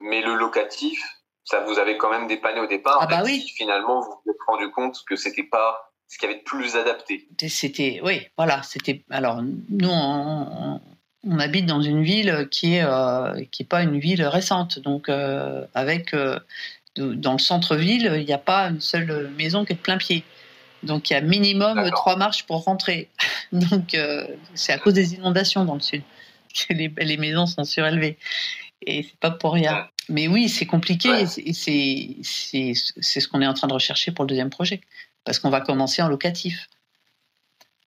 mais 0.00 0.20
le 0.20 0.34
locatif, 0.34 1.00
ça 1.44 1.60
vous 1.60 1.78
avait 1.78 1.96
quand 1.96 2.10
même 2.10 2.26
dépanné 2.26 2.60
au 2.60 2.66
départ, 2.66 2.98
Ah 3.00 3.06
bah 3.06 3.22
oui. 3.24 3.40
si 3.40 3.48
finalement 3.50 4.00
vous 4.00 4.20
vous 4.24 4.30
êtes 4.30 4.36
rendu 4.46 4.70
compte 4.72 5.02
que 5.06 5.16
c'était 5.16 5.44
pas 5.44 5.92
ce 6.08 6.18
qu'il 6.18 6.28
y 6.28 6.32
avait 6.32 6.40
de 6.40 6.44
plus 6.44 6.76
adapté. 6.76 7.28
C'était, 7.48 8.00
oui, 8.02 8.26
voilà, 8.36 8.62
c'était. 8.64 9.04
Alors, 9.10 9.40
nous, 9.42 9.88
on, 9.88 10.80
on- 11.24 11.38
habite 11.38 11.66
dans 11.66 11.82
une 11.82 12.02
ville 12.02 12.48
qui 12.50 12.74
est 12.74 12.82
euh, 12.84 13.44
qui 13.50 13.62
est 13.62 13.66
pas 13.66 13.82
une 13.82 13.98
ville 13.98 14.22
récente, 14.24 14.78
donc 14.78 15.08
euh, 15.08 15.64
avec 15.74 16.14
euh, 16.14 16.38
de- 16.96 17.14
dans 17.14 17.32
le 17.32 17.38
centre-ville, 17.38 18.12
il 18.16 18.24
n'y 18.26 18.32
a 18.32 18.38
pas 18.38 18.68
une 18.68 18.80
seule 18.80 19.30
maison 19.36 19.64
qui 19.64 19.72
est 19.72 19.76
de 19.76 19.80
plein 19.80 19.98
pied. 19.98 20.24
Donc, 20.82 21.10
il 21.10 21.12
y 21.12 21.16
a 21.16 21.20
minimum 21.20 21.90
trois 21.90 22.16
marches 22.16 22.44
pour 22.44 22.64
rentrer. 22.64 23.08
Donc, 23.52 23.94
c'est 24.54 24.72
à 24.72 24.78
cause 24.78 24.94
des 24.94 25.12
inondations 25.14 25.64
dans 25.66 25.74
le 25.74 25.80
sud 25.80 26.02
que 26.54 26.72
les, 26.74 26.90
les 26.96 27.16
maisons 27.18 27.46
sont 27.46 27.64
surélevées. 27.64 28.16
Et 28.86 29.02
c'est 29.02 29.18
pas 29.20 29.30
pour 29.30 29.52
rien. 29.52 29.88
Mais 30.08 30.26
oui, 30.26 30.48
c'est 30.48 30.64
compliqué 30.64 31.10
Ouais. 31.10 31.24
et 31.36 31.52
c'est 31.52 32.16
c'est 32.22 33.20
ce 33.20 33.28
qu'on 33.28 33.42
est 33.42 33.46
en 33.46 33.52
train 33.54 33.68
de 33.68 33.74
rechercher 33.74 34.10
pour 34.10 34.24
le 34.24 34.28
deuxième 34.30 34.48
projet, 34.48 34.80
parce 35.24 35.38
qu'on 35.38 35.50
va 35.50 35.60
commencer 35.60 36.00
en 36.00 36.08
locatif. 36.08 36.68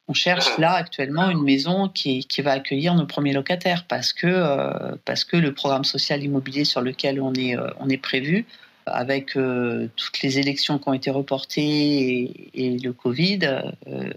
On 0.09 0.13
cherche 0.13 0.47
Ouais. 0.49 0.61
là 0.61 0.73
actuellement 0.73 1.29
une 1.29 1.41
maison 1.43 1.87
qui, 1.87 2.25
qui 2.27 2.41
va 2.41 2.51
accueillir 2.51 2.93
nos 2.93 3.05
premiers 3.05 3.31
locataires 3.33 3.85
parce 3.87 4.11
que, 4.11 4.27
euh, 4.27 4.95
parce 5.05 5.23
que 5.23 5.37
le 5.37 5.53
programme 5.53 5.85
social 5.85 6.21
immobilier 6.23 6.65
sur 6.65 6.81
lequel 6.81 7.21
on 7.21 7.33
est, 7.33 7.57
euh, 7.57 7.69
on 7.79 7.87
est 7.89 7.97
prévu, 7.97 8.45
avec 8.85 9.37
euh, 9.37 9.87
toutes 9.95 10.21
les 10.21 10.39
élections 10.39 10.77
qui 10.77 10.89
ont 10.89 10.93
été 10.93 11.09
reportées 11.09 11.61
et, 11.61 12.51
et 12.65 12.77
le 12.77 12.91
Covid, 12.91 13.39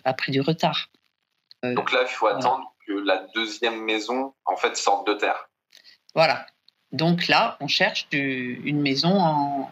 a 0.05 0.12
pris 0.12 0.32
du 0.32 0.41
retard. 0.41 0.91
Donc 1.62 1.93
là, 1.93 2.01
il 2.03 2.09
faut 2.09 2.26
attendre 2.26 2.74
que 2.87 2.93
la 2.93 3.24
deuxième 3.34 3.80
maison, 3.84 4.34
en 4.45 4.57
fait, 4.57 4.76
sorte 4.76 5.07
de 5.07 5.14
terre. 5.14 5.49
Voilà. 6.14 6.47
Donc 6.93 7.28
là, 7.28 7.57
on 7.61 7.68
cherche 7.68 8.09
du- 8.11 8.61
une 8.64 8.80
maison 8.80 9.18
en, 9.20 9.70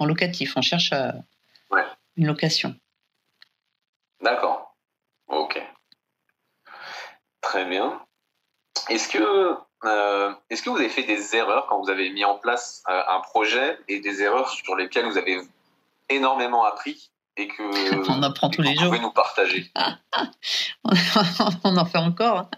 en 0.00 0.04
locatif. 0.06 0.56
On 0.56 0.62
cherche 0.62 0.92
Ouais. 1.70 1.82
une 2.16 2.26
location. 2.26 2.74
D'accord. 4.22 4.65
Ok. 5.28 5.60
Très 7.40 7.64
bien. 7.64 8.00
Est-ce 8.88 9.08
que, 9.08 9.56
euh, 9.84 10.34
est-ce 10.50 10.62
que 10.62 10.70
vous 10.70 10.76
avez 10.76 10.88
fait 10.88 11.04
des 11.04 11.34
erreurs 11.36 11.66
quand 11.66 11.80
vous 11.80 11.90
avez 11.90 12.10
mis 12.10 12.24
en 12.24 12.38
place 12.38 12.82
euh, 12.88 13.02
un 13.08 13.20
projet 13.20 13.78
et 13.88 14.00
des 14.00 14.22
erreurs 14.22 14.50
sur 14.50 14.76
lesquelles 14.76 15.06
vous 15.06 15.18
avez 15.18 15.40
énormément 16.08 16.64
appris 16.64 17.10
et 17.36 17.48
que 17.48 18.08
On 18.10 18.22
apprend 18.22 18.50
tous 18.50 18.62
vous 18.62 18.84
pouvez 18.84 18.98
nous 19.00 19.12
partager 19.12 19.70
on 21.64 21.76
en 21.76 21.84
fait 21.84 21.98
encore. 21.98 22.38
hein. 22.38 22.50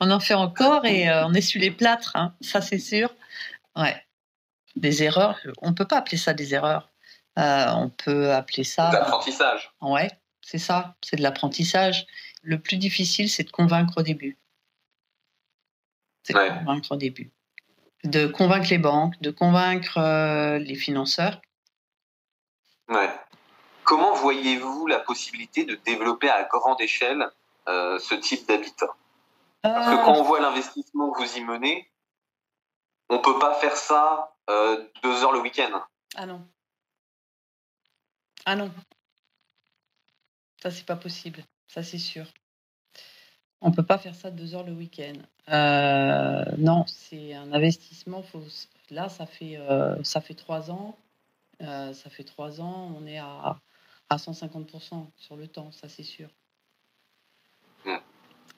On 0.00 0.10
en 0.10 0.20
fait 0.20 0.34
encore 0.34 0.84
et 0.86 1.08
euh, 1.08 1.26
on 1.26 1.34
essuie 1.34 1.60
les 1.60 1.70
plâtres, 1.70 2.12
hein. 2.14 2.34
ça 2.40 2.60
c'est 2.60 2.78
sûr. 2.78 3.14
Ouais. 3.76 4.04
Des 4.76 5.02
erreurs, 5.02 5.38
on 5.60 5.74
peut 5.74 5.84
pas 5.86 5.98
appeler 5.98 6.16
ça 6.16 6.32
des 6.34 6.54
erreurs. 6.54 6.88
Euh, 7.38 7.66
on 7.74 7.88
peut 7.90 8.32
appeler 8.32 8.64
ça. 8.64 8.90
D'apprentissage. 8.90 9.72
Ouais, 9.80 10.08
c'est 10.48 10.56
ça, 10.56 10.96
c'est 11.04 11.16
de 11.16 11.22
l'apprentissage. 11.22 12.06
Le 12.42 12.58
plus 12.58 12.78
difficile, 12.78 13.28
c'est 13.28 13.44
de 13.44 13.50
convaincre 13.50 13.98
au 13.98 14.02
début. 14.02 14.38
C'est 16.22 16.32
de 16.32 16.58
convaincre 16.60 16.92
au 16.92 16.96
début. 16.96 17.30
De 18.04 18.26
convaincre 18.26 18.68
les 18.70 18.78
banques, 18.78 19.20
de 19.20 19.30
convaincre 19.30 19.98
euh, 19.98 20.58
les 20.58 20.74
financeurs. 20.74 21.42
Ouais. 22.88 23.10
Comment 23.84 24.14
voyez-vous 24.14 24.86
la 24.86 25.00
possibilité 25.00 25.66
de 25.66 25.74
développer 25.74 26.30
à 26.30 26.44
grande 26.44 26.80
échelle 26.80 27.28
euh, 27.68 27.98
ce 27.98 28.14
type 28.14 28.48
d'habitat? 28.48 28.88
Parce 29.60 29.86
que 29.86 30.00
Euh, 30.00 30.02
quand 30.02 30.14
on 30.14 30.22
voit 30.22 30.40
l'investissement 30.40 31.10
que 31.10 31.22
vous 31.22 31.36
y 31.36 31.44
menez, 31.44 31.90
on 33.10 33.18
peut 33.18 33.38
pas 33.38 33.52
faire 33.60 33.76
ça 33.76 34.34
euh, 34.48 34.82
deux 35.02 35.22
heures 35.22 35.32
le 35.32 35.40
week-end. 35.40 35.82
Ah 36.16 36.24
non. 36.24 36.48
Ah 38.46 38.56
non. 38.56 38.72
Ça, 40.62 40.70
c'est 40.70 40.86
pas 40.86 40.96
possible. 40.96 41.44
Ça, 41.68 41.82
c'est 41.82 41.98
sûr. 41.98 42.26
On 43.60 43.72
peut 43.72 43.84
pas 43.84 43.98
faire 43.98 44.14
ça 44.14 44.30
deux 44.30 44.54
heures 44.54 44.64
le 44.64 44.72
week-end. 44.72 45.14
Euh, 45.48 46.44
non, 46.58 46.84
c'est 46.86 47.34
un 47.34 47.52
investissement. 47.52 48.22
Faut... 48.22 48.42
Là, 48.90 49.08
ça 49.08 49.26
fait, 49.26 49.56
euh, 49.56 50.02
ça 50.04 50.20
fait 50.20 50.34
trois 50.34 50.70
ans. 50.70 50.96
Euh, 51.62 51.92
ça 51.92 52.10
fait 52.10 52.24
trois 52.24 52.60
ans. 52.60 52.94
On 52.96 53.06
est 53.06 53.18
à, 53.18 53.60
à 54.08 54.16
150% 54.16 55.06
sur 55.16 55.36
le 55.36 55.48
temps. 55.48 55.72
Ça, 55.72 55.88
c'est 55.88 56.04
sûr. 56.04 56.28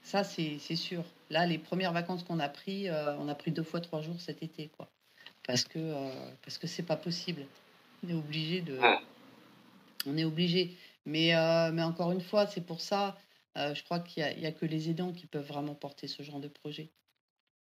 Ça, 0.02 0.24
c'est 0.24 0.58
sûr. 0.58 1.04
Là, 1.28 1.46
les 1.46 1.58
premières 1.58 1.92
vacances 1.92 2.24
qu'on 2.24 2.40
a 2.40 2.48
pris, 2.48 2.88
euh, 2.88 3.16
on 3.18 3.28
a 3.28 3.34
pris 3.34 3.52
deux 3.52 3.62
fois 3.62 3.80
trois 3.80 4.00
jours 4.00 4.20
cet 4.20 4.42
été, 4.42 4.68
quoi. 4.76 4.88
Parce 5.46 5.64
que 5.64 6.10
parce 6.42 6.58
que 6.58 6.66
c'est 6.66 6.82
pas 6.82 6.96
possible. 6.96 7.46
On 8.04 8.08
est 8.08 8.14
obligé 8.14 8.60
de. 8.60 8.78
On 10.06 10.16
est 10.16 10.24
obligé. 10.24 10.76
Mais 11.10 11.34
euh, 11.34 11.72
mais 11.72 11.82
encore 11.82 12.12
une 12.12 12.20
fois, 12.20 12.46
c'est 12.46 12.60
pour 12.64 12.80
ça. 12.80 13.16
euh, 13.58 13.74
je 13.74 13.82
crois 13.84 14.00
qu'il 14.00 14.22
y, 14.22 14.46
a- 14.46 14.52
que 14.52 14.66
les 14.66 14.90
aidants 14.90 15.12
qui 15.12 15.26
peuvent 15.26 15.46
vraiment 15.46 15.74
porter 15.74 16.06
ce 16.08 16.22
genre 16.22 16.40
de 16.40 16.48
projet. 16.48 16.92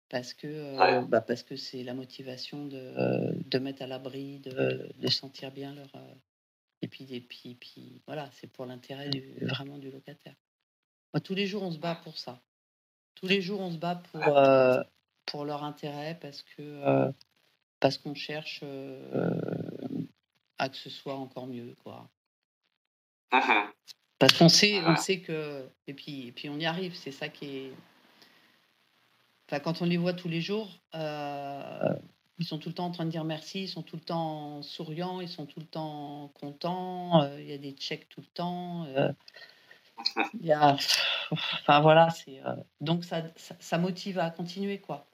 Parce 0.09 0.34
que 0.34 0.47
euh, 0.49 0.78
Ouais. 0.78 1.07
bah, 1.09 1.20
parce 1.20 1.43
que 1.43 1.57
c'est 1.57 1.82
la 1.84 1.95
motivation 1.95 2.66
de, 2.66 2.95
de 3.47 3.59
mettre 3.59 3.82
à 3.82 3.86
l'abri, 3.86 4.41
de, 4.41 4.91
de 4.99 5.09
sentir 5.09 5.53
bien 5.53 5.74
leur. 5.74 5.93
et 6.82 6.89
puis 6.89 7.07
et 7.14 7.20
puis 7.20 7.55
puis 7.57 8.03
voilà, 8.07 8.30
c'est 8.32 8.49
pour 8.49 8.66
l'intérêt 8.66 9.09
du 9.11 9.34
vraiment 9.47 9.78
du 9.78 9.91
locataire. 9.91 10.34
Moi, 11.14 11.20
tous 11.20 11.34
les 11.34 11.47
jours, 11.47 11.62
on 11.62 11.72
se 11.72 11.78
bat 11.78 11.97
pour 11.97 12.18
ça. 12.18 12.41
Tous 13.16 13.26
les 13.26 13.41
jours, 13.43 13.61
on 13.61 13.72
se 13.72 13.78
bat 13.78 13.97
pour, 14.12 14.22
pour 15.26 15.45
leur 15.45 15.64
intérêt 15.64 16.18
parce 16.20 16.43
que 16.43 16.62
parce 17.80 17.99
qu'on 17.99 18.14
cherche 18.14 18.62
à 20.59 20.68
que 20.68 20.76
ce 20.76 20.91
soit 20.91 21.16
encore 21.16 21.47
mieux. 21.47 21.74
Quoi. 21.82 22.09
Mhm. 23.33 23.68
Parce 24.18 24.33
qu'on 24.33 24.49
sait, 24.49 24.81
on 24.85 24.97
sait 24.97 25.20
que. 25.20 25.68
Et 25.87 25.95
puis, 25.95 26.29
et 26.29 26.33
puis 26.33 26.49
on 26.49 26.59
y 26.59 26.66
arrive, 26.66 26.95
c'est 26.95 27.12
ça 27.12 27.29
qui 27.29 27.57
est. 27.57 27.72
Enfin, 29.47 29.61
quand 29.61 29.81
on 29.81 29.85
les 29.85 29.97
voit 29.97 30.12
tous 30.12 30.29
les 30.29 30.41
jours, 30.41 30.81
euh, 30.95 31.95
ils 32.39 32.45
sont 32.45 32.59
tout 32.59 32.68
le 32.68 32.74
temps 32.74 32.87
en 32.87 32.91
train 32.91 33.07
de 33.07 33.11
dire 33.11 33.24
merci, 33.24 33.62
ils 33.62 33.68
sont 33.68 33.83
tout 33.83 33.97
le 33.97 34.03
temps 34.03 34.62
souriants, 34.62 35.20
ils 35.20 35.29
sont 35.29 35.47
tout 35.47 35.61
le 35.61 35.66
temps 35.66 36.31
contents, 36.39 37.22
euh, 37.22 37.41
il 37.41 37.49
y 37.49 37.53
a 37.53 37.59
des 37.59 37.72
checks 37.72 38.09
tout 38.09 38.20
le 38.20 38.26
temps. 38.26 38.85
Euh, 38.97 39.11
il 40.39 40.47
y 40.47 40.53
a, 40.53 40.76
enfin 41.31 41.81
voilà, 41.81 42.11
c'est 42.11 42.41
donc 42.81 43.05
ça, 43.05 43.22
ça, 43.37 43.79
motive 43.79 44.18
à 44.18 44.31
continuer 44.31 44.79
quoi, 44.79 45.07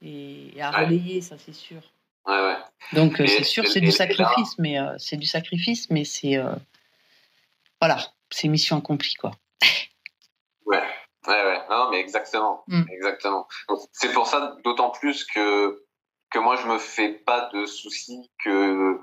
et, 0.00 0.52
à 0.60 0.70
relayer, 0.70 1.20
ça 1.20 1.36
c'est 1.38 1.54
sûr. 1.54 1.82
Ouais, 2.26 2.40
ouais. 2.40 2.56
Donc 2.92 3.16
c'est 3.16 3.44
sûr, 3.44 3.66
c'est 3.66 3.80
du 3.80 3.90
sacrifice, 3.90 4.58
mais 4.58 4.76
c'est 4.98 5.16
du 5.16 5.26
sacrifice, 5.26 5.90
mais 5.90 6.04
c'est 6.04 6.38
voilà, 7.82 7.98
c'est 8.30 8.46
mission 8.46 8.78
accomplie, 8.78 9.14
quoi. 9.14 9.32
ouais, 10.66 10.80
ouais, 11.26 11.44
ouais. 11.44 11.60
Non, 11.68 11.90
mais 11.90 11.98
exactement, 11.98 12.62
mm. 12.68 12.84
exactement. 12.88 13.48
C'est 13.90 14.12
pour 14.12 14.28
ça, 14.28 14.56
d'autant 14.64 14.90
plus 14.90 15.24
que 15.24 15.84
que 16.30 16.38
moi, 16.38 16.54
je 16.54 16.68
me 16.68 16.78
fais 16.78 17.08
pas 17.08 17.50
de 17.52 17.66
soucis 17.66 18.30
que 18.44 19.00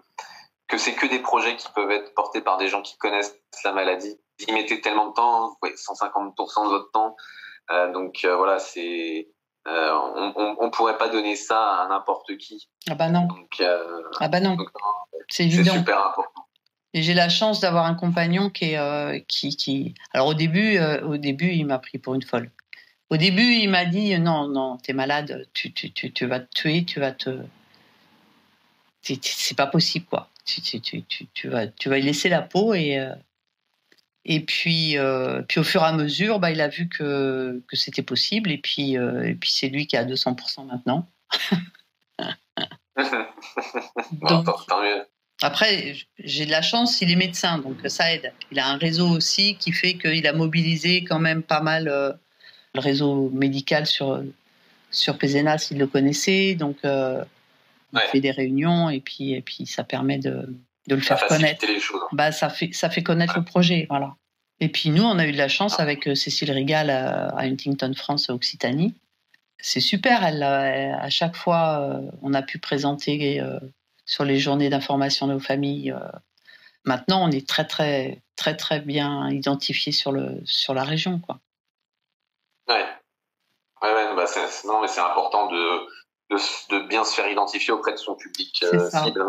que 0.70 0.78
c'est 0.78 0.94
que 0.94 1.08
des 1.08 1.20
projets 1.20 1.58
qui 1.58 1.68
peuvent 1.76 1.92
être 1.92 2.14
portés 2.14 2.40
par 2.40 2.56
des 2.56 2.70
gens 2.70 2.82
qui 2.82 2.98
connaissent 2.98 3.36
la 3.66 3.74
maladie. 3.74 4.18
Ils 4.48 4.54
mettez 4.54 4.80
tellement 4.80 5.08
de 5.08 5.14
temps, 5.14 5.58
ouais, 5.62 5.74
150% 5.74 6.64
de 6.64 6.70
votre 6.70 6.92
temps. 6.92 7.18
Euh, 7.72 7.92
donc 7.92 8.22
euh, 8.24 8.38
voilà, 8.38 8.60
c'est 8.60 9.28
euh, 9.68 9.92
on, 10.16 10.56
on, 10.58 10.70
pourrait 10.72 10.98
pas 10.98 11.10
donner 11.10 11.36
ça 11.36 11.82
à 11.82 11.88
n'importe 11.90 12.38
qui. 12.38 12.70
Ah 12.90 12.96
bah 12.96 13.10
non. 13.10 13.28
ah 14.22 14.28
bah 14.30 14.40
non. 14.40 14.56
C'est 15.28 15.44
évident. 15.44 15.74
C'est 15.74 15.80
super 15.80 16.08
important. 16.08 16.49
Et 16.94 17.04
j'ai 17.04 17.14
la 17.14 17.30
chance 17.30 17.60
d'avoir 17.60 17.86
un 17.86 17.94
compagnon 17.94 18.50
qui 18.50 18.72
est 18.72 18.78
euh, 18.78 19.20
qui, 19.28 19.56
qui, 19.56 19.94
Alors 20.12 20.28
au 20.28 20.34
début, 20.34 20.78
euh, 20.78 21.06
au 21.06 21.18
début, 21.18 21.52
il 21.52 21.66
m'a 21.66 21.78
pris 21.78 22.00
pour 22.00 22.16
une 22.16 22.24
folle. 22.24 22.50
Au 23.10 23.18
début, 23.18 23.54
il 23.56 23.70
m'a 23.70 23.86
dit 23.86 24.18
non, 24.20 24.48
non, 24.48 24.78
t'es 24.78 24.94
malade, 24.94 25.48
tu, 25.54 25.72
tu, 25.72 25.92
tu, 25.92 26.12
tu, 26.12 26.26
vas 26.26 26.40
te 26.40 26.50
tuer, 26.54 26.86
tu 26.86 27.00
vas 27.00 27.12
te. 27.12 27.42
C'est 29.02 29.56
pas 29.56 29.68
possible 29.68 30.06
quoi. 30.06 30.30
Tu, 30.46 30.62
tu, 30.62 30.82
tu, 30.82 31.04
tu, 31.34 31.48
vas 31.48 31.68
tu 31.68 31.90
vas 31.90 32.00
y 32.00 32.02
laisser 32.02 32.28
la 32.30 32.42
peau 32.42 32.74
et 32.74 32.98
euh, 32.98 33.14
et 34.26 34.40
puis 34.42 34.98
puis 35.48 35.60
au 35.60 35.64
fur 35.64 35.82
et 35.84 35.86
à 35.86 35.94
mesure, 35.94 36.40
bah 36.40 36.52
il 36.52 36.60
a 36.62 36.68
vu 36.68 36.90
que 36.90 37.64
que 37.68 37.76
c'était 37.76 38.02
possible 38.02 38.52
et 38.52 38.58
puis 38.58 38.94
et 38.94 39.36
puis 39.36 39.52
c'est 39.52 39.70
lui 39.70 39.86
qui 39.88 39.96
est 39.96 40.00
à 40.00 40.06
200% 40.06 40.66
maintenant. 40.66 41.08
Donc, 44.12 44.46
tant 44.68 44.82
mieux. 44.82 45.06
Après, 45.42 45.96
j'ai 46.30 46.46
de 46.46 46.52
la 46.52 46.62
chance, 46.62 47.02
il 47.02 47.12
est 47.12 47.16
médecin, 47.16 47.58
donc 47.58 47.78
ça 47.88 48.14
aide. 48.14 48.32
Il 48.52 48.60
a 48.60 48.68
un 48.68 48.78
réseau 48.78 49.08
aussi 49.08 49.56
qui 49.56 49.72
fait 49.72 49.96
qu'il 49.96 50.26
a 50.28 50.34
mobilisé 50.34 51.04
quand 51.04 51.20
même 51.20 51.44
pas 51.44 51.62
mal 51.62 51.88
euh, 51.88 52.12
le 52.76 52.80
réseau 52.80 53.30
médical 53.34 53.86
sur, 53.86 54.24
sur 54.92 55.18
Pézenas, 55.18 55.70
il 55.72 55.80
le 55.80 55.88
connaissait, 55.88 56.56
donc 56.56 56.78
euh, 56.86 57.24
il 57.94 58.00
fait 58.12 58.22
des 58.22 58.32
réunions 58.32 58.90
et 58.90 59.00
puis, 59.00 59.34
et 59.34 59.42
puis 59.42 59.66
ça 59.66 59.84
permet 59.84 60.20
de, 60.20 60.56
de 60.88 60.96
le 60.96 61.02
faire 61.02 61.26
connaître. 61.28 61.66
Les 61.66 61.80
choses. 61.80 62.02
Hein. 62.04 62.10
Bah, 62.16 62.32
ça, 62.32 62.50
fait, 62.50 62.70
ça 62.74 62.90
fait 62.90 63.04
connaître 63.04 63.38
le 63.38 63.44
projet, 63.44 63.88
voilà. 63.90 64.16
Et 64.60 64.70
puis 64.70 64.90
nous, 64.90 65.04
on 65.04 65.18
a 65.18 65.26
eu 65.26 65.32
de 65.32 65.38
la 65.38 65.48
chance 65.48 65.76
ah. 65.80 65.84
avec 65.84 66.08
euh, 66.08 66.16
Cécile 66.16 66.52
Rigal 66.52 66.90
à, 66.90 67.36
Huntington 67.40 67.94
France 67.96 68.30
Occitanie. 68.30 68.94
C'est 69.62 69.82
super, 69.82 70.24
elle, 70.24 70.44
à 70.44 71.10
chaque 71.10 71.36
fois, 71.36 72.02
on 72.22 72.34
a 72.34 72.42
pu 72.42 72.60
présenter 72.60 73.42
sur 74.10 74.26
les 74.26 74.40
journées 74.40 74.70
d'information 74.70 75.28
de 75.28 75.34
nos 75.34 75.40
familles. 75.40 75.92
Euh, 75.92 76.00
maintenant, 76.84 77.24
on 77.24 77.30
est 77.30 77.48
très, 77.48 77.68
très, 77.68 78.24
très, 78.36 78.58
très 78.58 78.80
bien 78.80 79.30
identifié 79.30 79.92
sur, 79.92 80.12
le, 80.12 80.42
sur 80.46 80.74
la 80.74 80.84
région. 80.84 81.20
Quoi. 81.20 81.38
Ouais. 82.68 82.88
Ouais, 83.84 83.94
ouais 83.94 84.16
bah 84.16 84.26
c'est, 84.26 84.66
non, 84.68 84.82
mais 84.82 84.88
c'est 84.88 85.00
important 85.00 85.52
de, 85.52 85.88
de, 86.32 86.38
de, 86.72 86.88
bien 86.88 87.04
se 87.04 87.14
faire 87.14 87.30
identifier 87.30 87.72
auprès 87.72 87.92
de 87.92 87.98
son 87.98 88.16
public 88.16 88.64
euh, 88.64 88.90
cible. 88.90 89.24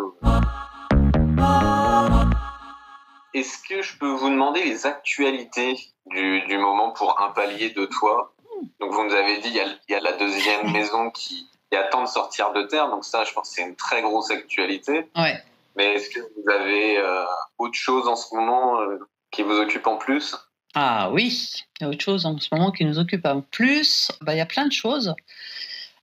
Est-ce 3.34 3.58
que 3.68 3.82
je 3.82 3.98
peux 3.98 4.10
vous 4.10 4.30
demander 4.30 4.64
les 4.64 4.86
actualités 4.86 5.76
du, 6.06 6.40
du 6.46 6.56
moment 6.56 6.92
pour 6.92 7.20
un 7.20 7.32
palier 7.32 7.68
de 7.68 7.84
toi 7.84 8.34
Donc, 8.80 8.92
vous 8.92 9.04
nous 9.04 9.14
avez 9.14 9.42
dit, 9.42 9.48
il 9.48 9.56
y 9.56 9.60
a, 9.60 9.66
il 9.66 9.92
y 9.92 9.94
a 9.94 10.00
la 10.00 10.12
deuxième 10.12 10.72
maison 10.72 11.10
qui, 11.10 11.50
il 11.72 11.78
attend 11.78 12.02
de 12.02 12.08
sortir 12.08 12.52
de 12.52 12.62
terre. 12.62 12.88
Donc 12.88 13.04
ça, 13.04 13.24
je 13.24 13.32
pense 13.32 13.48
que 13.48 13.54
c'est 13.54 13.62
une 13.62 13.76
très 13.76 14.02
grosse 14.02 14.30
actualité. 14.30 15.08
Ouais. 15.16 15.42
Mais 15.76 15.94
est-ce 15.94 16.10
que 16.10 16.20
vous 16.20 16.50
avez 16.50 16.98
euh, 16.98 17.24
autre 17.58 17.74
chose 17.74 18.08
en 18.08 18.16
ce 18.16 18.34
moment 18.34 18.80
euh, 18.80 18.98
qui 19.30 19.42
vous 19.42 19.56
occupe 19.56 19.86
en 19.86 19.96
plus? 19.96 20.34
Ah 20.74 21.10
oui, 21.12 21.64
il 21.80 21.84
y 21.84 21.86
a 21.86 21.88
autre 21.88 22.02
chose 22.02 22.26
en 22.26 22.38
ce 22.38 22.48
moment 22.52 22.70
qui 22.70 22.84
nous 22.84 22.98
occupe 22.98 23.26
en 23.26 23.40
plus. 23.40 24.10
Bah, 24.20 24.34
il 24.34 24.38
y 24.38 24.42
a 24.42 24.46
plein 24.46 24.66
de 24.66 24.72
choses. 24.72 25.14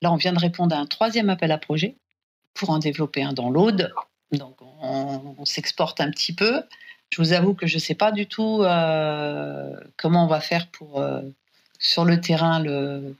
Là, 0.01 0.11
on 0.11 0.15
vient 0.15 0.34
de 0.34 0.39
répondre 0.39 0.76
à 0.76 0.80
un 0.80 0.86
troisième 0.86 1.30
appel 1.30 1.51
à 1.51 1.57
projet 1.57 1.95
pour 2.53 2.70
en 2.70 2.80
développer 2.80 3.24
un 3.24 3.34
dans 3.34 3.49
l'Aude. 3.49 3.93
Donc 4.32 4.57
on, 4.82 5.45
s'exporte 5.45 6.01
un 6.01 6.11
petit 6.11 6.34
peu. 6.34 6.61
Je 7.09 7.22
vous 7.22 7.32
avoue 7.32 7.53
que 7.53 7.65
je 7.65 7.76
ne 7.76 7.80
sais 7.80 7.95
pas 7.95 8.11
du 8.11 8.28
tout 8.28 8.61
euh, 8.63 9.74
comment 9.95 10.26
on 10.26 10.28
va 10.28 10.41
faire 10.41 10.68
pour 10.68 11.01
sur 11.80 12.03
le 12.03 12.20
terrain 12.20 12.59
le, 12.59 13.15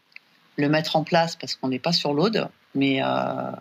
le 0.58 0.70
mettre 0.70 0.96
en 0.96 1.04
place 1.04 1.36
parce 1.36 1.56
qu'on 1.56 1.70
n'est 1.70 1.80
pas 1.80 1.94
sur 1.94 2.14
l'Aude. 2.14 2.48
Mais 2.76 3.02
euh, 3.02 3.52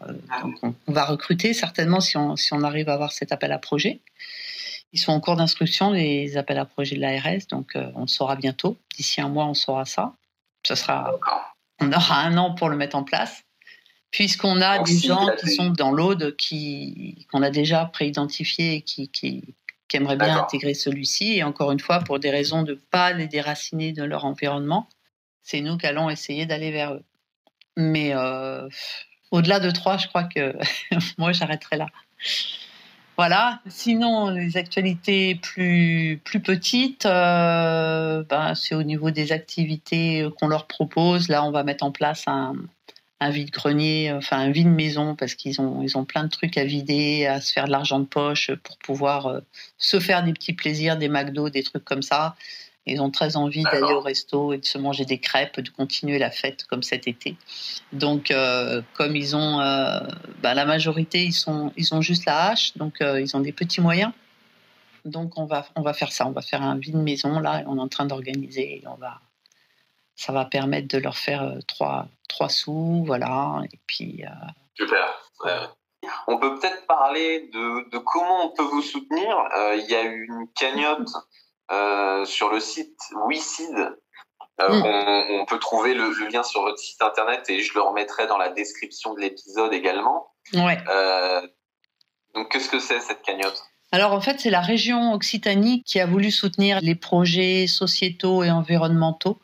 on, 0.62 0.74
va 0.92 1.04
recruter 1.04 1.54
certainement 1.54 2.00
si 2.00 2.16
on, 2.16 2.36
si 2.36 2.52
on 2.52 2.62
arrive 2.62 2.88
à 2.88 2.94
avoir 2.94 3.12
cet 3.12 3.32
appel 3.32 3.52
à 3.52 3.58
projet. 3.58 4.00
Ils 4.92 4.98
sont 4.98 5.12
en 5.12 5.20
cours 5.20 5.36
d'instruction, 5.36 5.90
les 5.90 6.36
appels 6.36 6.58
à 6.58 6.64
projet 6.64 6.96
de 6.96 7.00
l'ARS, 7.00 7.46
donc 7.50 7.76
euh, 7.76 7.90
on 7.94 8.02
le 8.02 8.06
saura 8.08 8.36
bientôt. 8.36 8.78
D'ici 8.96 9.20
un 9.20 9.28
mois, 9.28 9.46
on 9.46 9.54
saura 9.54 9.84
ça. 9.84 10.14
Ça 10.66 10.76
sera, 10.76 11.14
on 11.80 11.92
aura 11.92 12.20
un 12.22 12.36
an 12.36 12.54
pour 12.54 12.68
le 12.68 12.76
mettre 12.76 12.96
en 12.96 13.04
place, 13.04 13.44
puisqu'on 14.10 14.60
a 14.60 14.82
des 14.82 14.98
gens 14.98 15.28
qui 15.38 15.50
sont 15.50 15.70
dans 15.70 15.92
l'Aude, 15.92 16.34
qui 16.36 17.26
qu'on 17.30 17.42
a 17.42 17.50
déjà 17.50 17.84
préidentifiés 17.86 18.74
et 18.74 18.82
qui, 18.82 19.08
qui, 19.08 19.54
qui 19.88 19.96
aimeraient 19.96 20.16
bien 20.16 20.38
intégrer 20.38 20.74
celui-ci. 20.74 21.36
Et 21.36 21.44
encore 21.44 21.72
une 21.72 21.80
fois, 21.80 22.00
pour 22.00 22.18
des 22.18 22.30
raisons 22.30 22.62
de 22.62 22.72
ne 22.72 22.78
pas 22.90 23.12
les 23.12 23.28
déraciner 23.28 23.92
de 23.92 24.02
leur 24.02 24.24
environnement, 24.24 24.88
c'est 25.46 25.60
nous 25.60 25.78
qui 25.78 25.86
allons 25.86 26.10
essayer 26.10 26.44
d'aller 26.44 26.72
vers 26.72 26.92
eux. 26.94 27.04
Mais 27.76 28.10
euh, 28.14 28.68
au-delà 29.30 29.60
de 29.60 29.70
trois, 29.70 29.96
je 29.96 30.08
crois 30.08 30.24
que 30.24 30.56
moi, 31.18 31.32
j'arrêterai 31.32 31.76
là. 31.76 31.86
Voilà. 33.16 33.60
Sinon, 33.68 34.30
les 34.30 34.56
actualités 34.56 35.36
plus, 35.36 36.20
plus 36.24 36.40
petites, 36.40 37.06
euh, 37.06 38.24
ben, 38.28 38.54
c'est 38.56 38.74
au 38.74 38.82
niveau 38.82 39.12
des 39.12 39.30
activités 39.30 40.28
qu'on 40.38 40.48
leur 40.48 40.66
propose. 40.66 41.28
Là, 41.28 41.44
on 41.44 41.52
va 41.52 41.62
mettre 41.62 41.84
en 41.84 41.92
place 41.92 42.24
un, 42.26 42.56
vide-grenier, 43.22 44.12
enfin 44.12 44.38
un 44.38 44.50
vide-maison, 44.50 45.14
parce 45.14 45.34
qu'ils 45.34 45.60
ont, 45.60 45.80
ils 45.80 45.96
ont 45.96 46.04
plein 46.04 46.24
de 46.24 46.28
trucs 46.28 46.58
à 46.58 46.64
vider, 46.64 47.26
à 47.26 47.40
se 47.40 47.52
faire 47.52 47.66
de 47.66 47.70
l'argent 47.70 48.00
de 48.00 48.04
poche 48.04 48.50
pour 48.64 48.76
pouvoir 48.78 49.26
euh, 49.26 49.40
se 49.78 50.00
faire 50.00 50.24
des 50.24 50.32
petits 50.32 50.52
plaisirs, 50.54 50.96
des 50.96 51.08
McDo, 51.08 51.50
des 51.50 51.62
trucs 51.62 51.84
comme 51.84 52.02
ça. 52.02 52.34
Ils 52.86 53.02
ont 53.02 53.10
très 53.10 53.36
envie 53.36 53.64
d'aller 53.64 53.92
au 53.92 54.00
resto 54.00 54.52
et 54.52 54.58
de 54.58 54.64
se 54.64 54.78
manger 54.78 55.04
des 55.04 55.18
crêpes, 55.18 55.58
de 55.58 55.70
continuer 55.70 56.18
la 56.18 56.30
fête 56.30 56.64
comme 56.66 56.84
cet 56.84 57.08
été. 57.08 57.36
Donc, 57.92 58.30
euh, 58.30 58.80
comme 58.94 59.16
ils 59.16 59.34
ont, 59.34 59.60
euh, 59.60 60.00
bah, 60.40 60.54
la 60.54 60.64
majorité, 60.64 61.24
ils 61.24 61.32
sont, 61.32 61.72
ils 61.76 61.94
ont 61.94 62.00
juste 62.00 62.26
la 62.26 62.50
hache, 62.50 62.76
donc 62.76 63.00
euh, 63.00 63.20
ils 63.20 63.36
ont 63.36 63.40
des 63.40 63.52
petits 63.52 63.80
moyens. 63.80 64.12
Donc, 65.04 65.36
on 65.36 65.46
va, 65.46 65.66
on 65.74 65.82
va 65.82 65.94
faire 65.94 66.12
ça. 66.12 66.28
On 66.28 66.30
va 66.30 66.42
faire 66.42 66.62
un 66.62 66.78
vide 66.78 66.96
maison 66.96 67.40
là. 67.40 67.64
On 67.66 67.76
est 67.76 67.80
en 67.80 67.88
train 67.88 68.06
d'organiser. 68.06 68.82
On 68.86 68.94
va, 68.94 69.20
ça 70.14 70.32
va 70.32 70.44
permettre 70.44 70.86
de 70.86 70.98
leur 70.98 71.16
faire 71.16 71.56
trois, 71.66 72.06
trois 72.28 72.48
sous, 72.48 73.02
voilà. 73.04 73.62
Et 73.72 73.78
puis. 73.88 74.22
Super. 74.74 75.22
On 76.28 76.38
peut 76.38 76.56
peut-être 76.58 76.86
parler 76.86 77.50
de, 77.52 77.90
de, 77.90 77.98
comment 77.98 78.46
on 78.46 78.50
peut 78.50 78.62
vous 78.64 78.82
soutenir. 78.82 79.36
Il 79.74 79.86
y 79.88 79.94
a 79.94 80.02
une 80.02 80.46
cagnotte 80.54 81.08
euh, 81.70 82.24
sur 82.24 82.50
le 82.50 82.60
site 82.60 82.98
WeSeed. 83.26 83.96
Euh, 84.60 84.68
mm. 84.68 84.82
on, 84.84 85.40
on, 85.40 85.44
peut 85.44 85.58
trouver 85.58 85.94
le, 85.94 86.10
le, 86.12 86.28
lien 86.28 86.42
sur 86.42 86.62
votre 86.62 86.78
site 86.78 87.02
internet 87.02 87.44
et 87.50 87.60
je 87.60 87.74
le 87.74 87.82
remettrai 87.82 88.26
dans 88.26 88.38
la 88.38 88.48
description 88.48 89.12
de 89.14 89.20
l'épisode 89.20 89.72
également. 89.72 90.28
Ouais. 90.54 90.78
Euh, 90.88 91.46
donc, 92.34 92.50
qu'est-ce 92.50 92.70
que 92.70 92.78
c'est 92.78 93.00
cette 93.00 93.22
cagnotte? 93.22 93.62
Alors 93.92 94.12
en 94.12 94.20
fait, 94.20 94.40
c'est 94.40 94.50
la 94.50 94.60
région 94.60 95.12
Occitanie 95.12 95.82
qui 95.84 96.00
a 96.00 96.06
voulu 96.06 96.30
soutenir 96.30 96.80
les 96.80 96.94
projets 96.94 97.66
sociétaux 97.66 98.42
et 98.42 98.50
environnementaux 98.50 99.38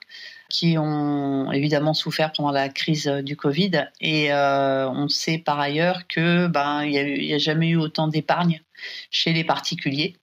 qui 0.49 0.77
ont 0.77 1.51
évidemment 1.51 1.95
souffert 1.95 2.33
pendant 2.33 2.51
la 2.51 2.69
crise 2.69 3.07
du 3.07 3.37
Covid. 3.37 3.89
Et 4.01 4.33
euh, 4.33 4.89
on 4.91 5.09
sait 5.09 5.39
par 5.39 5.59
ailleurs 5.59 6.07
que 6.09 6.47
ben 6.47 6.83
il 6.85 6.91
n'y 6.91 7.33
a, 7.33 7.37
a, 7.37 7.39
jamais 7.39 7.69
eu 7.69 7.77
autant 7.77 8.09
d'épargne 8.09 8.61
chez 9.11 9.33
les 9.33 9.45
particuliers. 9.45 10.17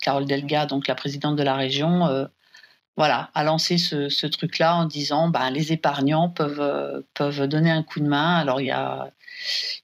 Carole 0.00 0.26
Delga, 0.26 0.66
donc 0.66 0.88
la 0.88 0.94
présidente 0.94 1.36
de 1.36 1.42
la 1.42 1.54
région, 1.54 2.06
euh, 2.06 2.26
voilà, 2.96 3.30
a 3.34 3.44
lancé 3.44 3.78
ce, 3.78 4.26
truc-là 4.26 4.76
en 4.76 4.84
disant 4.84 5.28
ben, 5.28 5.50
les 5.50 5.72
épargnants 5.72 6.28
peuvent, 6.28 6.60
euh, 6.60 7.00
peuvent 7.14 7.46
donner 7.46 7.70
un 7.70 7.82
coup 7.82 8.00
de 8.00 8.08
main. 8.08 8.36
Alors 8.36 8.60
il 8.60 8.66
y 8.66 8.70
a, 8.70 9.10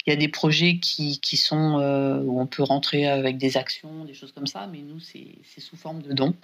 y 0.07 0.13
a 0.13 0.17
des 0.17 0.29
projets 0.29 0.79
qui, 0.79 1.21
qui 1.21 1.37
sont 1.37 1.79
euh, 1.81 2.19
où 2.21 2.41
on 2.41 2.47
peut 2.47 2.63
rentrer 2.63 3.07
avec 3.07 3.39
des 3.39 3.57
actions, 3.57 4.05
des 4.05 4.15
choses 4.15 4.33
comme 4.33 4.47
ça, 4.47 4.67
mais 4.71 4.79
nous 4.79 5.01
c'est 5.01 5.61
sous 5.61 5.77
forme 5.77 6.03
de 6.03 6.13
dons. 6.13 6.35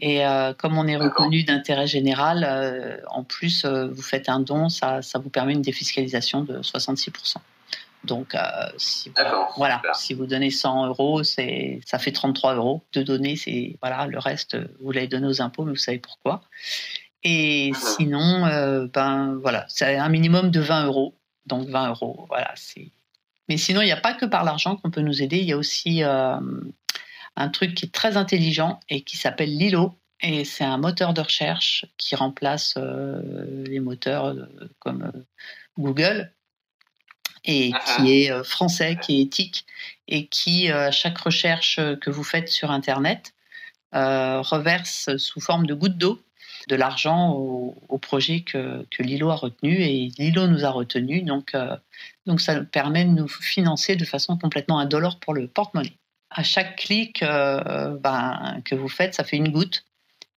Et 0.00 0.22
comme 0.58 0.78
on 0.78 0.86
est 0.86 0.96
reconnu 0.96 1.42
d'intérêt 1.42 1.88
général, 1.88 3.02
en 3.08 3.24
plus, 3.24 3.64
vous 3.64 4.00
faites 4.00 4.28
un 4.28 4.38
don, 4.38 4.68
ça, 4.68 5.02
ça 5.02 5.18
vous 5.18 5.28
permet 5.28 5.54
une 5.54 5.62
défiscalisation 5.62 6.44
de 6.44 6.60
66%. 6.60 7.38
Donc, 8.04 8.34
euh, 8.34 8.40
si, 8.76 9.12
voilà, 9.56 9.82
si 9.94 10.14
vous 10.14 10.26
donnez 10.26 10.50
100 10.50 10.86
euros, 10.86 11.22
c'est, 11.24 11.80
ça 11.84 11.98
fait 11.98 12.12
33 12.12 12.54
euros 12.54 12.82
de 12.92 13.02
donner. 13.02 13.36
C'est 13.36 13.76
voilà, 13.82 14.06
le 14.06 14.18
reste, 14.18 14.56
vous 14.80 14.92
l'avez 14.92 15.08
donné 15.08 15.26
aux 15.26 15.42
impôts, 15.42 15.64
mais 15.64 15.72
vous 15.72 15.76
savez 15.76 15.98
pourquoi. 15.98 16.42
Et 17.24 17.72
ah. 17.74 17.78
sinon, 17.78 18.46
euh, 18.46 18.86
ben 18.86 19.38
voilà, 19.42 19.66
c'est 19.68 19.96
un 19.96 20.08
minimum 20.08 20.50
de 20.50 20.60
20 20.60 20.86
euros. 20.86 21.14
Donc 21.46 21.68
20 21.68 21.88
euros, 21.88 22.26
voilà, 22.28 22.52
c'est. 22.56 22.90
Mais 23.48 23.56
sinon, 23.56 23.80
il 23.80 23.86
n'y 23.86 23.92
a 23.92 24.00
pas 24.00 24.14
que 24.14 24.26
par 24.26 24.44
l'argent 24.44 24.76
qu'on 24.76 24.90
peut 24.90 25.00
nous 25.00 25.22
aider. 25.22 25.38
Il 25.38 25.46
y 25.46 25.52
a 25.52 25.56
aussi 25.56 26.04
euh, 26.04 26.38
un 27.36 27.48
truc 27.48 27.74
qui 27.74 27.86
est 27.86 27.92
très 27.92 28.16
intelligent 28.16 28.78
et 28.88 29.02
qui 29.02 29.16
s'appelle 29.16 29.56
Lilo. 29.56 29.98
Et 30.20 30.44
c'est 30.44 30.64
un 30.64 30.78
moteur 30.78 31.14
de 31.14 31.20
recherche 31.20 31.86
qui 31.96 32.16
remplace 32.16 32.76
les 32.76 33.78
moteurs 33.78 34.34
comme 34.80 35.12
Google 35.78 36.32
et 37.48 37.72
ah, 37.74 37.78
qui 37.80 38.02
ah. 38.02 38.06
est 38.06 38.30
euh, 38.30 38.44
français, 38.44 38.96
qui 39.02 39.18
est 39.18 39.22
éthique 39.22 39.64
et 40.06 40.26
qui, 40.26 40.70
euh, 40.70 40.88
à 40.88 40.90
chaque 40.92 41.18
recherche 41.18 41.80
que 42.00 42.10
vous 42.10 42.22
faites 42.22 42.48
sur 42.48 42.70
Internet, 42.70 43.32
euh, 43.94 44.42
reverse 44.42 45.16
sous 45.16 45.40
forme 45.40 45.66
de 45.66 45.74
gouttes 45.74 45.98
d'eau 45.98 46.22
de 46.68 46.76
l'argent 46.76 47.30
au, 47.32 47.98
projet 47.98 48.40
que, 48.40 48.86
que, 48.90 49.02
Lilo 49.02 49.30
a 49.30 49.36
retenu 49.36 49.80
et 49.80 50.10
Lilo 50.18 50.46
nous 50.46 50.66
a 50.66 50.70
retenu. 50.70 51.22
Donc, 51.22 51.56
donc 52.26 52.42
ça 52.42 52.60
permet 52.60 53.06
de 53.06 53.10
nous 53.10 53.28
financer 53.28 53.96
de 53.96 54.04
façon 54.04 54.36
complètement 54.36 54.78
indolore 54.78 55.18
pour 55.18 55.32
le 55.32 55.46
porte-monnaie. 55.46 55.94
À 56.30 56.42
chaque 56.42 56.76
clic 56.76 57.20
ben, 57.22 58.60
que 58.66 58.74
vous 58.74 58.88
faites, 58.88 59.14
ça 59.14 59.24
fait 59.24 59.38
une 59.38 59.50
goutte 59.50 59.84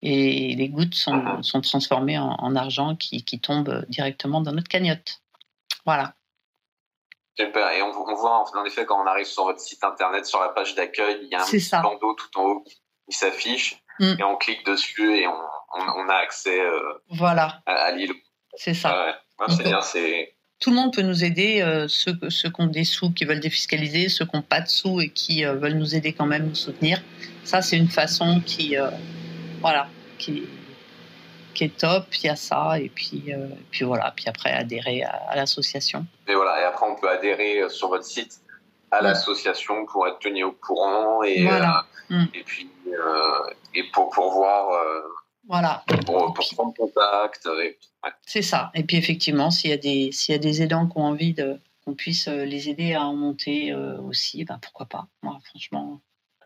et 0.02 0.56
les 0.56 0.70
gouttes 0.70 0.96
sont, 0.96 1.22
ah, 1.26 1.40
sont 1.42 1.60
transformées 1.60 2.18
en, 2.18 2.30
en 2.30 2.56
argent 2.56 2.96
qui, 2.96 3.24
qui 3.24 3.40
tombe 3.40 3.86
directement 3.90 4.40
dans 4.40 4.54
notre 4.54 4.70
cagnotte. 4.70 5.22
Voilà. 5.86 6.14
Super. 7.38 7.70
Et 7.72 7.82
on, 7.82 7.92
voit 7.92 8.44
en 8.54 8.66
effet 8.66 8.86
quand 8.86 9.02
on 9.02 9.08
arrive 9.08 9.26
sur 9.26 9.46
votre 9.46 9.60
site 9.60 9.84
internet, 9.84 10.26
sur 10.26 10.42
la 10.42 10.50
page 10.50 10.76
d'accueil, 10.76 11.20
il 11.22 11.30
y 11.30 11.36
a 11.36 11.42
un 11.42 11.46
petit 11.46 11.70
bandeau 11.82 12.14
tout 12.14 12.40
en 12.40 12.44
haut 12.44 12.64
qui, 12.64 12.82
s'affiche 13.10 13.82
mm. 14.00 14.16
et 14.20 14.24
on 14.24 14.38
clique 14.38 14.66
dessus 14.66 15.18
et 15.18 15.28
on, 15.28 16.10
a 16.10 16.16
accès 16.16 16.62
euh, 16.62 16.94
voilà. 17.10 17.62
à, 17.66 17.92
l'île. 17.92 18.14
C'est 18.56 18.74
ça. 18.74 19.18
c'est 19.50 19.64
bien. 19.64 19.82
C'est 19.82 20.36
tout 20.60 20.70
le 20.70 20.76
monde 20.76 20.94
peut 20.94 21.02
nous 21.02 21.24
aider, 21.24 21.62
euh, 21.62 21.88
ceux, 21.88 22.16
ceux 22.30 22.52
qui 22.52 22.62
ont 22.62 22.68
des 22.68 22.84
sous, 22.84 23.12
qui 23.12 23.26
veulent 23.26 23.40
défiscaliser, 23.40 24.10
ceux 24.10 24.26
qui 24.26 24.36
n'ont 24.36 24.44
pas 24.44 24.62
de 24.62 24.68
sous 24.68 25.02
et 25.02 25.10
qui 25.10 25.44
euh, 25.44 25.56
veulent 25.56 25.78
nous 25.78 25.96
aider 25.96 26.14
quand 26.14 26.28
même, 26.28 26.50
nous 26.50 26.56
soutenir. 26.56 27.02
Ça, 27.44 27.64
c'est 27.64 27.78
une 27.78 27.90
façon 27.90 28.42
qui, 28.46 28.76
voilà, 29.60 29.88
qui, 30.20 30.44
qui 31.54 31.66
est 31.66 31.78
top. 31.78 32.06
Il 32.16 32.26
y 32.26 32.30
a 32.30 32.36
ça, 32.36 32.80
et 32.80 32.90
puis, 32.90 33.34
euh, 33.34 33.48
puis 33.72 33.86
voilà. 33.86 34.14
Puis 34.16 34.26
après, 34.28 34.52
adhérer 34.52 35.04
à, 35.04 35.36
l'association. 35.36 36.06
Et 36.28 36.36
voilà. 36.36 36.62
Et 36.62 36.64
après, 36.64 36.86
on 36.90 36.96
peut 36.96 37.10
adhérer 37.10 37.62
euh, 37.62 37.70
sur 37.70 37.90
votre 37.90 38.06
site 38.06 38.40
à 38.92 39.02
l'association 39.02 39.86
pour 39.86 40.06
être 40.08 40.20
tenu 40.20 40.44
au 40.44 40.52
courant 40.52 41.24
et, 41.24 41.48
euh, 41.48 41.60
mm. 42.10 42.26
et 42.34 42.44
puis 42.44 42.70
et 43.74 43.84
pour, 43.94 44.10
pour 44.10 44.34
voir. 44.34 44.68
voilà. 45.48 45.82
Pour, 46.06 46.34
prendre 46.34 46.74
contact. 46.74 47.48
C'est 48.26 48.42
ça. 48.42 48.70
Et 48.74 48.84
puis 48.84 48.98
effectivement, 48.98 49.50
s'il 49.50 49.70
y 49.70 49.74
a 49.74 49.78
des 49.78 50.12
s'il 50.12 50.34
y 50.34 50.36
a 50.36 50.40
des 50.40 50.62
aidants 50.62 50.88
qui 50.88 50.98
ont 50.98 51.06
envie 51.06 51.34
de 51.34 51.58
qu'on 51.86 51.94
puisse 51.94 52.28
les 52.28 52.68
aider 52.68 52.94
à 52.94 53.04
en 53.04 53.16
monter 53.16 53.74
aussi, 53.74 54.44
ben 54.44 54.60
pourquoi 54.62 54.88
pas. 54.88 55.08
Moi, 55.24 55.40
franchement. 55.46 56.02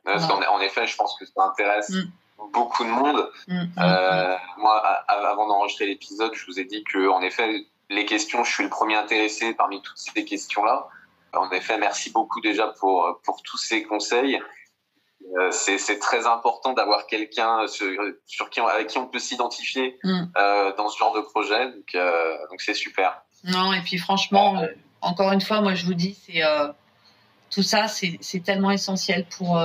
En, 0.05 0.59
effet, 0.59 0.85
je 0.85 0.95
pense 0.95 1.17
que 1.17 1.25
ça 1.25 1.45
intéresse. 1.45 1.89
Mm 1.89 2.11
beaucoup 2.53 2.83
de 2.83 2.89
monde. 2.89 3.29
Mm, 3.47 3.53
mm, 3.53 3.71
euh, 3.79 4.36
mm. 4.36 4.39
moi, 4.57 4.77
avant 5.07 5.47
d'enregistrer 5.47 5.86
l'épisode, 5.88 6.33
je 6.33 6.45
vous 6.45 6.59
ai 6.59 6.65
dit 6.65 6.83
que, 6.83 7.09
en 7.09 7.21
effet, 7.21 7.65
les 7.89 8.05
questions, 8.05 8.43
je 8.43 8.51
suis 8.51 8.63
le 8.63 8.69
premier 8.69 8.95
intéressé 8.95 9.53
parmi 9.53 9.81
toutes 9.81 9.97
ces 9.97 10.25
questions-là. 10.25 10.88
En 11.33 11.51
effet, 11.51 11.77
merci 11.77 12.11
beaucoup 12.11 12.41
déjà 12.41 12.67
pour, 12.79 13.19
pour 13.23 13.41
tous 13.43 13.57
ces 13.57 13.83
conseils. 13.83 14.41
Euh, 15.38 15.49
c'est 15.51 15.99
très 15.99 16.27
important 16.27 16.73
d'avoir 16.73 17.07
quelqu'un 17.07 17.65
sur 17.67 18.49
qui 18.49 18.59
avec 18.59 18.88
qui 18.88 18.97
on 18.99 19.07
peut 19.07 19.19
s'identifier 19.19 19.99
euh, 20.05 20.73
dans 20.75 20.88
ce 20.88 20.97
genre 20.97 21.13
de 21.13 21.21
projet. 21.21 21.71
Donc, 21.71 21.97
donc 22.49 22.61
c'est 22.61 22.73
super. 22.73 23.21
Non, 23.43 23.73
et 23.73 23.81
puis 23.81 23.97
franchement, 23.97 24.63
encore 25.01 25.31
une 25.31 25.41
fois, 25.41 25.61
moi 25.61 25.73
je 25.73 25.86
vous 25.86 25.93
dis, 25.93 26.17
c'est 26.25 26.41
tout 27.49 27.63
ça, 27.63 27.88
c'est 27.88 28.43
tellement 28.43 28.71
essentiel 28.71 29.25
pour 29.25 29.59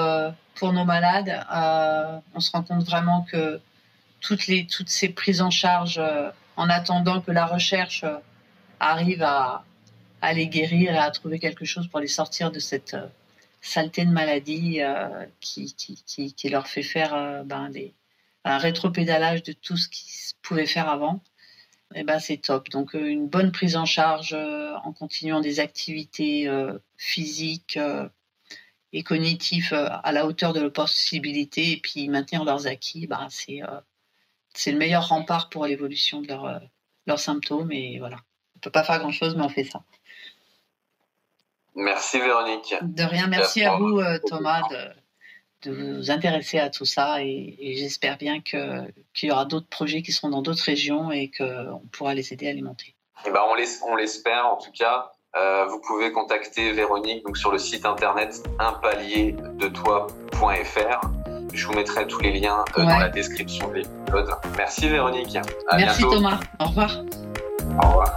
pour 0.60 0.74
nos 0.74 0.84
malades. 0.84 1.42
Euh, 1.50 2.20
on 2.34 2.40
se 2.40 2.52
rend 2.52 2.62
compte 2.62 2.84
vraiment 2.84 3.22
que 3.22 3.60
toutes, 4.20 4.46
les, 4.46 4.66
toutes 4.66 4.90
ces 4.90 5.08
prises 5.08 5.40
en 5.40 5.50
charge, 5.50 5.96
euh, 5.98 6.30
en 6.56 6.68
attendant 6.68 7.22
que 7.22 7.32
la 7.32 7.46
recherche 7.46 8.04
euh, 8.04 8.18
arrive 8.78 9.22
à, 9.22 9.64
à, 10.20 10.34
les 10.34 10.48
guérir 10.48 10.92
et 10.94 10.98
à 10.98 11.10
trouver 11.10 11.38
quelque 11.38 11.64
chose 11.64 11.88
pour 11.88 11.98
les 11.98 12.08
sortir 12.08 12.52
de 12.52 12.58
cette 12.58 12.94
saleté 13.62 14.04
de 14.04 14.10
maladie 14.10 14.80
qui, 15.40 15.74
qui, 15.74 16.32
qui, 16.34 16.48
leur 16.48 16.66
fait 16.66 16.82
faire 16.82 17.44
ben, 17.44 17.68
des, 17.68 17.92
un 18.44 18.56
rétropédalage 18.56 19.42
de 19.42 19.52
tout 19.52 19.76
ce 19.76 19.86
qu'ils 19.88 20.34
pouvaient 20.42 20.66
faire 20.66 20.88
avant. 20.88 21.22
Eh 21.94 22.04
ben 22.04 22.18
c'est 22.20 22.38
top. 22.38 22.70
Donc 22.70 22.94
une 22.94 23.28
bonne 23.28 23.52
prise 23.52 23.76
en 23.76 23.84
charge 23.84 24.34
en 24.34 24.92
continuant 24.92 25.40
des 25.40 25.60
activités 25.60 26.48
physiques, 26.96 27.78
et 28.92 29.02
cognitifs 29.02 29.72
euh, 29.72 29.88
à 30.02 30.12
la 30.12 30.26
hauteur 30.26 30.52
de 30.52 30.60
leurs 30.60 30.72
possibilités 30.72 31.72
et 31.72 31.76
puis 31.80 32.08
maintenir 32.08 32.44
leurs 32.44 32.66
acquis, 32.66 33.06
bah, 33.06 33.26
c'est 33.30 33.62
euh, 33.62 33.80
le 34.66 34.78
meilleur 34.78 35.08
rempart 35.08 35.48
pour 35.48 35.66
l'évolution 35.66 36.20
de 36.20 36.28
leur, 36.28 36.44
euh, 36.44 36.58
leurs 37.06 37.20
symptômes. 37.20 37.72
Et 37.72 37.98
voilà, 37.98 38.16
on 38.16 38.58
ne 38.58 38.60
peut 38.60 38.70
pas 38.70 38.84
faire 38.84 38.98
grand-chose, 38.98 39.36
mais 39.36 39.44
on 39.44 39.48
fait 39.48 39.64
ça. 39.64 39.82
Merci 41.76 42.18
Véronique. 42.18 42.74
De 42.82 43.04
rien, 43.04 43.28
merci 43.28 43.62
à 43.62 43.76
vous 43.76 44.02
Thomas 44.26 44.62
de, 44.68 45.70
de, 45.70 45.98
vous 45.98 46.10
intéresser 46.10 46.58
à 46.58 46.68
tout 46.68 46.84
ça 46.84 47.22
et, 47.22 47.76
j'espère 47.78 48.18
bien 48.18 48.40
qu'il 48.40 48.92
y 49.22 49.30
aura 49.30 49.44
d'autres 49.44 49.68
projets 49.68 50.02
qui 50.02 50.10
seront 50.10 50.30
dans 50.30 50.42
d'autres 50.42 50.64
régions 50.64 51.12
et 51.12 51.30
qu'on 51.30 51.80
pourra 51.92 52.14
les 52.14 52.32
aider 52.32 52.48
à 52.48 52.50
alimenter. 52.50 52.96
Eh 53.24 53.30
ben 53.30 53.40
on 53.86 53.94
l'espère 53.94 54.46
en 54.48 54.56
tout 54.56 54.72
cas. 54.72 55.12
Euh, 55.36 55.64
vous 55.66 55.80
pouvez 55.80 56.10
contacter 56.10 56.72
Véronique 56.72 57.24
donc 57.24 57.36
sur 57.36 57.52
le 57.52 57.58
site 57.58 57.86
internet 57.86 58.42
unpalierdetoi.fr. 58.58 61.00
Je 61.52 61.66
vous 61.66 61.72
mettrai 61.72 62.06
tous 62.06 62.20
les 62.20 62.32
liens 62.32 62.64
euh, 62.76 62.84
dans 62.84 62.98
la 62.98 63.08
description 63.08 63.68
de 63.68 63.74
l'épisode. 63.74 64.30
Merci 64.56 64.88
Véronique. 64.88 65.38
Merci 65.72 66.02
Thomas. 66.02 66.40
Au 66.58 66.66
revoir. 66.66 67.04
Au 67.82 67.88
revoir. 67.88 68.16